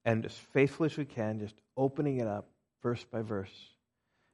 and 0.05 0.25
as 0.25 0.33
faithfully 0.53 0.87
as 0.87 0.97
we 0.97 1.05
can, 1.05 1.39
just 1.39 1.55
opening 1.75 2.19
it 2.19 2.27
up 2.27 2.47
verse 2.81 3.03
by 3.11 3.21
verse. 3.21 3.74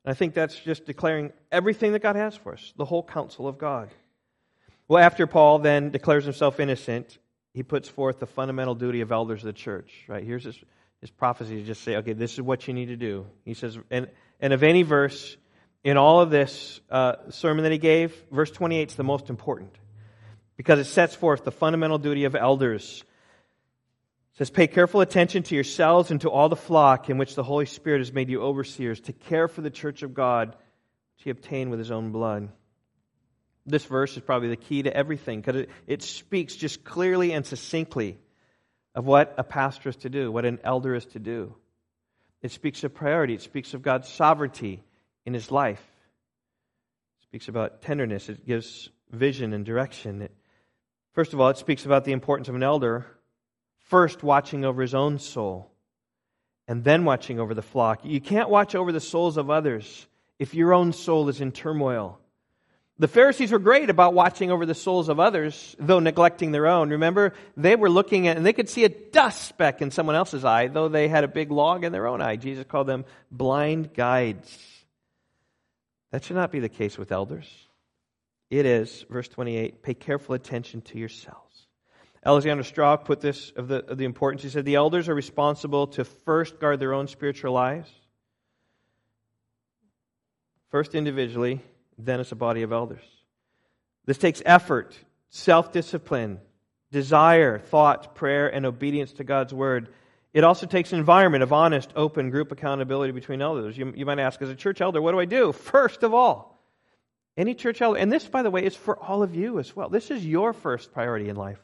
I 0.05 0.13
think 0.13 0.33
that's 0.33 0.57
just 0.59 0.85
declaring 0.85 1.31
everything 1.51 1.91
that 1.91 2.01
God 2.01 2.15
has 2.15 2.35
for 2.35 2.53
us, 2.53 2.73
the 2.77 2.85
whole 2.85 3.03
counsel 3.03 3.47
of 3.47 3.57
God. 3.57 3.89
Well, 4.87 5.03
after 5.03 5.27
Paul 5.27 5.59
then 5.59 5.91
declares 5.91 6.25
himself 6.25 6.59
innocent, 6.59 7.17
he 7.53 7.63
puts 7.63 7.87
forth 7.87 8.19
the 8.19 8.25
fundamental 8.25 8.75
duty 8.75 9.01
of 9.01 9.11
elders 9.11 9.41
of 9.41 9.47
the 9.47 9.53
church. 9.53 9.91
Right? 10.07 10.23
Here's 10.23 10.43
his, 10.43 10.57
his 11.01 11.11
prophecy 11.11 11.55
to 11.57 11.63
just 11.63 11.83
say, 11.83 11.97
okay, 11.97 12.13
this 12.13 12.33
is 12.33 12.41
what 12.41 12.67
you 12.67 12.73
need 12.73 12.87
to 12.87 12.95
do. 12.95 13.27
He 13.45 13.53
says, 13.53 13.77
and, 13.89 14.09
and 14.39 14.53
of 14.53 14.63
any 14.63 14.81
verse 14.83 15.37
in 15.83 15.97
all 15.97 16.21
of 16.21 16.29
this 16.29 16.81
uh, 16.89 17.29
sermon 17.29 17.63
that 17.63 17.71
he 17.71 17.77
gave, 17.77 18.15
verse 18.31 18.51
28 18.51 18.89
is 18.89 18.95
the 18.95 19.03
most 19.03 19.29
important 19.29 19.71
because 20.57 20.79
it 20.79 20.85
sets 20.85 21.15
forth 21.15 21.43
the 21.43 21.51
fundamental 21.51 21.97
duty 21.97 22.25
of 22.25 22.35
elders. 22.35 23.03
It 24.33 24.37
says, 24.37 24.49
Pay 24.49 24.67
careful 24.67 25.01
attention 25.01 25.43
to 25.43 25.55
yourselves 25.55 26.11
and 26.11 26.21
to 26.21 26.29
all 26.29 26.49
the 26.49 26.55
flock 26.55 27.09
in 27.09 27.17
which 27.17 27.35
the 27.35 27.43
Holy 27.43 27.65
Spirit 27.65 27.99
has 27.99 28.13
made 28.13 28.29
you 28.29 28.41
overseers, 28.41 28.99
to 29.01 29.13
care 29.13 29.47
for 29.47 29.61
the 29.61 29.69
church 29.69 30.03
of 30.03 30.13
God, 30.13 30.49
which 30.49 31.23
he 31.23 31.29
obtained 31.29 31.69
with 31.69 31.79
his 31.79 31.91
own 31.91 32.11
blood. 32.11 32.49
This 33.65 33.85
verse 33.85 34.15
is 34.15 34.23
probably 34.23 34.49
the 34.49 34.55
key 34.55 34.83
to 34.83 34.95
everything 34.95 35.41
because 35.41 35.61
it, 35.61 35.69
it 35.85 36.01
speaks 36.01 36.55
just 36.55 36.83
clearly 36.83 37.31
and 37.31 37.45
succinctly 37.45 38.17
of 38.95 39.05
what 39.05 39.35
a 39.37 39.43
pastor 39.43 39.89
is 39.89 39.97
to 39.97 40.09
do, 40.09 40.31
what 40.31 40.45
an 40.45 40.59
elder 40.63 40.95
is 40.95 41.05
to 41.07 41.19
do. 41.19 41.53
It 42.41 42.51
speaks 42.51 42.83
of 42.83 42.93
priority, 42.93 43.35
it 43.35 43.41
speaks 43.41 43.73
of 43.73 43.83
God's 43.83 44.09
sovereignty 44.09 44.83
in 45.25 45.33
his 45.33 45.51
life. 45.51 45.83
It 47.19 47.23
speaks 47.23 47.47
about 47.47 47.81
tenderness, 47.81 48.29
it 48.29 48.47
gives 48.47 48.89
vision 49.11 49.53
and 49.53 49.63
direction. 49.63 50.23
It 50.23 50.31
First 51.13 51.33
of 51.33 51.41
all, 51.41 51.49
it 51.49 51.57
speaks 51.57 51.85
about 51.85 52.05
the 52.05 52.13
importance 52.13 52.47
of 52.47 52.55
an 52.55 52.63
elder 52.63 53.05
first 53.91 54.23
watching 54.23 54.63
over 54.63 54.81
his 54.81 54.95
own 54.95 55.19
soul 55.19 55.69
and 56.65 56.81
then 56.85 57.03
watching 57.03 57.41
over 57.41 57.53
the 57.53 57.61
flock. 57.61 57.99
You 58.05 58.21
can't 58.21 58.49
watch 58.49 58.73
over 58.73 58.93
the 58.93 59.01
souls 59.01 59.35
of 59.35 59.49
others 59.49 60.07
if 60.39 60.53
your 60.53 60.73
own 60.73 60.93
soul 60.93 61.27
is 61.27 61.41
in 61.41 61.51
turmoil. 61.51 62.17
The 62.99 63.09
Pharisees 63.09 63.51
were 63.51 63.59
great 63.59 63.89
about 63.89 64.13
watching 64.13 64.49
over 64.49 64.65
the 64.65 64.75
souls 64.75 65.09
of 65.09 65.19
others, 65.19 65.75
though 65.77 65.99
neglecting 65.99 66.53
their 66.53 66.67
own. 66.67 66.91
Remember, 66.91 67.33
they 67.57 67.75
were 67.75 67.89
looking 67.89 68.29
at, 68.29 68.37
and 68.37 68.45
they 68.45 68.53
could 68.53 68.69
see 68.69 68.85
a 68.85 68.89
dust 68.89 69.49
speck 69.49 69.81
in 69.81 69.91
someone 69.91 70.15
else's 70.15 70.45
eye, 70.45 70.67
though 70.67 70.87
they 70.87 71.09
had 71.09 71.25
a 71.25 71.27
big 71.27 71.51
log 71.51 71.83
in 71.83 71.91
their 71.91 72.07
own 72.07 72.21
eye. 72.21 72.37
Jesus 72.37 72.65
called 72.69 72.87
them 72.87 73.03
blind 73.29 73.93
guides. 73.93 74.57
That 76.11 76.23
should 76.23 76.37
not 76.37 76.51
be 76.51 76.61
the 76.61 76.69
case 76.69 76.97
with 76.97 77.11
elders. 77.11 77.49
It 78.49 78.65
is, 78.65 79.05
verse 79.09 79.27
28, 79.27 79.83
pay 79.83 79.95
careful 79.95 80.33
attention 80.35 80.81
to 80.83 80.97
yourselves. 80.97 81.50
Alexander 82.23 82.63
Strauch 82.63 83.05
put 83.05 83.19
this 83.19 83.51
of 83.51 83.67
the, 83.67 83.83
of 83.85 83.97
the 83.97 84.05
importance. 84.05 84.43
He 84.43 84.49
said, 84.49 84.65
The 84.65 84.75
elders 84.75 85.09
are 85.09 85.15
responsible 85.15 85.87
to 85.87 86.03
first 86.03 86.59
guard 86.59 86.79
their 86.79 86.93
own 86.93 87.07
spiritual 87.07 87.53
lives, 87.53 87.89
first 90.69 90.93
individually, 90.93 91.61
then 91.97 92.19
as 92.19 92.31
a 92.31 92.35
body 92.35 92.61
of 92.61 92.71
elders. 92.71 93.03
This 94.05 94.17
takes 94.17 94.41
effort, 94.45 94.97
self 95.29 95.71
discipline, 95.71 96.39
desire, 96.91 97.59
thought, 97.59 98.15
prayer, 98.15 98.47
and 98.53 98.65
obedience 98.65 99.13
to 99.13 99.23
God's 99.23 99.53
word. 99.53 99.89
It 100.33 100.43
also 100.43 100.65
takes 100.65 100.93
an 100.93 100.99
environment 100.99 101.43
of 101.43 101.51
honest, 101.51 101.91
open 101.95 102.29
group 102.29 102.51
accountability 102.51 103.11
between 103.11 103.41
elders. 103.41 103.77
You, 103.77 103.93
you 103.95 104.05
might 104.05 104.19
ask, 104.19 104.41
as 104.41 104.49
a 104.49 104.55
church 104.55 104.79
elder, 104.79 105.01
what 105.01 105.11
do 105.11 105.19
I 105.19 105.25
do? 105.25 105.51
First 105.51 106.03
of 106.03 106.13
all, 106.13 106.51
Any 107.35 107.55
church 107.55 107.81
elder, 107.81 107.97
and 107.97 108.11
this, 108.11 108.27
by 108.27 108.43
the 108.43 108.51
way, 108.51 108.63
is 108.63 108.75
for 108.75 108.97
all 108.97 109.23
of 109.23 109.35
you 109.35 109.59
as 109.59 109.75
well. 109.75 109.89
This 109.89 110.11
is 110.11 110.25
your 110.25 110.53
first 110.53 110.93
priority 110.93 111.29
in 111.29 111.35
life. 111.35 111.59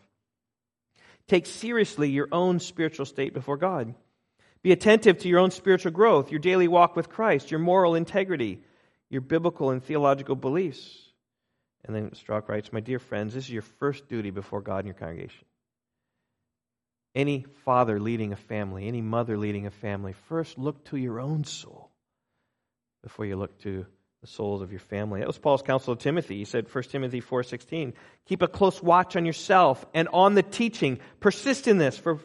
Take 1.27 1.45
seriously 1.45 2.09
your 2.09 2.29
own 2.31 2.59
spiritual 2.59 3.05
state 3.05 3.33
before 3.33 3.57
God. 3.57 3.93
Be 4.63 4.71
attentive 4.71 5.19
to 5.19 5.27
your 5.27 5.39
own 5.39 5.51
spiritual 5.51 5.91
growth, 5.91 6.31
your 6.31 6.39
daily 6.39 6.67
walk 6.67 6.95
with 6.95 7.09
Christ, 7.09 7.51
your 7.51 7.59
moral 7.59 7.95
integrity, 7.95 8.61
your 9.09 9.21
biblical 9.21 9.69
and 9.69 9.83
theological 9.83 10.35
beliefs. 10.35 11.11
And 11.85 11.95
then 11.95 12.13
Strauch 12.15 12.49
writes, 12.49 12.73
My 12.73 12.79
dear 12.79 12.99
friends, 12.99 13.33
this 13.33 13.45
is 13.45 13.49
your 13.49 13.61
first 13.61 14.07
duty 14.07 14.29
before 14.29 14.61
God 14.61 14.79
and 14.79 14.87
your 14.87 14.95
congregation. 14.95 15.45
Any 17.15 17.45
father 17.65 17.99
leading 17.99 18.33
a 18.33 18.35
family, 18.35 18.87
any 18.87 19.01
mother 19.01 19.37
leading 19.37 19.65
a 19.65 19.71
family, 19.71 20.13
first 20.27 20.57
look 20.57 20.83
to 20.85 20.97
your 20.97 21.19
own 21.19 21.43
soul 21.43 21.89
before 23.03 23.25
you 23.25 23.35
look 23.35 23.57
to 23.59 23.85
the 24.27 24.33
souls 24.33 24.61
of 24.61 24.71
your 24.71 24.79
family. 24.79 25.21
That 25.21 25.27
was 25.27 25.37
Paul's 25.37 25.61
counsel 25.61 25.95
to 25.95 26.01
Timothy. 26.01 26.37
He 26.37 26.45
said, 26.45 26.73
1 26.73 26.83
Timothy 26.85 27.21
4.16, 27.21 27.93
Keep 28.25 28.41
a 28.41 28.47
close 28.47 28.81
watch 28.81 29.15
on 29.15 29.25
yourself 29.25 29.85
and 29.93 30.07
on 30.09 30.35
the 30.35 30.43
teaching. 30.43 30.99
Persist 31.19 31.67
in 31.67 31.77
this, 31.77 31.97
for 31.97 32.19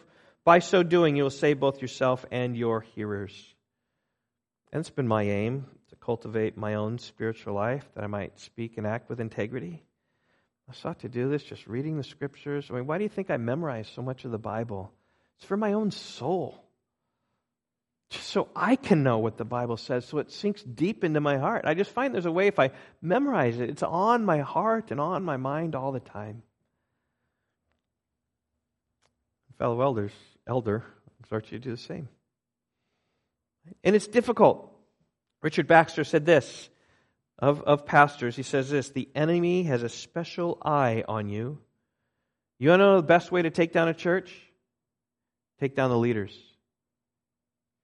by 0.45 0.59
so 0.59 0.83
doing 0.83 1.17
you 1.17 1.23
will 1.23 1.31
save 1.31 1.61
both 1.61 1.81
yourself 1.81 2.27
and 2.31 2.57
your 2.57 2.81
hearers. 2.81 3.33
And 4.73 4.81
it's 4.81 4.91
been 4.91 5.09
my 5.09 5.23
aim 5.23 5.67
to 5.91 5.97
cultivate 5.97 6.57
my 6.57 6.75
own 6.75 6.99
spiritual 6.99 7.55
life, 7.55 7.89
that 7.95 8.05
I 8.05 8.09
might 8.09 8.39
speak 8.41 8.79
and 8.79 8.87
act 8.87 9.09
with 9.09 9.21
integrity. 9.21 9.83
I 10.69 10.75
sought 10.75 11.01
to 11.01 11.09
do 11.09 11.29
this 11.29 11.45
just 11.45 11.67
reading 11.67 11.99
the 11.99 12.05
scriptures. 12.05 12.67
I 12.71 12.75
mean, 12.75 12.87
why 12.87 12.99
do 12.99 13.05
you 13.05 13.11
think 13.11 13.31
I 13.31 13.37
memorize 13.37 13.89
so 13.95 14.03
much 14.03 14.25
of 14.25 14.31
the 14.31 14.39
Bible? 14.39 14.91
It's 15.37 15.45
for 15.45 15.57
my 15.57 15.75
own 15.75 15.91
soul. 15.91 16.65
Just 18.13 18.29
so 18.29 18.49
I 18.55 18.77
can 18.77 19.03
know 19.03 19.19
what 19.19 19.39
the 19.39 19.45
Bible 19.45 19.79
says, 19.79 20.05
so 20.05 20.19
it 20.19 20.31
sinks 20.31 20.63
deep 20.63 21.03
into 21.03 21.23
my 21.23 21.39
heart. 21.39 21.65
I 21.65 21.73
just 21.73 21.91
find 21.91 22.13
there's 22.13 22.27
a 22.27 22.31
way 22.31 22.47
if 22.47 22.59
I 22.59 22.73
memorize 23.01 23.59
it, 23.59 23.71
it's 23.71 23.83
on 23.83 24.27
my 24.27 24.41
heart 24.41 24.91
and 24.91 25.01
on 25.01 25.25
my 25.25 25.39
mind 25.39 25.75
all 25.75 25.93
the 25.93 26.01
time. 26.01 26.43
Fellow 29.59 29.81
elders, 29.81 30.13
elder, 30.47 30.85
exhort 31.21 31.51
you 31.51 31.59
to 31.59 31.65
do 31.65 31.71
the 31.71 31.79
same. 31.79 32.11
And 33.83 33.97
it's 33.97 34.09
difficult. 34.09 34.71
Richard 35.41 35.67
Baxter 35.67 36.05
said 36.05 36.27
this 36.27 36.69
of, 37.39 37.63
of 37.63 37.87
pastors. 37.87 38.37
He 38.37 38.43
says 38.43 38.69
this 38.69 38.91
The 38.91 39.09
enemy 39.15 39.63
has 39.63 39.83
a 39.83 39.89
special 39.89 40.59
eye 40.63 41.03
on 41.09 41.31
you. 41.31 41.61
You 42.59 42.69
want 42.69 42.81
to 42.81 42.85
know 42.85 42.97
the 42.97 43.07
best 43.07 43.33
way 43.33 43.41
to 43.41 43.51
take 43.51 43.73
down 43.73 43.89
a 43.89 43.95
church? 43.95 44.31
Take 45.61 45.75
down 45.75 45.89
the 45.89 45.99
leaders, 45.99 46.37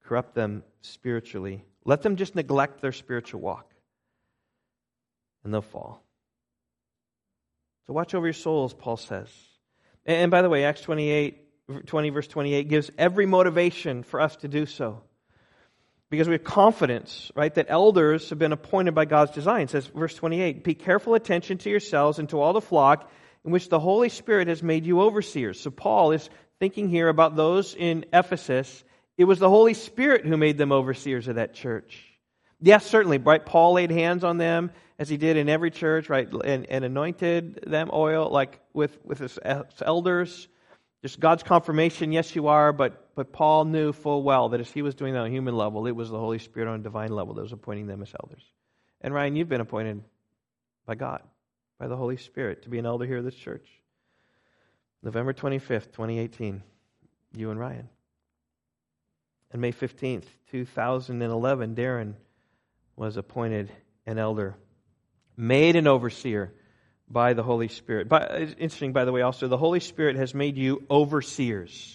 corrupt 0.08 0.34
them 0.34 0.64
spiritually. 0.80 1.62
Let 1.84 2.02
them 2.02 2.16
just 2.16 2.34
neglect 2.34 2.80
their 2.80 2.92
spiritual 2.92 3.40
walk, 3.40 3.70
and 5.44 5.52
they'll 5.52 5.60
fall. 5.60 6.02
So 7.86 7.92
watch 7.92 8.14
over 8.14 8.26
your 8.26 8.32
souls, 8.32 8.72
Paul 8.72 8.96
says. 8.96 9.28
And 10.06 10.30
by 10.30 10.40
the 10.40 10.48
way, 10.48 10.64
Acts 10.64 10.80
28, 10.80 11.86
20, 11.86 12.10
verse 12.10 12.26
28 12.26 12.68
gives 12.68 12.90
every 12.96 13.26
motivation 13.26 14.02
for 14.02 14.20
us 14.20 14.36
to 14.36 14.48
do 14.48 14.64
so 14.64 15.02
because 16.10 16.26
we 16.26 16.34
have 16.34 16.44
confidence, 16.44 17.30
right, 17.34 17.54
that 17.54 17.66
elders 17.68 18.30
have 18.30 18.38
been 18.38 18.52
appointed 18.52 18.94
by 18.94 19.04
God's 19.04 19.32
design. 19.32 19.62
It 19.62 19.70
says, 19.70 19.86
verse 19.88 20.14
28, 20.14 20.64
be 20.64 20.74
careful 20.74 21.14
attention 21.14 21.58
to 21.58 21.70
yourselves 21.70 22.18
and 22.18 22.28
to 22.30 22.40
all 22.40 22.54
the 22.54 22.62
flock 22.62 23.10
in 23.44 23.50
which 23.50 23.68
the 23.68 23.78
Holy 23.78 24.08
Spirit 24.08 24.48
has 24.48 24.62
made 24.62 24.86
you 24.86 25.02
overseers. 25.02 25.60
So 25.60 25.70
Paul 25.70 26.12
is 26.12 26.30
thinking 26.58 26.88
here 26.88 27.08
about 27.08 27.36
those 27.36 27.74
in 27.74 28.06
Ephesus. 28.12 28.84
It 29.18 29.24
was 29.24 29.40
the 29.40 29.50
Holy 29.50 29.74
Spirit 29.74 30.24
who 30.24 30.36
made 30.36 30.56
them 30.56 30.70
overseers 30.70 31.26
of 31.26 31.34
that 31.34 31.52
church. 31.52 32.04
Yes, 32.60 32.86
certainly, 32.86 33.18
right? 33.18 33.44
Paul 33.44 33.74
laid 33.74 33.90
hands 33.90 34.22
on 34.22 34.38
them 34.38 34.70
as 34.96 35.08
he 35.08 35.16
did 35.16 35.36
in 35.36 35.48
every 35.48 35.72
church, 35.72 36.08
right, 36.08 36.28
and, 36.44 36.66
and 36.66 36.84
anointed 36.84 37.64
them 37.66 37.90
oil, 37.92 38.30
like 38.30 38.60
with, 38.72 38.96
with 39.04 39.18
his 39.18 39.38
elders. 39.80 40.46
Just 41.02 41.18
God's 41.18 41.42
confirmation, 41.42 42.12
yes, 42.12 42.34
you 42.34 42.46
are, 42.46 42.72
but, 42.72 43.14
but 43.16 43.32
Paul 43.32 43.64
knew 43.64 43.92
full 43.92 44.22
well 44.22 44.50
that 44.50 44.60
as 44.60 44.70
he 44.70 44.82
was 44.82 44.94
doing 44.94 45.14
that 45.14 45.20
on 45.20 45.26
a 45.26 45.30
human 45.30 45.56
level, 45.56 45.86
it 45.86 45.92
was 45.92 46.10
the 46.10 46.18
Holy 46.18 46.38
Spirit 46.38 46.68
on 46.68 46.80
a 46.80 46.82
divine 46.82 47.12
level 47.12 47.34
that 47.34 47.42
was 47.42 47.52
appointing 47.52 47.88
them 47.88 48.02
as 48.02 48.14
elders. 48.22 48.42
And 49.00 49.12
Ryan, 49.12 49.36
you've 49.36 49.48
been 49.48 49.60
appointed 49.60 50.02
by 50.86 50.94
God, 50.94 51.22
by 51.78 51.88
the 51.88 51.96
Holy 51.96 52.16
Spirit, 52.16 52.62
to 52.62 52.68
be 52.68 52.78
an 52.78 52.86
elder 52.86 53.06
here 53.06 53.18
at 53.18 53.24
this 53.24 53.34
church. 53.34 53.68
November 55.02 55.32
25th, 55.32 55.92
2018, 55.92 56.62
you 57.36 57.50
and 57.50 57.58
Ryan. 57.58 57.88
And 59.50 59.62
May 59.62 59.72
15th, 59.72 60.24
2011, 60.50 61.74
Darren 61.74 62.14
was 62.96 63.16
appointed 63.16 63.70
an 64.06 64.18
elder, 64.18 64.56
made 65.36 65.76
an 65.76 65.86
overseer 65.86 66.52
by 67.08 67.32
the 67.32 67.42
Holy 67.42 67.68
Spirit. 67.68 68.08
But 68.08 68.30
uh, 68.30 68.34
it's 68.34 68.52
interesting, 68.58 68.92
by 68.92 69.04
the 69.04 69.12
way, 69.12 69.22
also, 69.22 69.48
the 69.48 69.56
Holy 69.56 69.80
Spirit 69.80 70.16
has 70.16 70.34
made 70.34 70.58
you 70.58 70.84
overseers. 70.90 71.94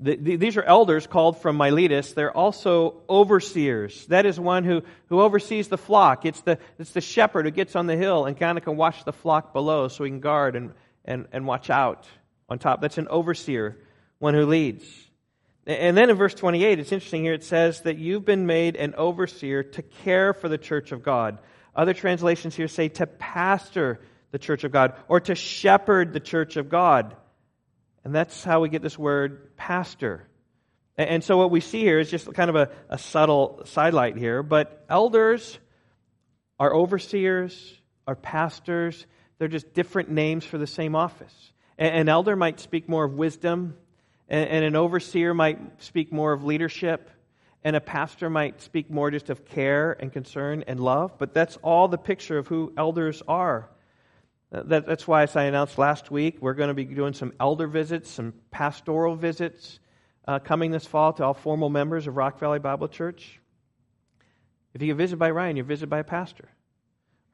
The, 0.00 0.16
the, 0.16 0.36
these 0.36 0.56
are 0.56 0.62
elders 0.62 1.06
called 1.06 1.40
from 1.40 1.56
Miletus. 1.56 2.12
They're 2.12 2.36
also 2.36 3.02
overseers. 3.08 4.06
That 4.06 4.26
is 4.26 4.40
one 4.40 4.64
who, 4.64 4.82
who 5.08 5.20
oversees 5.20 5.68
the 5.68 5.78
flock. 5.78 6.26
It's 6.26 6.40
the, 6.40 6.58
it's 6.78 6.90
the 6.90 7.00
shepherd 7.00 7.44
who 7.44 7.52
gets 7.52 7.76
on 7.76 7.86
the 7.86 7.96
hill 7.96 8.24
and 8.24 8.36
kind 8.36 8.58
of 8.58 8.64
can 8.64 8.76
watch 8.76 9.04
the 9.04 9.12
flock 9.12 9.52
below 9.52 9.86
so 9.86 10.02
he 10.02 10.10
can 10.10 10.20
guard 10.20 10.56
and, 10.56 10.72
and, 11.04 11.28
and 11.30 11.46
watch 11.46 11.70
out 11.70 12.08
on 12.48 12.58
top. 12.58 12.80
That's 12.80 12.98
an 12.98 13.06
overseer, 13.08 13.78
one 14.18 14.34
who 14.34 14.46
leads. 14.46 14.84
And 15.66 15.96
then 15.96 16.10
in 16.10 16.16
verse 16.16 16.34
28, 16.34 16.80
it's 16.80 16.90
interesting 16.90 17.22
here, 17.22 17.34
it 17.34 17.44
says 17.44 17.82
that 17.82 17.96
you've 17.96 18.24
been 18.24 18.46
made 18.46 18.74
an 18.74 18.94
overseer 18.96 19.62
to 19.62 19.82
care 19.82 20.32
for 20.32 20.48
the 20.48 20.58
church 20.58 20.90
of 20.90 21.02
God. 21.02 21.38
Other 21.74 21.94
translations 21.94 22.56
here 22.56 22.68
say 22.68 22.88
to 22.88 23.06
pastor 23.06 24.00
the 24.32 24.38
church 24.38 24.64
of 24.64 24.72
God 24.72 24.94
or 25.08 25.20
to 25.20 25.34
shepherd 25.34 26.12
the 26.12 26.20
church 26.20 26.56
of 26.56 26.68
God. 26.68 27.16
And 28.04 28.14
that's 28.14 28.42
how 28.42 28.60
we 28.60 28.68
get 28.68 28.82
this 28.82 28.98
word 28.98 29.56
pastor. 29.56 30.26
And 30.96 31.22
so 31.22 31.36
what 31.36 31.50
we 31.50 31.60
see 31.60 31.80
here 31.80 32.00
is 32.00 32.10
just 32.10 32.32
kind 32.34 32.50
of 32.50 32.56
a, 32.56 32.70
a 32.88 32.98
subtle 32.98 33.62
sidelight 33.64 34.16
here, 34.16 34.42
but 34.42 34.84
elders 34.88 35.58
are 36.58 36.74
overseers, 36.74 37.80
are 38.06 38.16
pastors. 38.16 39.06
They're 39.38 39.48
just 39.48 39.72
different 39.72 40.10
names 40.10 40.44
for 40.44 40.58
the 40.58 40.66
same 40.66 40.94
office. 40.94 41.34
An 41.78 42.08
elder 42.08 42.36
might 42.36 42.60
speak 42.60 42.88
more 42.88 43.04
of 43.04 43.14
wisdom, 43.14 43.76
and 44.32 44.64
an 44.64 44.76
overseer 44.76 45.34
might 45.34 45.82
speak 45.82 46.10
more 46.10 46.32
of 46.32 46.42
leadership, 46.42 47.10
and 47.62 47.76
a 47.76 47.80
pastor 47.80 48.30
might 48.30 48.62
speak 48.62 48.90
more 48.90 49.10
just 49.10 49.28
of 49.28 49.44
care 49.44 49.92
and 49.92 50.10
concern 50.10 50.64
and 50.66 50.80
love, 50.80 51.18
but 51.18 51.34
that's 51.34 51.58
all 51.62 51.86
the 51.86 51.98
picture 51.98 52.38
of 52.38 52.48
who 52.48 52.72
elders 52.76 53.22
are. 53.28 53.68
That, 54.50 54.86
that's 54.86 55.06
why, 55.06 55.22
as 55.22 55.36
I 55.36 55.44
announced 55.44 55.78
last 55.78 56.10
week, 56.10 56.38
we're 56.40 56.54
going 56.54 56.68
to 56.68 56.74
be 56.74 56.84
doing 56.84 57.12
some 57.12 57.32
elder 57.38 57.66
visits, 57.66 58.10
some 58.10 58.32
pastoral 58.50 59.16
visits 59.16 59.80
uh, 60.26 60.38
coming 60.38 60.70
this 60.70 60.86
fall 60.86 61.12
to 61.14 61.24
all 61.24 61.34
formal 61.34 61.68
members 61.68 62.06
of 62.06 62.16
Rock 62.16 62.38
Valley 62.38 62.58
Bible 62.58 62.88
Church. 62.88 63.38
If 64.74 64.80
you 64.80 64.88
get 64.88 64.96
visited 64.96 65.18
by 65.18 65.30
Ryan, 65.30 65.56
you're 65.56 65.64
visited 65.64 65.90
by 65.90 65.98
a 65.98 66.04
pastor. 66.04 66.48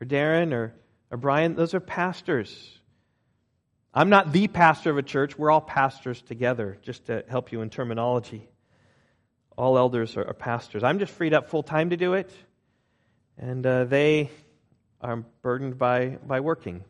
Or 0.01 0.07
Darren 0.07 0.53
or, 0.53 0.74
or 1.11 1.16
Brian, 1.16 1.55
those 1.55 1.74
are 1.74 1.80
pastors. 1.80 2.78
I'm 3.95 4.11
not 4.11 4.32
the 4.32 4.49
pastor 4.49 4.91
of 4.91 4.99
a 4.99 5.03
church. 5.03 5.39
We're 5.39 5.51
all 5.51 5.61
pastors 5.61 6.20
together, 6.20 6.78
just 6.82 7.07
to 7.07 7.24
help 7.28 7.53
you 7.53 7.62
in 7.62 7.70
terminology. 7.70 8.49
All 9.57 9.78
elders 9.78 10.16
are, 10.16 10.32
pastors. 10.34 10.84
I'm 10.84 10.99
just 10.99 11.12
freed 11.12 11.34
up 11.34 11.49
full 11.49 11.62
time 11.62 11.91
to 11.91 11.97
do 11.97 12.14
it, 12.14 12.30
and 13.39 13.66
uh, 13.66 13.84
they 13.84 14.30
are 15.01 15.24
burdened 15.43 15.78
by, 15.78 16.18
by 16.24 16.41
working 16.41 16.84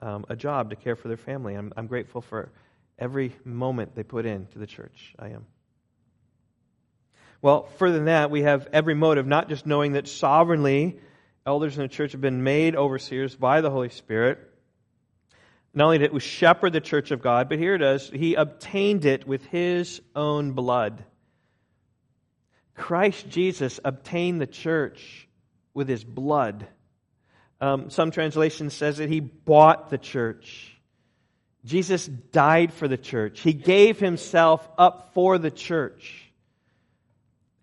um, 0.00 0.24
a 0.28 0.34
job 0.34 0.70
to 0.70 0.76
care 0.76 0.96
for 0.96 1.08
their 1.08 1.16
family. 1.16 1.54
I'm, 1.54 1.72
I'm 1.76 1.86
grateful 1.86 2.22
for 2.22 2.50
every 2.98 3.34
moment 3.44 3.94
they 3.94 4.02
put 4.02 4.26
in 4.26 4.46
to 4.46 4.58
the 4.58 4.66
church. 4.66 5.14
I 5.18 5.28
am. 5.28 5.46
Well, 7.42 7.66
further 7.76 7.96
than 7.96 8.06
that, 8.06 8.30
we 8.30 8.42
have 8.42 8.68
every 8.72 8.94
motive, 8.94 9.26
not 9.26 9.48
just 9.48 9.66
knowing 9.66 9.92
that 9.92 10.08
sovereignly 10.08 10.98
elders 11.44 11.76
in 11.76 11.82
the 11.82 11.88
church 11.88 12.12
have 12.12 12.20
been 12.20 12.42
made 12.42 12.74
overseers 12.74 13.36
by 13.36 13.60
the 13.60 13.70
Holy 13.70 13.90
Spirit. 13.90 14.38
Not 15.74 15.84
only 15.86 15.98
did 15.98 16.12
we 16.12 16.20
shepherd 16.20 16.72
the 16.72 16.80
church 16.80 17.10
of 17.10 17.22
God, 17.22 17.48
but 17.48 17.58
here 17.58 17.74
it 17.74 17.82
is, 17.82 18.10
he 18.10 18.34
obtained 18.34 19.04
it 19.04 19.26
with 19.26 19.44
his 19.46 20.02
own 20.14 20.52
blood. 20.52 21.04
Christ 22.74 23.28
Jesus 23.28 23.80
obtained 23.84 24.40
the 24.40 24.46
church 24.46 25.28
with 25.74 25.88
his 25.88 26.04
blood. 26.04 26.66
Um, 27.60 27.90
some 27.90 28.10
translation 28.10 28.70
says 28.70 28.98
that 28.98 29.08
he 29.08 29.20
bought 29.20 29.88
the 29.88 29.98
church. 29.98 30.76
Jesus 31.64 32.06
died 32.06 32.72
for 32.72 32.88
the 32.88 32.98
church. 32.98 33.40
He 33.40 33.52
gave 33.52 34.00
himself 34.00 34.68
up 34.76 35.12
for 35.14 35.38
the 35.38 35.50
church. 35.50 36.32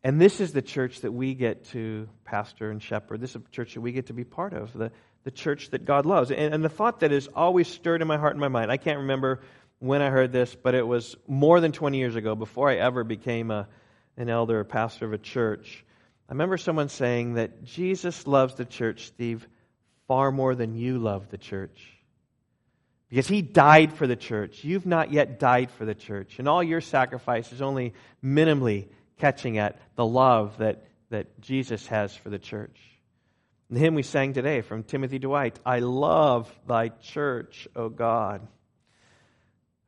And 0.04 0.22
this 0.22 0.40
is 0.40 0.54
the 0.54 0.62
church 0.62 1.02
that 1.02 1.12
we 1.12 1.34
get 1.34 1.66
to 1.72 2.08
pastor 2.24 2.72
and 2.72 2.82
shepherd. 2.82 3.20
This 3.20 3.32
is 3.32 3.36
a 3.36 3.52
church 3.52 3.74
that 3.74 3.82
we 3.82 3.92
get 3.92 4.08
to 4.08 4.14
be 4.14 4.24
part 4.24 4.54
of, 4.54 4.72
the, 4.72 4.92
the 5.24 5.32
church 5.32 5.70
that 5.72 5.86
God 5.86 6.06
loves. 6.06 6.32
And, 6.32 6.54
and 6.54 6.64
the 6.64 6.70
thought 6.70 7.02
that 7.02 7.12
is 7.12 7.28
always 7.36 7.68
stirred 7.68 8.02
in 8.02 8.08
my 8.08 8.18
heart 8.18 8.34
and 8.34 8.42
my 8.42 8.48
mind, 8.48 8.72
I 8.72 8.78
can't 8.78 9.00
remember 9.00 9.42
when 9.80 10.02
I 10.02 10.10
heard 10.10 10.32
this, 10.32 10.56
but 10.56 10.76
it 10.76 10.86
was 10.86 11.16
more 11.28 11.60
than 11.60 11.72
20 11.72 11.98
years 11.98 12.16
ago, 12.16 12.36
before 12.36 12.70
I 12.70 12.76
ever 12.76 13.04
became 13.04 13.52
a, 13.52 13.68
an 14.18 14.30
elder 14.30 14.60
or 14.60 14.64
pastor 14.64 15.06
of 15.06 15.14
a 15.14 15.18
church. 15.18 15.86
I 16.28 16.34
remember 16.34 16.58
someone 16.58 16.90
saying 16.90 17.36
that 17.36 17.64
Jesus 17.64 18.28
loves 18.28 18.56
the 18.56 18.66
church, 18.66 19.08
Steve, 19.08 19.48
far 20.08 20.32
more 20.32 20.56
than 20.56 20.76
you 20.76 21.00
love 21.00 21.30
the 21.30 21.38
church. 21.38 21.82
Because 23.10 23.28
he 23.28 23.42
died 23.42 23.94
for 23.94 24.06
the 24.06 24.16
church. 24.16 24.64
You've 24.64 24.86
not 24.86 25.12
yet 25.12 25.40
died 25.40 25.72
for 25.72 25.86
the 25.86 25.96
church. 25.96 26.38
And 26.38 26.48
all 26.48 26.62
your 26.62 26.82
sacrifice 26.82 27.52
is 27.52 27.62
only 27.62 27.94
minimally 28.24 28.90
catching 29.18 29.58
at 29.58 29.80
the 29.96 30.06
love 30.06 30.58
that, 30.60 30.86
that 31.10 31.42
Jesus 31.42 31.88
has 31.88 32.16
for 32.16 32.30
the 32.30 32.38
church. 32.38 32.80
The 33.72 33.80
hymn 33.80 33.94
we 33.94 34.04
sang 34.04 34.34
today 34.34 34.62
from 34.62 34.84
Timothy 34.84 35.20
Dwight 35.20 35.60
I 35.64 35.80
love 35.80 36.52
thy 36.68 36.90
church, 36.90 37.68
O 37.76 37.90
God. 37.90 38.48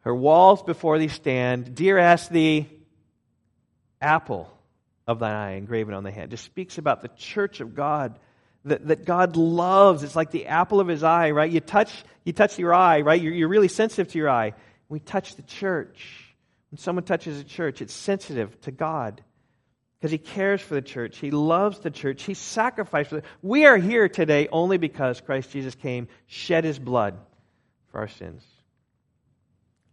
Her 0.01 0.13
walls 0.13 0.61
before 0.61 0.99
thee 0.99 1.07
stand, 1.07 1.75
dear 1.75 1.97
as 1.97 2.29
the 2.29 2.65
apple 3.99 4.51
of 5.07 5.19
thine 5.19 5.35
eye 5.35 5.51
engraven 5.57 5.93
on 5.93 6.03
the 6.03 6.11
hand. 6.11 6.31
Just 6.31 6.45
speaks 6.45 6.77
about 6.77 7.01
the 7.01 7.07
church 7.09 7.59
of 7.59 7.75
God 7.75 8.19
that, 8.65 8.87
that 8.87 9.05
God 9.05 9.35
loves. 9.35 10.03
It's 10.03 10.15
like 10.15 10.31
the 10.31 10.47
apple 10.47 10.79
of 10.79 10.87
his 10.87 11.03
eye, 11.03 11.31
right? 11.31 11.51
You 11.51 11.59
touch, 11.59 11.91
you 12.23 12.33
touch 12.33 12.59
your 12.59 12.73
eye, 12.73 13.01
right? 13.01 13.19
You're, 13.19 13.33
you're 13.33 13.47
really 13.47 13.67
sensitive 13.67 14.11
to 14.11 14.17
your 14.17 14.29
eye. 14.29 14.53
We 14.89 14.99
touch 14.99 15.35
the 15.35 15.43
church. 15.43 16.35
When 16.69 16.77
someone 16.77 17.03
touches 17.03 17.39
a 17.39 17.43
church, 17.43 17.81
it's 17.81 17.93
sensitive 17.93 18.59
to 18.61 18.71
God 18.71 19.23
because 20.01 20.11
he 20.11 20.17
cares 20.17 20.59
for 20.59 20.73
the 20.73 20.81
church. 20.81 21.19
He 21.19 21.29
loves 21.29 21.77
the 21.77 21.91
church. 21.91 22.23
He 22.23 22.33
sacrificed 22.33 23.11
for 23.11 23.17
it. 23.19 23.25
We 23.43 23.67
are 23.67 23.77
here 23.77 24.09
today 24.09 24.47
only 24.51 24.79
because 24.79 25.21
Christ 25.21 25.51
Jesus 25.51 25.75
came, 25.75 26.07
shed 26.25 26.63
his 26.63 26.79
blood 26.79 27.19
for 27.91 27.99
our 27.99 28.07
sins. 28.07 28.43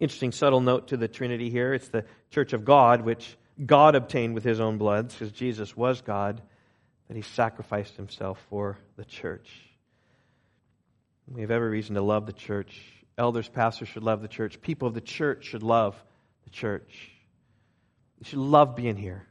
Interesting 0.01 0.33
subtle 0.33 0.63
note 0.63 0.89
to 0.89 0.97
the 0.97 1.09
Trinity 1.09 1.51
here. 1.51 1.75
It's 1.75 1.89
the 1.89 2.07
church 2.31 2.55
of 2.55 2.65
God, 2.65 3.03
which 3.03 3.37
God 3.67 3.95
obtained 3.95 4.33
with 4.33 4.45
his 4.45 4.61
own 4.61 4.79
blood, 4.79 5.11
because 5.11 5.31
Jesus 5.31 5.77
was 5.77 6.01
God 6.01 6.41
that 7.09 7.17
he 7.17 7.23
sacrificed 7.23 7.95
himself 7.97 8.43
for 8.49 8.79
the 8.97 9.05
church. 9.05 9.51
We 11.31 11.43
have 11.43 11.51
every 11.51 11.69
reason 11.69 11.97
to 11.97 12.03
love 12.03 12.25
the 12.25 12.33
church. 12.33 12.81
Elders, 13.19 13.51
pastors 13.51 13.89
should 13.89 14.05
love 14.05 14.23
the 14.23 14.29
church. 14.29 14.59
People 14.63 14.89
of 14.89 14.95
the 14.95 15.03
church 15.03 15.45
should 15.45 15.63
love 15.63 16.03
the 16.45 16.51
church. 16.51 17.11
You 18.21 18.25
should 18.25 18.39
love 18.39 18.75
being 18.75 18.97
here. 18.97 19.28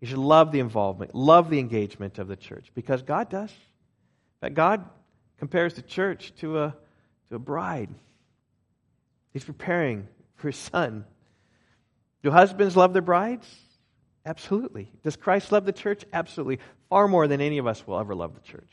You 0.00 0.06
should 0.06 0.18
love 0.18 0.52
the 0.52 0.60
involvement, 0.60 1.14
love 1.14 1.50
the 1.50 1.58
engagement 1.58 2.18
of 2.18 2.28
the 2.28 2.36
church 2.36 2.70
because 2.74 3.02
God 3.02 3.28
does. 3.28 3.52
That 4.40 4.54
God 4.54 4.84
compares 5.38 5.74
the 5.74 5.82
church 5.82 6.32
to 6.40 6.60
a, 6.60 6.76
to 7.28 7.34
a 7.34 7.38
bride. 7.38 7.90
He's 9.32 9.44
preparing 9.44 10.06
for 10.36 10.48
his 10.48 10.56
son. 10.56 11.04
Do 12.22 12.30
husbands 12.30 12.76
love 12.76 12.92
their 12.92 13.02
brides? 13.02 13.48
Absolutely. 14.24 14.90
Does 15.02 15.16
Christ 15.16 15.50
love 15.50 15.64
the 15.64 15.72
church? 15.72 16.04
Absolutely. 16.12 16.60
Far 16.88 17.08
more 17.08 17.26
than 17.26 17.40
any 17.40 17.58
of 17.58 17.66
us 17.66 17.84
will 17.86 17.98
ever 17.98 18.14
love 18.14 18.34
the 18.34 18.40
church. 18.40 18.72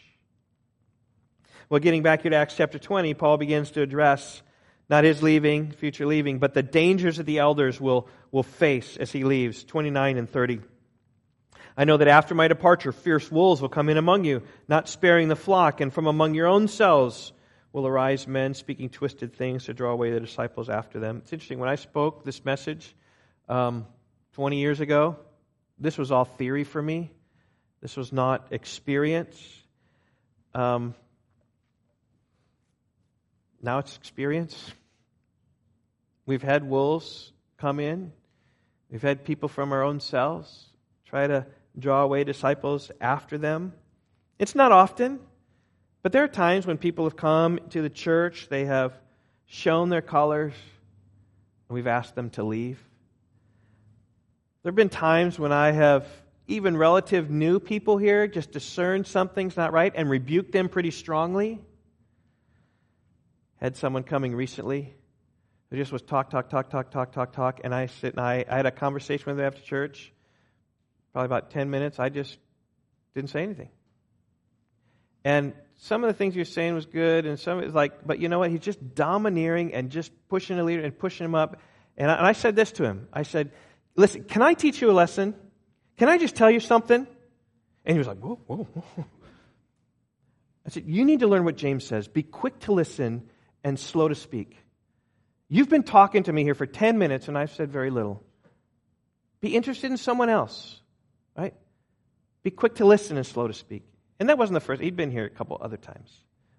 Well, 1.69 1.79
getting 1.79 2.03
back 2.03 2.21
here 2.21 2.31
to 2.31 2.37
Acts 2.37 2.55
chapter 2.55 2.77
20, 2.77 3.15
Paul 3.15 3.37
begins 3.37 3.71
to 3.71 3.81
address 3.81 4.43
not 4.87 5.03
his 5.03 5.23
leaving, 5.23 5.71
future 5.71 6.05
leaving, 6.05 6.37
but 6.37 6.53
the 6.53 6.61
dangers 6.61 7.17
that 7.17 7.25
the 7.25 7.39
elders 7.39 7.81
will, 7.81 8.07
will 8.31 8.43
face 8.43 8.97
as 8.97 9.11
he 9.11 9.23
leaves. 9.23 9.63
29 9.63 10.17
and 10.17 10.29
30. 10.29 10.59
I 11.77 11.83
know 11.83 11.97
that 11.97 12.07
after 12.07 12.33
my 12.33 12.47
departure, 12.47 12.91
fierce 12.91 13.29
wolves 13.29 13.61
will 13.61 13.69
come 13.69 13.89
in 13.89 13.97
among 13.97 14.23
you, 14.23 14.43
not 14.67 14.87
sparing 14.87 15.27
the 15.27 15.35
flock, 15.35 15.81
and 15.81 15.93
from 15.93 16.07
among 16.07 16.33
your 16.33 16.47
own 16.47 16.67
selves 16.67 17.33
will 17.73 17.85
arise 17.85 18.27
men 18.27 18.53
speaking 18.53 18.89
twisted 18.89 19.35
things 19.35 19.65
to 19.65 19.73
draw 19.73 19.91
away 19.91 20.11
the 20.11 20.21
disciples 20.21 20.69
after 20.69 20.99
them. 20.99 21.17
It's 21.17 21.33
interesting. 21.33 21.59
When 21.59 21.67
I 21.67 21.75
spoke 21.75 22.23
this 22.23 22.45
message 22.45 22.95
um, 23.49 23.85
20 24.33 24.57
years 24.57 24.79
ago, 24.79 25.17
this 25.77 25.97
was 25.97 26.11
all 26.11 26.23
theory 26.23 26.63
for 26.63 26.81
me. 26.81 27.11
This 27.81 27.97
was 27.97 28.13
not 28.13 28.47
experience. 28.51 29.37
Um, 30.53 30.95
now 33.61 33.79
it's 33.79 33.97
experience. 33.97 34.71
We've 36.25 36.41
had 36.41 36.63
wolves 36.63 37.33
come 37.57 37.81
in. 37.81 38.13
We've 38.89 39.01
had 39.01 39.25
people 39.25 39.49
from 39.49 39.73
our 39.73 39.83
own 39.83 39.99
selves 39.99 40.67
try 41.05 41.27
to 41.27 41.45
draw 41.77 42.03
away 42.03 42.23
disciples 42.23 42.91
after 43.01 43.37
them. 43.37 43.73
It's 44.39 44.55
not 44.55 44.71
often, 44.71 45.19
but 46.01 46.11
there 46.11 46.23
are 46.23 46.29
times 46.29 46.67
when 46.67 46.77
people 46.77 47.05
have 47.05 47.15
come 47.15 47.59
to 47.71 47.81
the 47.81 47.89
church, 47.89 48.47
they 48.49 48.65
have 48.65 48.93
shown 49.45 49.89
their 49.89 50.01
colors, 50.01 50.53
and 51.67 51.75
we've 51.75 51.87
asked 51.87 52.15
them 52.15 52.29
to 52.31 52.43
leave. 52.43 52.79
There 54.63 54.71
have 54.71 54.75
been 54.75 54.89
times 54.89 55.37
when 55.37 55.51
I 55.51 55.71
have 55.71 56.07
even 56.47 56.77
relative 56.77 57.29
new 57.29 57.59
people 57.59 57.97
here 57.97 58.27
just 58.27 58.51
discerned 58.51 59.07
something's 59.07 59.57
not 59.57 59.73
right 59.73 59.93
and 59.95 60.09
rebuked 60.09 60.51
them 60.51 60.69
pretty 60.69 60.91
strongly. 60.91 61.59
Had 63.57 63.75
someone 63.75 64.03
coming 64.03 64.35
recently 64.35 64.93
who 65.69 65.77
just 65.77 65.91
was 65.91 66.01
talk, 66.01 66.29
talk, 66.29 66.49
talk, 66.49 66.69
talk, 66.69 66.91
talk, 66.91 67.11
talk, 67.11 67.33
talk, 67.33 67.61
and 67.63 67.73
I 67.73 67.87
sit 67.87 68.13
and 68.13 68.19
I, 68.19 68.45
I 68.49 68.57
had 68.57 68.65
a 68.65 68.71
conversation 68.71 69.25
with 69.27 69.37
them 69.37 69.45
after 69.45 69.61
church, 69.61 70.11
probably 71.15 71.27
about 71.27 71.49
10 71.51 71.69
minutes. 71.69 71.97
I 71.97 72.09
just 72.09 72.37
didn't 73.13 73.29
say 73.29 73.41
anything. 73.41 73.69
And 75.23 75.53
some 75.77 76.03
of 76.03 76.09
the 76.09 76.13
things 76.13 76.35
you're 76.35 76.43
saying 76.43 76.75
was 76.75 76.85
good, 76.85 77.25
and 77.25 77.39
some 77.39 77.59
of 77.59 77.63
it's 77.63 77.73
like, 77.73 78.05
but 78.05 78.19
you 78.19 78.27
know 78.27 78.39
what? 78.39 78.51
He's 78.51 78.59
just 78.59 78.93
domineering 78.95 79.73
and 79.73 79.91
just 79.91 80.11
pushing 80.27 80.57
the 80.57 80.63
leader 80.65 80.83
and 80.83 80.99
pushing 80.99 81.23
him 81.23 81.33
up. 81.33 81.61
And 81.95 82.11
I, 82.11 82.15
and 82.15 82.25
I 82.25 82.33
said 82.33 82.57
this 82.57 82.73
to 82.73 82.83
him. 82.83 83.07
I 83.13 83.23
said, 83.23 83.51
Listen, 83.95 84.25
can 84.25 84.41
I 84.41 84.55
teach 84.55 84.81
you 84.81 84.91
a 84.91 84.91
lesson? 84.91 85.35
Can 85.95 86.09
I 86.09 86.17
just 86.17 86.35
tell 86.35 86.51
you 86.51 86.59
something? 86.59 87.07
And 87.85 87.93
he 87.93 87.97
was 87.97 88.07
like, 88.07 88.17
Whoa, 88.17 88.41
whoa, 88.45 88.67
whoa. 88.73 89.05
I 90.65 90.69
said, 90.69 90.83
You 90.85 91.05
need 91.05 91.21
to 91.21 91.27
learn 91.27 91.45
what 91.45 91.55
James 91.55 91.85
says. 91.85 92.09
Be 92.09 92.23
quick 92.23 92.59
to 92.61 92.73
listen 92.73 93.29
and 93.63 93.79
slow 93.79 94.09
to 94.09 94.15
speak. 94.15 94.57
You've 95.47 95.69
been 95.69 95.83
talking 95.83 96.23
to 96.23 96.33
me 96.33 96.43
here 96.43 96.55
for 96.55 96.65
10 96.65 96.97
minutes 96.97 97.29
and 97.29 97.37
I've 97.37 97.53
said 97.53 97.71
very 97.71 97.89
little. 97.89 98.21
Be 99.39 99.55
interested 99.55 99.91
in 99.91 99.95
someone 99.97 100.27
else, 100.27 100.81
right? 101.37 101.53
Be 102.43 102.51
quick 102.51 102.75
to 102.75 102.85
listen 102.85 103.17
and 103.17 103.25
slow 103.25 103.47
to 103.47 103.53
speak. 103.53 103.83
And 104.19 104.29
that 104.29 104.37
wasn't 104.37 104.55
the 104.55 104.59
first. 104.61 104.81
He'd 104.81 104.95
been 104.95 105.11
here 105.11 105.25
a 105.25 105.29
couple 105.29 105.57
other 105.59 105.77
times. 105.77 106.11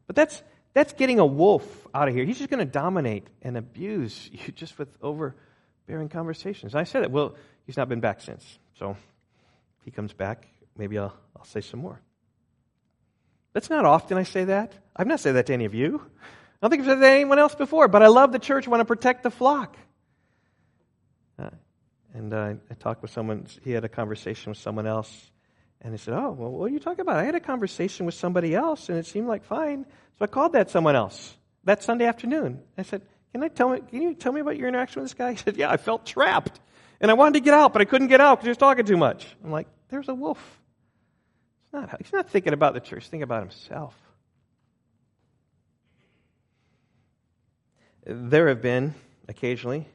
But 0.07 0.17
that's, 0.17 0.43
that's 0.75 0.93
getting 0.93 1.19
a 1.19 1.27
wolf 1.27 1.65
out 1.95 2.09
of 2.09 2.15
here. 2.15 2.25
He's 2.25 2.39
just 2.39 2.51
going 2.51 2.65
to 2.65 2.71
dominate 2.71 3.27
and 3.43 3.57
abuse 3.57 4.29
you 4.33 4.53
just 4.53 4.79
with 4.79 4.89
over 5.03 5.35
bearing 5.87 6.09
conversations. 6.09 6.75
I 6.75 6.85
said 6.85 7.05
that. 7.05 7.11
Well, 7.11 7.37
he's 7.67 7.77
not 7.77 7.89
been 7.89 8.01
back 8.01 8.21
since. 8.21 8.59
So 8.79 8.91
if 8.91 9.85
he 9.85 9.91
comes 9.91 10.13
back, 10.13 10.47
maybe 10.77 10.99
I'll, 10.99 11.15
I'll 11.37 11.45
say 11.45 11.61
some 11.61 11.81
more. 11.81 12.01
That's 13.53 13.71
not 13.71 13.87
often 13.87 14.19
I 14.19 14.25
say 14.25 14.45
that. 14.45 14.73
I've 14.95 15.07
not 15.07 15.21
said 15.21 15.37
that 15.37 15.47
to 15.47 15.55
any 15.55 15.65
of 15.65 15.75
you. 15.75 16.03
I 16.05 16.69
don't 16.69 16.71
think 16.71 16.81
I've 16.83 16.89
said 16.89 17.01
that 17.01 17.09
to 17.09 17.15
anyone 17.15 17.39
else 17.39 17.55
before, 17.55 17.89
but 17.89 18.03
I 18.03 18.09
love 18.09 18.33
the 18.33 18.39
church, 18.39 18.67
I 18.67 18.71
want 18.71 18.81
to 18.81 18.85
protect 18.85 19.23
the 19.23 19.31
flock. 19.31 19.77
Uh, 21.39 21.51
and 22.17 22.33
uh, 22.33 22.55
I 22.71 22.75
talked 22.75 23.03
with 23.03 23.11
someone, 23.11 23.47
he 23.63 23.73
had 23.73 23.85
a 23.85 23.89
conversation 23.89 24.51
with 24.51 24.59
someone 24.59 24.87
else, 24.87 25.31
and 25.83 25.93
he 25.93 25.99
said, 25.99 26.15
Oh, 26.15 26.31
well, 26.31 26.51
what 26.51 26.67
are 26.67 26.73
you 26.73 26.81
talking 26.81 27.01
about? 27.01 27.17
I 27.17 27.25
had 27.25 27.35
a 27.35 27.41
conversation 27.41 28.07
with 28.07 28.15
somebody 28.15 28.55
else, 28.55 28.89
and 28.89 28.99
it 28.99 29.07
seemed 29.07 29.29
like 29.29 29.45
fine. 29.45 29.85
So 30.19 30.25
I 30.25 30.27
called 30.27 30.55
that 30.55 30.71
someone 30.71 30.97
else 30.97 31.37
that 31.65 31.83
Sunday 31.83 32.07
afternoon. 32.07 32.63
I 32.79 32.83
said, 32.83 33.03
can, 33.33 33.43
I 33.43 33.49
tell 33.49 33.69
me, 33.69 33.81
can 33.91 34.01
you 34.01 34.15
tell 34.15 34.33
me 34.33 34.41
about 34.41 34.57
your 34.57 34.69
interaction 34.69 35.03
with 35.03 35.11
this 35.11 35.19
guy? 35.19 35.31
He 35.33 35.37
said, 35.37 35.57
Yeah, 35.57 35.71
I 35.71 35.77
felt 35.77 36.07
trapped. 36.07 36.59
And 37.01 37.11
I 37.11 37.15
wanted 37.15 37.35
to 37.35 37.41
get 37.41 37.53
out, 37.53 37.75
but 37.75 37.83
I 37.83 37.85
couldn't 37.85 38.09
get 38.09 38.23
out 38.23 38.39
because 38.39 38.47
he 38.47 38.51
was 38.51 38.57
talking 38.57 38.87
too 38.87 38.97
much. 38.97 39.27
I'm 39.45 39.51
like, 39.51 39.69
There's 39.91 40.09
a 40.09 40.15
wolf. 40.15 40.39
He's 41.65 41.81
not, 41.83 42.01
he's 42.01 42.13
not 42.13 42.31
thinking 42.31 42.55
about 42.55 42.73
the 42.73 42.81
church, 42.81 43.03
he's 43.03 43.11
thinking 43.11 43.25
about 43.25 43.43
himself. 43.43 43.95
There 48.07 48.49
have 48.49 48.63
been, 48.63 48.95
occasionally, 49.29 49.87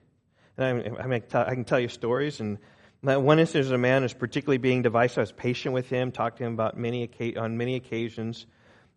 I, 0.63 1.03
I, 1.03 1.07
mean, 1.07 1.23
I 1.33 1.53
can 1.53 1.65
tell 1.65 1.79
you 1.79 1.87
stories, 1.87 2.39
and 2.39 2.57
one 3.01 3.39
instance, 3.39 3.69
a 3.69 3.77
man 3.77 4.03
is 4.03 4.13
particularly 4.13 4.59
being 4.59 4.83
divisive. 4.83 5.17
I 5.17 5.21
was 5.21 5.31
patient 5.31 5.73
with 5.73 5.89
him, 5.89 6.11
talked 6.11 6.37
to 6.37 6.43
him 6.43 6.53
about 6.53 6.77
many 6.77 7.09
on 7.35 7.57
many 7.57 7.75
occasions. 7.75 8.45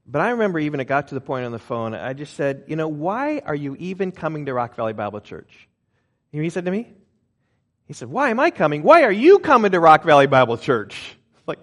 But 0.07 0.21
I 0.21 0.31
remember 0.31 0.59
even 0.59 0.81
it 0.81 0.85
got 0.85 1.09
to 1.09 1.15
the 1.15 1.21
point 1.21 1.47
on 1.47 1.53
the 1.53 1.59
phone, 1.59 1.95
I 1.95 2.13
just 2.13 2.35
said, 2.35 2.65
You 2.67 2.77
know, 2.77 2.89
why 2.89 3.41
are 3.45 3.55
you 3.55 3.77
even 3.79 4.13
coming 4.13 4.47
to 4.47 4.53
Rock 4.53 4.77
Valley 4.77 4.93
Bible 4.93 5.21
Church? 5.21 5.69
You 6.31 6.41
know 6.41 6.45
he 6.45 6.51
said 6.51 6.67
to 6.67 6.71
me? 6.71 6.93
He 7.87 7.95
said, 7.95 8.09
Why 8.09 8.29
am 8.29 8.41
I 8.41 8.51
coming? 8.51 8.83
Why 8.83 9.05
are 9.05 9.13
you 9.13 9.39
coming 9.39 9.73
to 9.73 9.81
Rock 9.81 10.05
Valley 10.05 10.27
Bible 10.27 10.59
Church? 10.59 11.17
Like, 11.47 11.59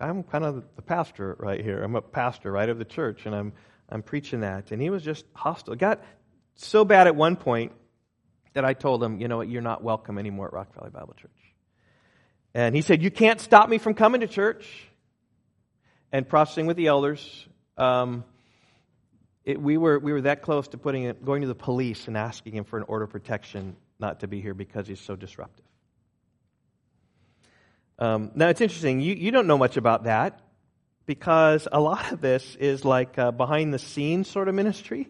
I'm 0.00 0.24
kind 0.24 0.44
of 0.44 0.64
the 0.74 0.82
pastor 0.82 1.36
right 1.38 1.62
here. 1.62 1.84
I'm 1.84 1.94
a 1.94 2.00
pastor, 2.02 2.50
right, 2.50 2.68
of 2.68 2.78
the 2.78 2.84
church, 2.84 3.26
and 3.26 3.34
I'm, 3.34 3.52
I'm 3.88 4.02
preaching 4.02 4.40
that. 4.40 4.72
And 4.72 4.82
he 4.82 4.90
was 4.90 5.04
just 5.04 5.24
hostile. 5.34 5.74
It 5.74 5.78
got 5.78 6.02
so 6.56 6.84
bad 6.84 7.06
at 7.06 7.14
one 7.14 7.36
point 7.36 7.72
that 8.54 8.64
I 8.64 8.74
told 8.74 9.02
him, 9.02 9.20
You 9.20 9.28
know 9.28 9.38
what, 9.38 9.48
you're 9.48 9.62
not 9.62 9.82
welcome 9.82 10.18
anymore 10.18 10.46
at 10.48 10.52
Rock 10.52 10.74
Valley 10.74 10.90
Bible 10.90 11.14
Church. 11.14 11.30
And 12.54 12.74
he 12.74 12.82
said, 12.82 13.02
You 13.02 13.10
can't 13.10 13.40
stop 13.40 13.68
me 13.68 13.78
from 13.78 13.94
coming 13.94 14.20
to 14.22 14.26
church 14.26 14.66
and 16.12 16.28
processing 16.28 16.66
with 16.66 16.76
the 16.76 16.88
elders 16.88 17.46
um, 17.76 18.24
it, 19.44 19.60
we, 19.60 19.78
were, 19.78 19.98
we 19.98 20.12
were 20.12 20.20
that 20.22 20.42
close 20.42 20.68
to 20.68 20.78
putting 20.78 21.04
it, 21.04 21.24
going 21.24 21.40
to 21.40 21.48
the 21.48 21.54
police 21.54 22.08
and 22.08 22.16
asking 22.16 22.54
him 22.54 22.64
for 22.64 22.76
an 22.76 22.84
order 22.88 23.04
of 23.04 23.10
protection 23.10 23.74
not 23.98 24.20
to 24.20 24.28
be 24.28 24.40
here 24.40 24.52
because 24.52 24.86
he's 24.86 25.00
so 25.00 25.16
disruptive. 25.16 25.64
Um, 27.98 28.32
now, 28.34 28.48
it's 28.48 28.60
interesting. 28.60 29.00
You, 29.00 29.14
you 29.14 29.30
don't 29.30 29.46
know 29.46 29.58
much 29.58 29.76
about 29.76 30.04
that. 30.04 30.40
because 31.06 31.66
a 31.72 31.80
lot 31.80 32.12
of 32.12 32.20
this 32.20 32.54
is 32.60 32.84
like 32.84 33.18
uh, 33.18 33.32
behind 33.32 33.74
the 33.74 33.78
scenes 33.78 34.28
sort 34.28 34.46
of 34.48 34.54
ministry. 34.54 35.08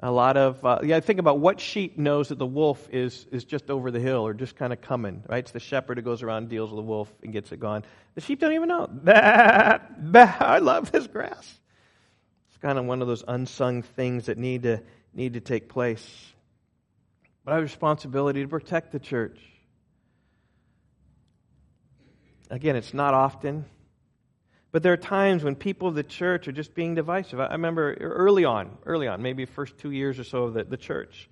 A 0.00 0.10
lot 0.10 0.36
of, 0.36 0.62
uh, 0.62 0.80
yeah, 0.82 1.00
think 1.00 1.18
about 1.18 1.38
what 1.38 1.58
sheep 1.58 1.96
knows 1.96 2.28
that 2.28 2.38
the 2.38 2.46
wolf 2.46 2.86
is, 2.92 3.26
is 3.32 3.44
just 3.44 3.70
over 3.70 3.90
the 3.90 3.98
hill 3.98 4.26
or 4.26 4.34
just 4.34 4.54
kind 4.54 4.72
of 4.72 4.82
coming, 4.82 5.22
right? 5.26 5.38
It's 5.38 5.52
the 5.52 5.60
shepherd 5.60 5.96
who 5.96 6.02
goes 6.02 6.22
around, 6.22 6.50
deals 6.50 6.70
with 6.70 6.76
the 6.76 6.82
wolf, 6.82 7.10
and 7.22 7.32
gets 7.32 7.50
it 7.50 7.60
gone. 7.60 7.82
The 8.14 8.20
sheep 8.20 8.40
don't 8.40 8.52
even 8.52 8.68
know. 8.68 8.86
Bah, 9.04 9.78
bah, 9.98 10.36
I 10.38 10.58
love 10.58 10.92
this 10.92 11.06
grass. 11.06 11.60
It's 12.48 12.58
kind 12.58 12.78
of 12.78 12.84
one 12.84 13.00
of 13.00 13.08
those 13.08 13.24
unsung 13.26 13.82
things 13.82 14.26
that 14.26 14.36
need 14.36 14.64
to, 14.64 14.82
need 15.14 15.32
to 15.32 15.40
take 15.40 15.70
place. 15.70 16.06
But 17.44 17.52
I 17.52 17.54
have 17.54 17.62
a 17.62 17.64
responsibility 17.64 18.42
to 18.42 18.48
protect 18.48 18.92
the 18.92 18.98
church. 18.98 19.38
Again, 22.50 22.76
it's 22.76 22.92
not 22.92 23.14
often. 23.14 23.64
But 24.76 24.82
there 24.82 24.92
are 24.92 24.98
times 24.98 25.42
when 25.42 25.54
people 25.54 25.88
of 25.88 25.94
the 25.94 26.02
church 26.02 26.48
are 26.48 26.52
just 26.52 26.74
being 26.74 26.94
divisive. 26.94 27.40
I 27.40 27.52
remember 27.52 27.94
early 27.94 28.44
on, 28.44 28.76
early 28.84 29.08
on, 29.08 29.22
maybe 29.22 29.46
first 29.46 29.78
two 29.78 29.90
years 29.90 30.18
or 30.18 30.24
so 30.24 30.42
of 30.42 30.52
the, 30.52 30.64
the 30.64 30.76
church. 30.76 31.30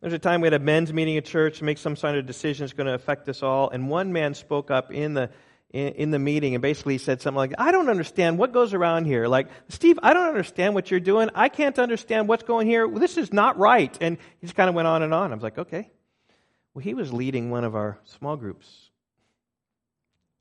There's 0.00 0.14
a 0.14 0.18
time 0.18 0.40
we 0.40 0.46
had 0.46 0.54
a 0.54 0.58
men's 0.58 0.94
meeting 0.94 1.18
at 1.18 1.26
church 1.26 1.58
to 1.58 1.64
make 1.64 1.76
some 1.76 1.94
sort 1.94 2.16
of 2.16 2.24
decision 2.24 2.64
that's 2.64 2.72
going 2.72 2.86
to 2.86 2.94
affect 2.94 3.28
us 3.28 3.42
all, 3.42 3.68
and 3.68 3.90
one 3.90 4.14
man 4.14 4.32
spoke 4.32 4.70
up 4.70 4.90
in 4.90 5.12
the 5.12 5.28
in, 5.68 5.88
in 5.88 6.10
the 6.10 6.18
meeting 6.18 6.54
and 6.54 6.62
basically 6.62 6.96
said 6.96 7.20
something 7.20 7.36
like, 7.36 7.52
"I 7.58 7.70
don't 7.70 7.90
understand 7.90 8.38
what 8.38 8.52
goes 8.52 8.72
around 8.72 9.04
here. 9.04 9.26
Like, 9.26 9.48
Steve, 9.68 9.98
I 10.02 10.14
don't 10.14 10.28
understand 10.28 10.74
what 10.74 10.90
you're 10.90 10.98
doing. 10.98 11.28
I 11.34 11.50
can't 11.50 11.78
understand 11.78 12.28
what's 12.28 12.44
going 12.44 12.66
here. 12.66 12.88
This 12.88 13.18
is 13.18 13.30
not 13.30 13.58
right." 13.58 13.94
And 14.00 14.16
he 14.40 14.46
just 14.46 14.56
kind 14.56 14.70
of 14.70 14.74
went 14.74 14.88
on 14.88 15.02
and 15.02 15.12
on. 15.12 15.32
I 15.32 15.34
was 15.34 15.42
like, 15.42 15.58
"Okay." 15.58 15.90
Well, 16.72 16.82
he 16.82 16.94
was 16.94 17.12
leading 17.12 17.50
one 17.50 17.64
of 17.64 17.76
our 17.76 17.98
small 18.04 18.38
groups 18.38 18.85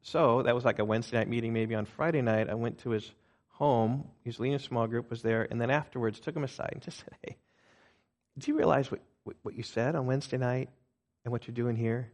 so 0.05 0.43
that 0.43 0.53
was 0.53 0.63
like 0.63 0.77
a 0.77 0.85
Wednesday 0.85 1.17
night 1.17 1.27
meeting, 1.27 1.51
maybe 1.51 1.73
on 1.73 1.85
Friday 1.85 2.21
night. 2.21 2.47
I 2.47 2.53
went 2.53 2.77
to 2.79 2.91
his 2.91 3.11
home. 3.47 4.07
He 4.23 4.29
was 4.29 4.39
leading 4.39 4.55
a 4.55 4.59
small 4.59 4.85
group, 4.85 5.09
was 5.09 5.23
there, 5.23 5.47
and 5.49 5.59
then 5.59 5.71
afterwards 5.71 6.19
took 6.19 6.35
him 6.35 6.43
aside 6.43 6.69
and 6.73 6.81
just 6.83 6.99
said, 7.03 7.09
Hey, 7.23 7.37
do 8.37 8.51
you 8.51 8.57
realize 8.57 8.91
what, 8.91 9.01
what, 9.23 9.35
what 9.41 9.55
you 9.55 9.63
said 9.63 9.95
on 9.95 10.05
Wednesday 10.05 10.37
night 10.37 10.69
and 11.23 11.31
what 11.31 11.47
you're 11.47 11.55
doing 11.55 11.75
here? 11.75 12.11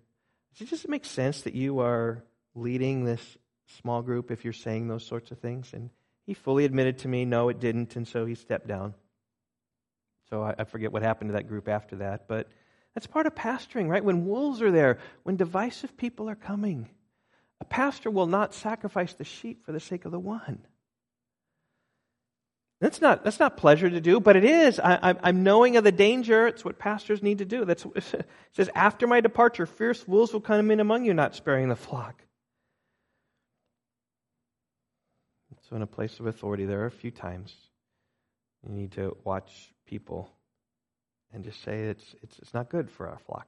Does 0.53 0.67
it 0.67 0.69
just 0.69 0.87
make 0.87 1.03
sense 1.03 1.41
that 1.41 1.53
you 1.53 1.79
are 1.79 2.23
leading 2.55 3.03
this 3.03 3.37
small 3.81 4.01
group 4.01 4.31
if 4.31 4.45
you're 4.45 4.53
saying 4.53 4.87
those 4.87 5.05
sorts 5.05 5.31
of 5.31 5.39
things? 5.39 5.73
And 5.73 5.89
he 6.25 6.33
fully 6.33 6.63
admitted 6.63 6.99
to 6.99 7.09
me, 7.09 7.25
no, 7.25 7.49
it 7.49 7.59
didn't, 7.59 7.97
and 7.97 8.07
so 8.07 8.25
he 8.25 8.35
stepped 8.35 8.67
down. 8.67 8.93
So 10.29 10.43
I, 10.43 10.55
I 10.59 10.63
forget 10.63 10.93
what 10.93 11.03
happened 11.03 11.31
to 11.31 11.33
that 11.33 11.49
group 11.49 11.67
after 11.67 11.97
that, 11.97 12.29
but 12.29 12.47
that's 12.93 13.07
part 13.07 13.25
of 13.25 13.35
pastoring, 13.35 13.89
right? 13.89 14.03
When 14.03 14.25
wolves 14.25 14.61
are 14.61 14.71
there, 14.71 14.99
when 15.23 15.35
divisive 15.35 15.97
people 15.97 16.29
are 16.29 16.35
coming 16.35 16.87
a 17.61 17.65
pastor 17.65 18.09
will 18.09 18.25
not 18.25 18.55
sacrifice 18.55 19.13
the 19.13 19.23
sheep 19.23 19.63
for 19.63 19.71
the 19.71 19.79
sake 19.79 20.05
of 20.05 20.11
the 20.11 20.19
one. 20.19 20.65
That's 22.81 22.99
not, 22.99 23.23
that's 23.23 23.39
not 23.39 23.55
pleasure 23.55 23.87
to 23.87 24.01
do, 24.01 24.19
but 24.19 24.35
it 24.35 24.43
is. 24.43 24.79
I, 24.79 25.15
am 25.23 25.43
knowing 25.43 25.77
of 25.77 25.83
the 25.83 25.91
danger. 25.91 26.47
It's 26.47 26.65
what 26.65 26.79
pastors 26.79 27.21
need 27.21 27.37
to 27.37 27.45
do. 27.45 27.63
That's, 27.63 27.85
it 27.95 28.25
says, 28.53 28.71
After 28.73 29.05
my 29.05 29.21
departure, 29.21 29.67
fierce 29.67 30.07
wolves 30.07 30.33
will 30.33 30.41
come 30.41 30.71
in 30.71 30.79
among 30.79 31.05
you, 31.05 31.13
not 31.13 31.35
sparing 31.35 31.69
the 31.69 31.75
flock. 31.75 32.23
So, 35.69 35.75
in 35.75 35.83
a 35.83 35.87
place 35.87 36.19
of 36.19 36.25
authority, 36.25 36.65
there 36.65 36.81
are 36.81 36.87
a 36.87 36.91
few 36.91 37.11
times 37.11 37.53
you 38.67 38.73
need 38.73 38.93
to 38.93 39.15
watch 39.23 39.71
people 39.85 40.33
and 41.31 41.43
just 41.43 41.61
say 41.63 41.83
it's, 41.83 42.15
it's, 42.23 42.39
it's 42.39 42.53
not 42.55 42.69
good 42.69 42.89
for 42.89 43.07
our 43.07 43.19
flock. 43.19 43.47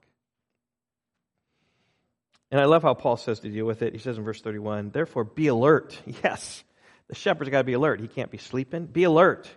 And 2.53 2.61
I 2.61 2.65
love 2.65 2.83
how 2.83 2.93
Paul 2.93 3.17
says 3.17 3.39
to 3.39 3.49
deal 3.49 3.65
with 3.65 3.81
it. 3.81 3.93
He 3.93 3.99
says 3.99 4.19
in 4.19 4.23
verse 4.23 4.39
31, 4.39 4.91
therefore 4.91 5.23
be 5.23 5.47
alert. 5.47 5.99
Yes, 6.23 6.63
the 7.07 7.15
shepherd's 7.15 7.49
got 7.49 7.57
to 7.57 7.63
be 7.63 7.73
alert. 7.73 7.99
He 7.99 8.07
can't 8.07 8.29
be 8.29 8.37
sleeping. 8.37 8.85
Be 8.85 9.05
alert, 9.05 9.49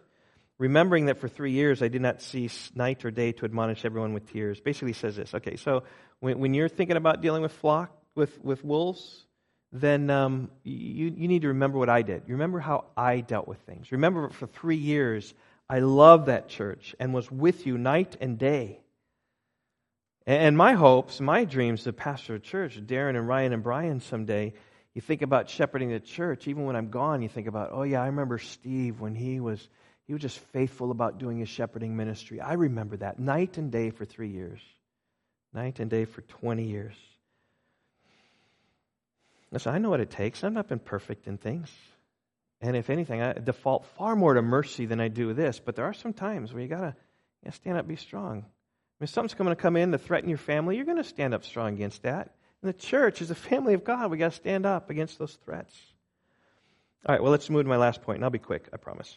remembering 0.56 1.06
that 1.06 1.18
for 1.18 1.28
three 1.28 1.52
years 1.52 1.82
I 1.82 1.88
did 1.88 2.00
not 2.00 2.22
cease 2.22 2.72
night 2.74 3.04
or 3.04 3.10
day 3.10 3.32
to 3.32 3.44
admonish 3.44 3.84
everyone 3.84 4.14
with 4.14 4.32
tears. 4.32 4.60
Basically 4.60 4.94
says 4.94 5.14
this. 5.14 5.34
Okay, 5.34 5.56
so 5.56 5.82
when, 6.20 6.38
when 6.38 6.54
you're 6.54 6.70
thinking 6.70 6.96
about 6.96 7.20
dealing 7.20 7.42
with 7.42 7.52
flock, 7.52 7.94
with, 8.14 8.42
with 8.42 8.64
wolves, 8.64 9.26
then 9.72 10.08
um, 10.08 10.50
you, 10.64 11.12
you 11.14 11.28
need 11.28 11.42
to 11.42 11.48
remember 11.48 11.76
what 11.76 11.90
I 11.90 12.00
did. 12.00 12.22
Remember 12.28 12.60
how 12.60 12.86
I 12.96 13.20
dealt 13.20 13.46
with 13.46 13.58
things. 13.58 13.92
Remember 13.92 14.30
for 14.30 14.46
three 14.46 14.78
years 14.78 15.34
I 15.68 15.80
loved 15.80 16.28
that 16.28 16.48
church 16.48 16.96
and 16.98 17.12
was 17.12 17.30
with 17.30 17.66
you 17.66 17.76
night 17.76 18.16
and 18.22 18.38
day. 18.38 18.80
And 20.26 20.56
my 20.56 20.72
hopes, 20.72 21.20
my 21.20 21.44
dreams 21.44 21.84
to 21.84 21.92
pastor 21.92 22.34
a 22.34 22.40
church, 22.40 22.84
Darren 22.84 23.16
and 23.16 23.28
Ryan 23.28 23.52
and 23.52 23.62
Brian 23.62 24.00
someday, 24.00 24.54
you 24.92 25.00
think 25.00 25.22
about 25.22 25.48
shepherding 25.48 25.90
the 25.90 26.00
church, 26.00 26.48
even 26.48 26.64
when 26.64 26.74
I'm 26.74 26.90
gone, 26.90 27.22
you 27.22 27.28
think 27.28 27.46
about, 27.46 27.70
oh 27.72 27.84
yeah, 27.84 28.02
I 28.02 28.06
remember 28.06 28.38
Steve 28.38 29.00
when 29.00 29.14
he 29.14 29.40
was 29.40 29.68
he 30.06 30.12
was 30.12 30.22
just 30.22 30.38
faithful 30.38 30.92
about 30.92 31.18
doing 31.18 31.38
his 31.38 31.48
shepherding 31.48 31.96
ministry. 31.96 32.40
I 32.40 32.52
remember 32.52 32.96
that 32.98 33.18
night 33.18 33.58
and 33.58 33.72
day 33.72 33.90
for 33.90 34.04
three 34.04 34.28
years. 34.28 34.60
Night 35.52 35.80
and 35.80 35.90
day 35.90 36.04
for 36.04 36.20
20 36.20 36.62
years. 36.62 36.94
Listen, 39.50 39.74
I 39.74 39.78
know 39.78 39.90
what 39.90 40.00
it 40.00 40.10
takes. 40.10 40.44
I've 40.44 40.52
not 40.52 40.68
been 40.68 40.78
perfect 40.78 41.26
in 41.26 41.38
things. 41.38 41.70
And 42.60 42.76
if 42.76 42.88
anything, 42.88 43.20
I 43.20 43.32
default 43.32 43.86
far 43.98 44.14
more 44.14 44.34
to 44.34 44.42
mercy 44.42 44.86
than 44.86 45.00
I 45.00 45.08
do 45.08 45.34
this. 45.34 45.58
But 45.58 45.74
there 45.74 45.84
are 45.86 45.94
some 45.94 46.12
times 46.12 46.52
where 46.52 46.62
you 46.62 46.68
gotta, 46.68 46.94
you 47.42 47.46
gotta 47.46 47.56
stand 47.56 47.76
up, 47.76 47.88
be 47.88 47.96
strong. 47.96 48.44
If 49.00 49.10
something's 49.10 49.34
going 49.34 49.50
to 49.50 49.56
come 49.56 49.76
in 49.76 49.92
to 49.92 49.98
threaten 49.98 50.28
your 50.28 50.38
family, 50.38 50.76
you're 50.76 50.86
going 50.86 50.96
to 50.96 51.04
stand 51.04 51.34
up 51.34 51.44
strong 51.44 51.74
against 51.74 52.02
that. 52.02 52.30
And 52.62 52.68
the 52.68 52.78
church 52.78 53.20
is 53.20 53.30
a 53.30 53.34
family 53.34 53.74
of 53.74 53.84
God. 53.84 54.10
We've 54.10 54.18
got 54.18 54.32
to 54.32 54.36
stand 54.36 54.64
up 54.64 54.88
against 54.88 55.18
those 55.18 55.36
threats. 55.44 55.74
All 57.04 57.14
right, 57.14 57.22
well, 57.22 57.30
let's 57.30 57.50
move 57.50 57.64
to 57.64 57.68
my 57.68 57.76
last 57.76 58.02
point, 58.02 58.16
and 58.16 58.24
I'll 58.24 58.30
be 58.30 58.38
quick, 58.38 58.68
I 58.72 58.78
promise. 58.78 59.14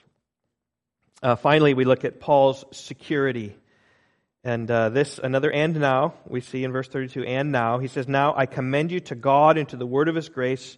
Uh, 1.23 1.35
finally, 1.35 1.73
we 1.73 1.85
look 1.85 2.05
at 2.05 2.19
Paul's 2.19 2.65
security. 2.71 3.55
And 4.43 4.69
uh, 4.69 4.89
this, 4.89 5.19
another 5.21 5.51
and 5.51 5.75
now, 5.79 6.13
we 6.27 6.41
see 6.41 6.63
in 6.63 6.71
verse 6.71 6.87
32, 6.87 7.23
and 7.23 7.51
now. 7.51 7.79
He 7.79 7.87
says, 7.87 8.07
Now 8.07 8.33
I 8.35 8.45
commend 8.45 8.91
you 8.91 8.99
to 9.01 9.15
God 9.15 9.57
and 9.57 9.67
to 9.69 9.77
the 9.77 9.87
word 9.87 10.09
of 10.09 10.15
his 10.15 10.29
grace, 10.29 10.77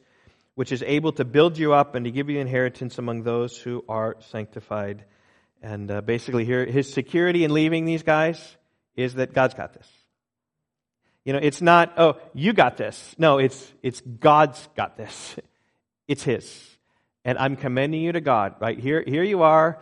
which 0.55 0.71
is 0.71 0.83
able 0.83 1.11
to 1.13 1.25
build 1.25 1.57
you 1.57 1.73
up 1.73 1.95
and 1.95 2.05
to 2.05 2.11
give 2.11 2.29
you 2.29 2.39
inheritance 2.39 2.97
among 2.97 3.23
those 3.23 3.57
who 3.57 3.83
are 3.89 4.15
sanctified. 4.31 5.03
And 5.61 5.91
uh, 5.91 6.01
basically, 6.01 6.45
here, 6.45 6.65
his 6.65 6.91
security 6.91 7.43
in 7.43 7.53
leaving 7.53 7.85
these 7.85 8.03
guys 8.03 8.57
is 8.95 9.15
that 9.15 9.33
God's 9.33 9.53
got 9.53 9.73
this. 9.73 9.87
You 11.23 11.33
know, 11.33 11.39
it's 11.39 11.61
not, 11.61 11.93
oh, 11.97 12.17
you 12.33 12.53
got 12.53 12.77
this. 12.77 13.15
No, 13.17 13.37
it's, 13.37 13.71
it's 13.83 14.01
God's 14.01 14.67
got 14.75 14.97
this. 14.97 15.35
It's 16.07 16.23
His. 16.23 16.77
And 17.23 17.37
I'm 17.37 17.55
commending 17.55 18.01
you 18.01 18.11
to 18.11 18.19
God, 18.19 18.55
right? 18.59 18.77
Here, 18.77 19.01
here 19.05 19.23
you 19.23 19.43
are. 19.43 19.79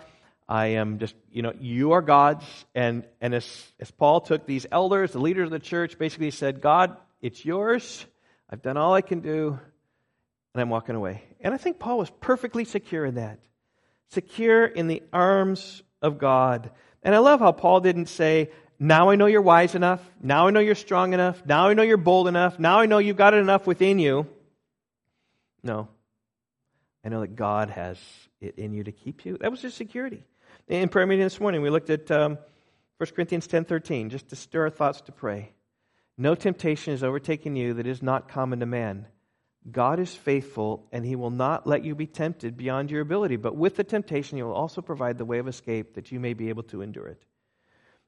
I 0.47 0.68
am 0.68 0.99
just, 0.99 1.16
you 1.32 1.41
know, 1.41 1.53
you 1.60 1.93
are 1.93 2.03
God's. 2.03 2.45
And, 2.76 3.03
and 3.20 3.34
as, 3.34 3.72
as 3.80 3.89
Paul 3.89 4.22
took 4.22 4.45
these 4.45 4.68
elders, 4.72 5.12
the 5.12 5.20
leaders 5.20 5.45
of 5.45 5.51
the 5.51 5.60
church, 5.60 5.97
basically 5.97 6.30
said, 6.30 6.62
God, 6.62 6.97
it's 7.22 7.43
yours. 7.43 8.05
I've 8.49 8.62
done 8.62 8.78
all 8.78 8.93
I 8.93 9.01
can 9.01 9.22
do. 9.22 9.60
And 10.53 10.62
I'm 10.62 10.70
walking 10.70 10.95
away. 10.95 11.24
And 11.39 11.53
I 11.53 11.57
think 11.57 11.80
Paul 11.80 11.97
was 11.97 12.12
perfectly 12.20 12.66
secure 12.66 13.05
in 13.05 13.16
that. 13.16 13.39
Secure 14.10 14.66
in 14.66 14.88
the 14.88 15.01
arms 15.14 15.84
of 16.01 16.18
God. 16.18 16.72
And 17.03 17.16
I 17.16 17.20
love 17.20 17.39
how 17.39 17.51
Paul 17.51 17.80
didn't 17.80 18.07
say, 18.07 18.49
now 18.80 19.10
I 19.10 19.16
know 19.16 19.26
you're 19.26 19.42
wise 19.42 19.76
enough. 19.76 20.02
Now 20.22 20.48
I 20.48 20.52
know 20.52 20.62
you're 20.62 20.76
strong 20.76 21.14
enough. 21.14 21.46
Now 21.46 21.68
I 21.68 21.74
know 21.74 21.84
you're 21.84 21.98
bold 21.98 22.28
enough. 22.28 22.58
Now 22.58 22.80
I 22.80 22.86
know 22.86 22.98
you've 22.98 23.18
got 23.18 23.34
it 23.34 23.38
enough 23.38 23.68
within 23.68 24.00
you. 24.00 24.28
No. 25.62 25.90
I 27.04 27.10
know 27.10 27.22
that 27.22 27.36
God 27.36 27.70
has 27.70 27.98
it 28.40 28.58
in 28.58 28.74
you 28.74 28.84
to 28.86 28.92
keep 28.92 29.26
you. 29.26 29.38
That 29.40 29.52
was 29.52 29.62
his 29.62 29.74
security. 29.74 30.24
In 30.68 30.90
prayer 30.90 31.06
meeting 31.06 31.26
this 31.26 31.40
morning, 31.40 31.62
we 31.62 31.70
looked 31.70 31.90
at 31.90 32.10
um, 32.12 32.38
1 32.98 33.10
Corinthians 33.16 33.48
10.13, 33.48 34.10
just 34.10 34.30
to 34.30 34.36
stir 34.36 34.64
our 34.64 34.70
thoughts 34.70 35.02
to 35.02 35.12
pray. 35.12 35.52
No 36.18 36.36
temptation 36.36 36.94
is 36.94 37.04
overtaking 37.04 37.56
you 37.56 37.74
that 37.76 37.88
is 37.88 38.04
not 38.04 38.28
common 38.28 38.60
to 38.60 38.66
man. 38.66 39.08
God 39.70 40.00
is 40.00 40.14
faithful, 40.16 40.88
and 40.92 41.06
he 41.06 41.16
will 41.16 41.32
not 41.32 41.68
let 41.68 41.84
you 41.84 41.96
be 41.96 42.08
tempted 42.08 42.58
beyond 42.58 42.92
your 42.92 43.02
ability. 43.02 43.36
But 43.36 43.56
with 43.56 43.76
the 43.76 43.84
temptation, 43.84 44.38
he 44.38 44.44
will 44.44 44.54
also 44.54 44.82
provide 44.82 45.18
the 45.18 45.26
way 45.26 45.40
of 45.40 45.48
escape 45.48 45.96
that 45.96 46.12
you 46.12 46.20
may 46.20 46.34
be 46.34 46.50
able 46.50 46.64
to 46.64 46.82
endure 46.82 47.08
it. 47.08 47.24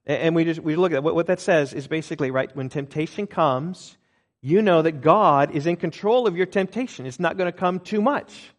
And 0.05 0.35
we 0.35 0.45
just 0.45 0.59
we 0.59 0.75
look 0.75 0.93
at 0.93 1.03
what, 1.03 1.15
what 1.15 1.27
that 1.27 1.39
says 1.39 1.73
is 1.73 1.87
basically 1.87 2.31
right 2.31 2.53
when 2.55 2.69
temptation 2.69 3.27
comes, 3.27 3.97
you 4.41 4.61
know 4.61 4.81
that 4.81 5.01
God 5.01 5.51
is 5.51 5.67
in 5.67 5.75
control 5.75 6.25
of 6.25 6.35
your 6.35 6.47
temptation. 6.47 7.05
It's 7.05 7.19
not 7.19 7.37
going 7.37 7.51
to 7.51 7.57
come 7.57 7.79
too 7.79 8.01
much. 8.01 8.51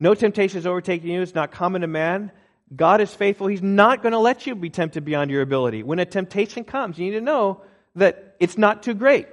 No 0.00 0.14
temptation 0.14 0.58
is 0.58 0.66
overtaking 0.66 1.10
you. 1.10 1.22
It's 1.22 1.34
not 1.34 1.52
common 1.52 1.82
to 1.82 1.86
man. 1.86 2.32
God 2.74 3.00
is 3.00 3.14
faithful. 3.14 3.46
He's 3.46 3.62
not 3.62 4.02
going 4.02 4.12
to 4.12 4.18
let 4.18 4.46
you 4.46 4.54
be 4.54 4.70
tempted 4.70 5.04
beyond 5.04 5.30
your 5.30 5.42
ability. 5.42 5.82
When 5.82 5.98
a 5.98 6.06
temptation 6.06 6.64
comes, 6.64 6.98
you 6.98 7.06
need 7.06 7.18
to 7.18 7.20
know 7.20 7.62
that 7.96 8.36
it's 8.40 8.56
not 8.56 8.82
too 8.82 8.94
great. 8.94 9.26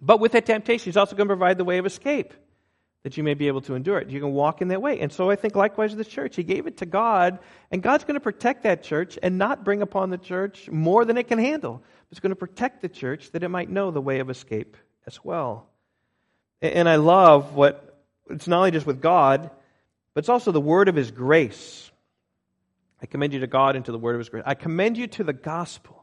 But 0.00 0.20
with 0.20 0.32
that 0.32 0.46
temptation, 0.46 0.84
He's 0.84 0.96
also 0.96 1.16
going 1.16 1.28
to 1.28 1.34
provide 1.34 1.58
the 1.58 1.64
way 1.64 1.78
of 1.78 1.86
escape 1.86 2.32
that 3.02 3.16
you 3.16 3.24
may 3.24 3.34
be 3.34 3.48
able 3.48 3.60
to 3.62 3.74
endure 3.74 3.98
it. 3.98 4.10
You 4.10 4.20
can 4.20 4.32
walk 4.32 4.62
in 4.62 4.68
that 4.68 4.80
way. 4.80 5.00
And 5.00 5.12
so 5.12 5.28
I 5.28 5.36
think 5.36 5.56
likewise 5.56 5.94
the 5.94 6.04
church. 6.04 6.36
He 6.36 6.44
gave 6.44 6.66
it 6.66 6.78
to 6.78 6.86
God, 6.86 7.40
and 7.70 7.82
God's 7.82 8.04
going 8.04 8.14
to 8.14 8.20
protect 8.20 8.62
that 8.62 8.82
church 8.82 9.18
and 9.22 9.38
not 9.38 9.64
bring 9.64 9.82
upon 9.82 10.10
the 10.10 10.18
church 10.18 10.70
more 10.70 11.04
than 11.04 11.18
it 11.18 11.28
can 11.28 11.38
handle. 11.38 11.82
It's 12.10 12.20
going 12.20 12.30
to 12.30 12.36
protect 12.36 12.82
the 12.82 12.88
church 12.88 13.30
that 13.32 13.42
it 13.42 13.48
might 13.48 13.70
know 13.70 13.90
the 13.90 14.00
way 14.00 14.20
of 14.20 14.30
escape 14.30 14.76
as 15.06 15.24
well. 15.24 15.68
And 16.60 16.88
I 16.88 16.96
love 16.96 17.54
what 17.54 18.00
it's 18.30 18.46
not 18.46 18.58
only 18.58 18.70
just 18.70 18.86
with 18.86 19.00
God, 19.00 19.50
but 20.14 20.20
it's 20.20 20.28
also 20.28 20.52
the 20.52 20.60
word 20.60 20.88
of 20.88 20.94
his 20.94 21.10
grace. 21.10 21.90
I 23.02 23.06
commend 23.06 23.32
you 23.32 23.40
to 23.40 23.48
God 23.48 23.74
and 23.74 23.84
to 23.86 23.92
the 23.92 23.98
word 23.98 24.14
of 24.14 24.20
his 24.20 24.28
grace. 24.28 24.44
I 24.46 24.54
commend 24.54 24.96
you 24.96 25.08
to 25.08 25.24
the 25.24 25.32
gospel. 25.32 26.01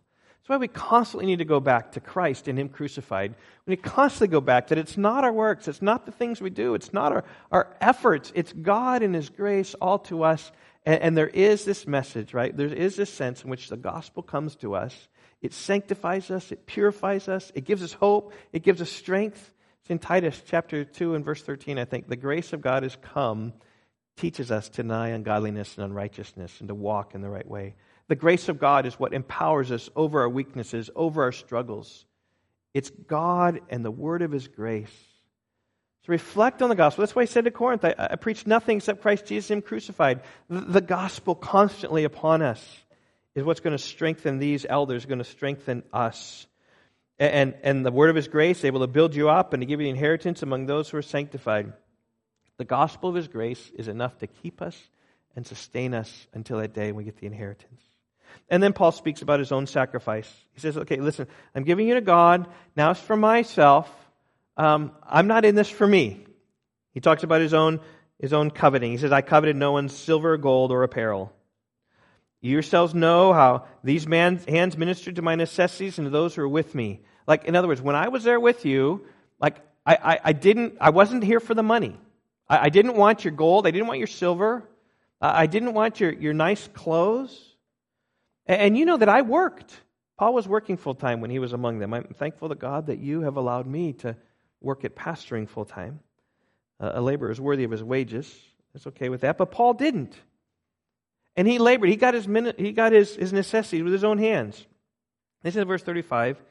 That's 0.50 0.58
why 0.58 0.62
we 0.62 0.68
constantly 0.68 1.28
need 1.28 1.38
to 1.38 1.46
go 1.46 1.60
back 1.60 1.92
to 1.92 2.00
Christ 2.00 2.48
and 2.48 2.58
him 2.58 2.70
crucified. 2.70 3.36
We 3.68 3.76
need 3.76 3.84
to 3.84 3.90
constantly 3.90 4.30
go 4.30 4.42
back 4.42 4.70
that 4.70 4.80
it's 4.80 4.98
not 4.98 5.24
our 5.24 5.32
works, 5.32 5.68
it's 5.68 5.84
not 5.84 6.08
the 6.08 6.12
things 6.12 6.42
we 6.42 6.50
do, 6.50 6.74
it's 6.74 6.92
not 6.92 7.12
our, 7.12 7.24
our 7.52 7.78
efforts, 7.80 8.32
it's 8.34 8.52
God 8.52 9.04
and 9.04 9.14
his 9.14 9.30
grace 9.30 9.76
all 9.76 10.00
to 10.00 10.24
us. 10.24 10.52
And, 10.88 11.04
and 11.04 11.16
there 11.16 11.28
is 11.28 11.66
this 11.66 11.86
message, 11.86 12.34
right? 12.34 12.58
There 12.58 12.66
is 12.66 12.96
this 12.96 13.14
sense 13.14 13.44
in 13.44 13.52
which 13.52 13.70
the 13.70 13.78
gospel 13.78 14.24
comes 14.24 14.56
to 14.56 14.74
us. 14.74 15.08
It 15.40 15.54
sanctifies 15.54 16.32
us, 16.32 16.52
it 16.52 16.66
purifies 16.66 17.28
us, 17.28 17.52
it 17.54 17.64
gives 17.64 17.84
us 17.84 17.94
hope, 17.94 18.34
it 18.52 18.64
gives 18.64 18.82
us 18.82 18.90
strength. 18.90 19.54
It's 19.82 19.92
in 19.92 20.00
Titus 20.00 20.42
chapter 20.48 20.84
2 20.84 21.14
and 21.14 21.24
verse 21.24 21.44
13, 21.44 21.78
I 21.78 21.86
think. 21.86 22.08
The 22.08 22.16
grace 22.16 22.54
of 22.54 22.62
God 22.62 22.82
has 22.82 22.98
come 23.00 23.54
teaches 24.18 24.50
us 24.50 24.68
to 24.70 24.82
deny 24.82 25.10
ungodliness 25.10 25.78
and 25.78 25.86
unrighteousness 25.86 26.60
and 26.60 26.70
to 26.70 26.74
walk 26.74 27.14
in 27.14 27.22
the 27.22 27.30
right 27.30 27.48
way. 27.48 27.76
The 28.10 28.16
grace 28.16 28.50
of 28.50 28.60
God 28.60 28.88
is 28.88 28.96
what 28.96 29.14
empowers 29.14 29.72
us 29.72 29.90
over 29.96 30.22
our 30.22 30.30
weaknesses, 30.30 30.90
over 30.96 31.24
our 31.24 31.32
struggles. 31.32 32.06
It's 32.74 32.90
God 32.90 33.62
and 33.70 33.86
the 33.86 33.92
word 33.92 34.24
of 34.24 34.32
his 34.32 34.48
grace. 34.48 34.94
So 36.06 36.12
reflect 36.12 36.64
on 36.64 36.70
the 36.70 36.76
gospel. 36.76 37.04
That's 37.04 37.16
why 37.16 37.22
I 37.22 37.26
said 37.26 37.46
to 37.46 37.52
Corinth, 37.52 37.86
I, 37.86 37.94
I 37.98 38.16
preach 38.16 38.48
nothing 38.48 38.78
except 38.78 39.04
Christ 39.04 39.28
Jesus, 39.28 39.52
him 39.52 39.62
crucified. 39.62 40.22
The, 40.50 40.62
the 40.62 40.82
gospel 40.82 41.36
constantly 41.36 42.04
upon 42.04 42.42
us 42.42 42.66
is 43.36 43.44
what's 43.44 43.60
going 43.60 43.78
to 43.78 43.84
strengthen 43.84 44.40
these 44.40 44.66
elders, 44.68 45.06
going 45.06 45.20
to 45.20 45.24
strengthen 45.24 45.84
us. 45.94 46.48
And, 47.20 47.54
and 47.62 47.86
the 47.86 47.92
word 47.92 48.10
of 48.10 48.16
his 48.16 48.28
grace, 48.28 48.66
able 48.66 48.80
to 48.80 48.88
build 48.88 49.14
you 49.14 49.30
up 49.30 49.54
and 49.54 49.62
to 49.62 49.68
give 49.68 49.82
you 49.82 49.88
inheritance 49.88 50.42
among 50.42 50.66
those 50.66 50.90
who 50.90 50.98
are 50.98 51.04
sanctified. 51.04 51.74
The 52.58 52.66
gospel 52.66 53.10
of 53.10 53.16
his 53.16 53.28
grace 53.28 53.72
is 53.76 53.88
enough 53.88 54.18
to 54.20 54.28
keep 54.28 54.64
us 54.64 54.76
and 55.36 55.46
sustain 55.46 55.94
us 55.94 56.28
until 56.34 56.58
that 56.58 56.74
day 56.74 56.88
when 56.88 56.98
we 56.98 57.04
get 57.04 57.18
the 57.18 57.28
inheritance. 57.28 57.82
And 58.50 58.62
then 58.62 58.74
Paul 58.74 58.92
speaks 58.92 59.22
about 59.22 59.40
his 59.40 59.52
own 59.52 59.68
sacrifice. 59.68 60.32
He 60.54 60.60
says, 60.60 60.78
okay, 60.78 60.98
listen, 60.98 61.28
I'm 61.54 61.64
giving 61.64 61.88
you 61.88 61.96
to 61.96 62.02
God. 62.02 62.48
Now 62.76 62.92
it's 62.92 63.00
for 63.00 63.16
myself. 63.16 63.90
Um, 64.58 64.92
I'm 65.08 65.28
not 65.28 65.46
in 65.46 65.56
this 65.56 65.70
for 65.70 65.88
me. 65.88 66.26
He 66.94 67.00
talks 67.00 67.24
about 67.24 67.42
his 67.42 67.54
own, 67.54 67.80
his 68.20 68.34
own 68.34 68.52
coveting. 68.52 68.92
He 68.92 68.98
says, 68.98 69.12
I 69.12 69.22
coveted 69.22 69.56
no 69.56 69.72
one's 69.72 69.96
silver, 69.96 70.38
gold, 70.38 70.72
or 70.72 70.84
apparel. 70.84 71.32
You 72.42 72.52
yourselves 72.52 72.94
know 72.94 73.34
how 73.34 73.66
these 73.84 74.08
man's 74.08 74.46
hands 74.46 74.78
ministered 74.78 75.18
to 75.18 75.22
my 75.22 75.36
necessities 75.36 75.98
and 75.98 76.06
to 76.06 76.10
those 76.10 76.36
who 76.36 76.42
are 76.42 76.50
with 76.50 76.74
me. 76.74 77.02
Like, 77.28 77.46
in 77.46 77.56
other 77.56 77.68
words, 77.68 77.82
when 77.82 77.96
I 77.96 78.08
was 78.08 78.24
there 78.24 78.40
with 78.40 78.66
you, 78.66 79.06
like, 79.40 79.58
I, 79.86 79.96
I, 79.96 80.20
I 80.26 80.34
didn't, 80.34 80.78
I 80.82 80.90
wasn't 80.90 81.24
here 81.24 81.40
for 81.40 81.54
the 81.54 81.64
money. 81.64 81.98
I, 82.48 82.66
I 82.66 82.70
didn't 82.70 82.96
want 82.96 83.24
your 83.24 83.34
gold. 83.34 83.68
I 83.68 83.72
didn't 83.72 83.88
want 83.88 84.00
your 84.00 84.08
silver. 84.08 84.64
I 85.22 85.48
didn't 85.48 85.74
want 85.74 86.00
your, 86.00 86.14
your 86.14 86.34
nice 86.34 86.68
clothes. 86.70 87.38
And, 88.50 88.76
you 88.76 88.86
know 88.86 88.98
that 88.98 89.10
I 89.10 89.22
worked. 89.22 89.80
Paul 90.18 90.34
was 90.34 90.48
working 90.48 90.76
full 90.76 90.96
time 90.96 91.22
when 91.22 91.30
he 91.30 91.38
was 91.38 91.54
among 91.54 91.78
them. 91.78 91.94
I'm 91.94 92.06
thankful 92.16 92.50
to 92.50 92.56
God 92.56 92.88
that 92.88 92.98
you 92.98 93.22
have 93.22 93.38
allowed 93.38 93.68
me 93.68 93.94
to 93.94 94.18
work 94.60 94.84
at 94.84 94.96
pastoring 94.96 95.48
full 95.48 95.66
time. 95.66 96.00
A 96.80 97.00
laborer 97.00 97.30
is 97.30 97.40
worthy 97.40 97.64
of 97.64 97.70
his 97.70 97.84
wages. 97.84 98.36
It's 98.74 98.88
okay 98.88 99.10
with 99.10 99.22
that. 99.22 99.38
But 99.38 99.52
Paul 99.52 99.76
didn't. 99.76 100.16
And 101.36 101.48
he 101.48 101.60
labored. 101.60 101.90
He 101.90 101.96
got 101.96 102.16
his, 102.16 102.28
he 102.58 102.72
got 102.72 102.92
his, 102.92 103.16
his 103.16 103.32
necessities 103.32 103.84
with 103.84 103.94
his 103.94 104.04
own 104.04 104.18
hands. 104.18 104.66
This 105.44 105.56
is 105.56 105.64
verse 105.64 105.84
35. 105.84 106.42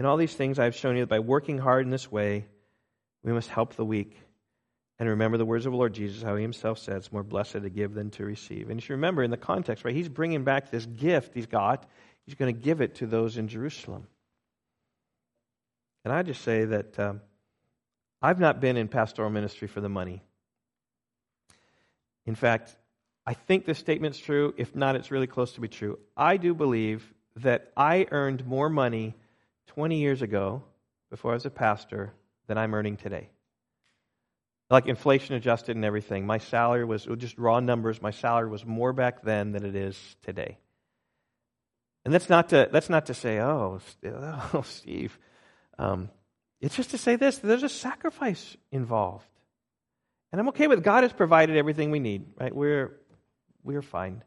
In 0.00 0.04
all 0.04 0.16
these 0.16 0.34
things 0.34 0.58
I 0.58 0.64
have 0.64 0.74
shown 0.74 0.96
you 0.96 1.02
that 1.02 1.08
by 1.08 1.20
working 1.20 1.58
hard 1.58 1.84
in 1.84 1.92
this 1.92 2.10
way, 2.10 2.46
we 3.22 3.32
must 3.32 3.50
help 3.50 3.76
the 3.76 3.84
weak 3.84 4.16
and 4.98 5.08
remember 5.10 5.36
the 5.36 5.44
words 5.44 5.66
of 5.66 5.72
the 5.72 5.78
Lord 5.78 5.92
Jesus, 5.92 6.22
how 6.22 6.36
he 6.36 6.42
himself 6.42 6.78
said, 6.78 6.96
it's 6.96 7.12
more 7.12 7.22
blessed 7.22 7.52
to 7.52 7.68
give 7.68 7.92
than 7.92 8.10
to 8.12 8.24
receive. 8.24 8.70
And 8.70 8.80
you 8.80 8.80
should 8.80 8.94
remember 8.94 9.22
in 9.22 9.30
the 9.30 9.36
context, 9.36 9.84
right, 9.84 9.94
he's 9.94 10.08
bringing 10.08 10.44
back 10.44 10.70
this 10.70 10.86
gift 10.86 11.34
he's 11.34 11.46
got. 11.46 11.86
He's 12.24 12.34
going 12.34 12.54
to 12.54 12.60
give 12.60 12.80
it 12.80 12.96
to 12.96 13.06
those 13.06 13.36
in 13.36 13.48
Jerusalem. 13.48 14.06
And 16.04 16.14
I 16.14 16.22
just 16.22 16.42
say 16.42 16.64
that 16.64 16.98
um, 16.98 17.20
I've 18.22 18.40
not 18.40 18.60
been 18.60 18.76
in 18.76 18.88
pastoral 18.88 19.28
ministry 19.28 19.68
for 19.68 19.80
the 19.80 19.88
money. 19.88 20.22
In 22.24 22.34
fact, 22.34 22.74
I 23.26 23.34
think 23.34 23.66
this 23.66 23.78
statement's 23.78 24.18
true. 24.18 24.54
If 24.56 24.74
not, 24.74 24.96
it's 24.96 25.10
really 25.10 25.26
close 25.26 25.52
to 25.52 25.60
be 25.60 25.68
true. 25.68 25.98
I 26.16 26.38
do 26.38 26.54
believe 26.54 27.04
that 27.36 27.70
I 27.76 28.06
earned 28.10 28.46
more 28.46 28.70
money 28.70 29.14
20 29.68 29.98
years 30.00 30.22
ago, 30.22 30.62
before 31.10 31.32
I 31.32 31.34
was 31.34 31.44
a 31.44 31.50
pastor, 31.50 32.14
than 32.46 32.56
I'm 32.56 32.72
earning 32.72 32.96
today 32.96 33.28
like 34.68 34.86
inflation 34.86 35.34
adjusted 35.34 35.76
and 35.76 35.84
everything. 35.84 36.26
My 36.26 36.38
salary 36.38 36.84
was 36.84 37.06
just 37.18 37.38
raw 37.38 37.60
numbers. 37.60 38.02
My 38.02 38.10
salary 38.10 38.48
was 38.48 38.64
more 38.64 38.92
back 38.92 39.22
then 39.22 39.52
than 39.52 39.64
it 39.64 39.76
is 39.76 40.16
today. 40.22 40.58
And 42.04 42.14
that's 42.14 42.28
not 42.28 42.50
to 42.50 42.68
that's 42.70 42.90
not 42.90 43.06
to 43.06 43.14
say, 43.14 43.40
oh, 43.40 43.80
oh 44.04 44.62
Steve. 44.62 45.18
Um, 45.78 46.10
it's 46.60 46.76
just 46.76 46.90
to 46.90 46.98
say 46.98 47.16
this: 47.16 47.38
there's 47.38 47.62
a 47.62 47.68
sacrifice 47.68 48.56
involved, 48.70 49.28
and 50.32 50.40
I'm 50.40 50.48
okay 50.48 50.68
with 50.68 50.82
God 50.82 51.02
has 51.02 51.12
provided 51.12 51.56
everything 51.56 51.90
we 51.90 51.98
need. 51.98 52.26
Right? 52.38 52.54
We're 52.54 52.96
we're 53.62 53.82
fine. 53.82 54.22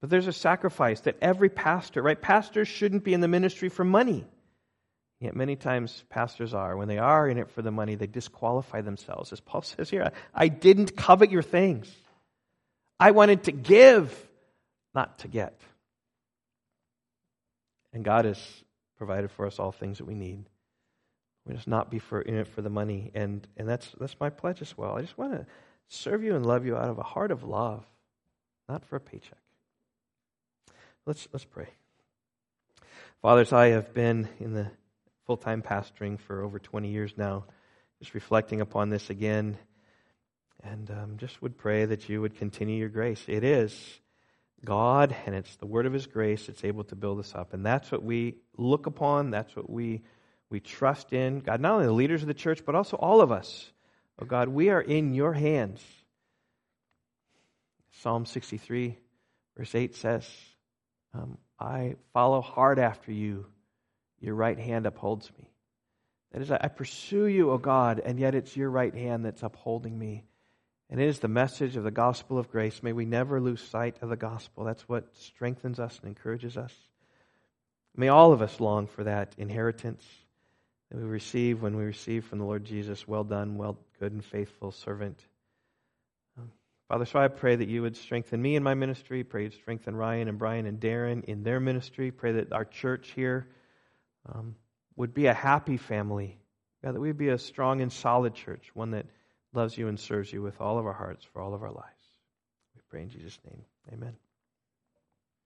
But 0.00 0.10
there's 0.10 0.26
a 0.28 0.32
sacrifice 0.32 1.00
that 1.02 1.16
every 1.20 1.48
pastor, 1.48 2.02
right? 2.02 2.20
Pastors 2.20 2.68
shouldn't 2.68 3.02
be 3.02 3.14
in 3.14 3.20
the 3.20 3.28
ministry 3.28 3.68
for 3.68 3.84
money. 3.84 4.24
Yet 5.20 5.34
many 5.34 5.56
times 5.56 6.04
pastors 6.10 6.54
are. 6.54 6.76
When 6.76 6.86
they 6.86 6.98
are 6.98 7.28
in 7.28 7.38
it 7.38 7.50
for 7.50 7.62
the 7.62 7.72
money, 7.72 7.96
they 7.96 8.06
disqualify 8.06 8.82
themselves. 8.82 9.32
As 9.32 9.40
Paul 9.40 9.62
says 9.62 9.90
here, 9.90 10.12
I 10.34 10.48
didn't 10.48 10.96
covet 10.96 11.30
your 11.30 11.42
things. 11.42 11.90
I 13.00 13.10
wanted 13.12 13.44
to 13.44 13.52
give, 13.52 14.14
not 14.94 15.20
to 15.20 15.28
get. 15.28 15.60
And 17.92 18.04
God 18.04 18.24
has 18.24 18.38
provided 18.96 19.30
for 19.30 19.46
us 19.46 19.58
all 19.58 19.72
things 19.72 19.98
that 19.98 20.04
we 20.04 20.14
need. 20.14 20.44
We 21.46 21.54
just 21.54 21.68
not 21.68 21.90
be 21.90 21.98
for, 21.98 22.20
in 22.20 22.34
it 22.34 22.48
for 22.48 22.60
the 22.62 22.70
money. 22.70 23.10
And, 23.14 23.46
and 23.56 23.68
that's, 23.68 23.90
that's 23.98 24.16
my 24.20 24.30
pledge 24.30 24.60
as 24.60 24.76
well. 24.76 24.96
I 24.96 25.00
just 25.00 25.16
want 25.16 25.32
to 25.32 25.46
serve 25.88 26.22
you 26.22 26.36
and 26.36 26.44
love 26.44 26.66
you 26.66 26.76
out 26.76 26.90
of 26.90 26.98
a 26.98 27.02
heart 27.02 27.30
of 27.30 27.42
love, 27.42 27.84
not 28.68 28.84
for 28.84 28.96
a 28.96 29.00
paycheck. 29.00 29.38
Let's, 31.06 31.26
let's 31.32 31.44
pray. 31.44 31.68
Fathers, 33.22 33.52
I 33.52 33.68
have 33.68 33.94
been 33.94 34.28
in 34.38 34.52
the 34.52 34.70
full 35.28 35.36
time 35.36 35.60
pastoring 35.60 36.18
for 36.18 36.42
over 36.42 36.58
20 36.58 36.88
years 36.88 37.12
now, 37.18 37.44
just 37.98 38.14
reflecting 38.14 38.62
upon 38.62 38.88
this 38.88 39.10
again. 39.10 39.58
And 40.64 40.90
um, 40.90 41.16
just 41.18 41.42
would 41.42 41.58
pray 41.58 41.84
that 41.84 42.08
you 42.08 42.22
would 42.22 42.38
continue 42.38 42.78
your 42.78 42.88
grace. 42.88 43.22
It 43.28 43.44
is 43.44 43.78
God, 44.64 45.14
and 45.26 45.34
it's 45.34 45.54
the 45.56 45.66
word 45.66 45.84
of 45.84 45.92
His 45.92 46.06
grace 46.06 46.46
that's 46.46 46.64
able 46.64 46.82
to 46.84 46.96
build 46.96 47.18
us 47.18 47.34
up. 47.34 47.52
And 47.52 47.64
that's 47.64 47.92
what 47.92 48.02
we 48.02 48.36
look 48.56 48.86
upon, 48.86 49.30
that's 49.30 49.54
what 49.54 49.68
we, 49.68 50.00
we 50.48 50.60
trust 50.60 51.12
in. 51.12 51.40
God, 51.40 51.60
not 51.60 51.74
only 51.74 51.86
the 51.86 51.92
leaders 51.92 52.22
of 52.22 52.28
the 52.28 52.32
church, 52.32 52.64
but 52.64 52.74
also 52.74 52.96
all 52.96 53.20
of 53.20 53.30
us. 53.30 53.70
Oh 54.18 54.24
God, 54.24 54.48
we 54.48 54.70
are 54.70 54.80
in 54.80 55.12
your 55.12 55.34
hands. 55.34 55.82
Psalm 58.00 58.24
63, 58.24 58.96
verse 59.58 59.74
8 59.74 59.94
says, 59.94 60.26
um, 61.12 61.36
I 61.60 61.96
follow 62.14 62.40
hard 62.40 62.78
after 62.78 63.12
you 63.12 63.44
your 64.20 64.34
right 64.34 64.58
hand 64.58 64.86
upholds 64.86 65.30
me. 65.38 65.50
That 66.32 66.42
is, 66.42 66.50
I 66.50 66.68
pursue 66.68 67.26
you, 67.26 67.50
O 67.50 67.58
God, 67.58 68.00
and 68.04 68.18
yet 68.18 68.34
it's 68.34 68.56
your 68.56 68.70
right 68.70 68.94
hand 68.94 69.24
that's 69.24 69.42
upholding 69.42 69.98
me. 69.98 70.24
And 70.90 71.00
it 71.00 71.08
is 71.08 71.18
the 71.18 71.28
message 71.28 71.76
of 71.76 71.84
the 71.84 71.90
gospel 71.90 72.38
of 72.38 72.50
grace. 72.50 72.82
May 72.82 72.92
we 72.92 73.04
never 73.04 73.40
lose 73.40 73.60
sight 73.60 73.96
of 74.02 74.08
the 74.08 74.16
gospel. 74.16 74.64
That's 74.64 74.88
what 74.88 75.14
strengthens 75.16 75.78
us 75.78 75.98
and 76.00 76.08
encourages 76.08 76.56
us. 76.56 76.74
May 77.96 78.08
all 78.08 78.32
of 78.32 78.42
us 78.42 78.60
long 78.60 78.86
for 78.86 79.04
that 79.04 79.34
inheritance 79.38 80.04
that 80.90 80.98
we 80.98 81.04
receive 81.04 81.60
when 81.60 81.76
we 81.76 81.84
receive 81.84 82.24
from 82.24 82.38
the 82.38 82.44
Lord 82.44 82.64
Jesus. 82.64 83.06
Well 83.06 83.24
done, 83.24 83.58
well, 83.58 83.78
good 84.00 84.12
and 84.12 84.24
faithful 84.24 84.72
servant. 84.72 85.18
Um, 86.38 86.52
Father, 86.88 87.04
so 87.04 87.18
I 87.18 87.28
pray 87.28 87.56
that 87.56 87.68
you 87.68 87.82
would 87.82 87.96
strengthen 87.96 88.40
me 88.40 88.56
in 88.56 88.62
my 88.62 88.74
ministry. 88.74 89.24
Pray 89.24 89.44
you'd 89.44 89.54
strengthen 89.54 89.96
Ryan 89.96 90.28
and 90.28 90.38
Brian 90.38 90.64
and 90.64 90.80
Darren 90.80 91.24
in 91.24 91.42
their 91.42 91.60
ministry. 91.60 92.10
Pray 92.10 92.32
that 92.32 92.52
our 92.52 92.64
church 92.64 93.12
here 93.14 93.46
um, 94.26 94.54
would 94.96 95.14
be 95.14 95.26
a 95.26 95.34
happy 95.34 95.76
family. 95.76 96.38
God, 96.84 96.94
that 96.94 97.00
we'd 97.00 97.18
be 97.18 97.28
a 97.28 97.38
strong 97.38 97.80
and 97.80 97.92
solid 97.92 98.34
church, 98.34 98.70
one 98.74 98.92
that 98.92 99.06
loves 99.52 99.76
you 99.76 99.88
and 99.88 99.98
serves 99.98 100.32
you 100.32 100.42
with 100.42 100.60
all 100.60 100.78
of 100.78 100.86
our 100.86 100.92
hearts 100.92 101.24
for 101.32 101.40
all 101.40 101.54
of 101.54 101.62
our 101.62 101.72
lives. 101.72 101.86
We 102.74 102.82
pray 102.88 103.02
in 103.02 103.10
Jesus' 103.10 103.38
name. 103.44 103.62
Amen. 103.92 104.16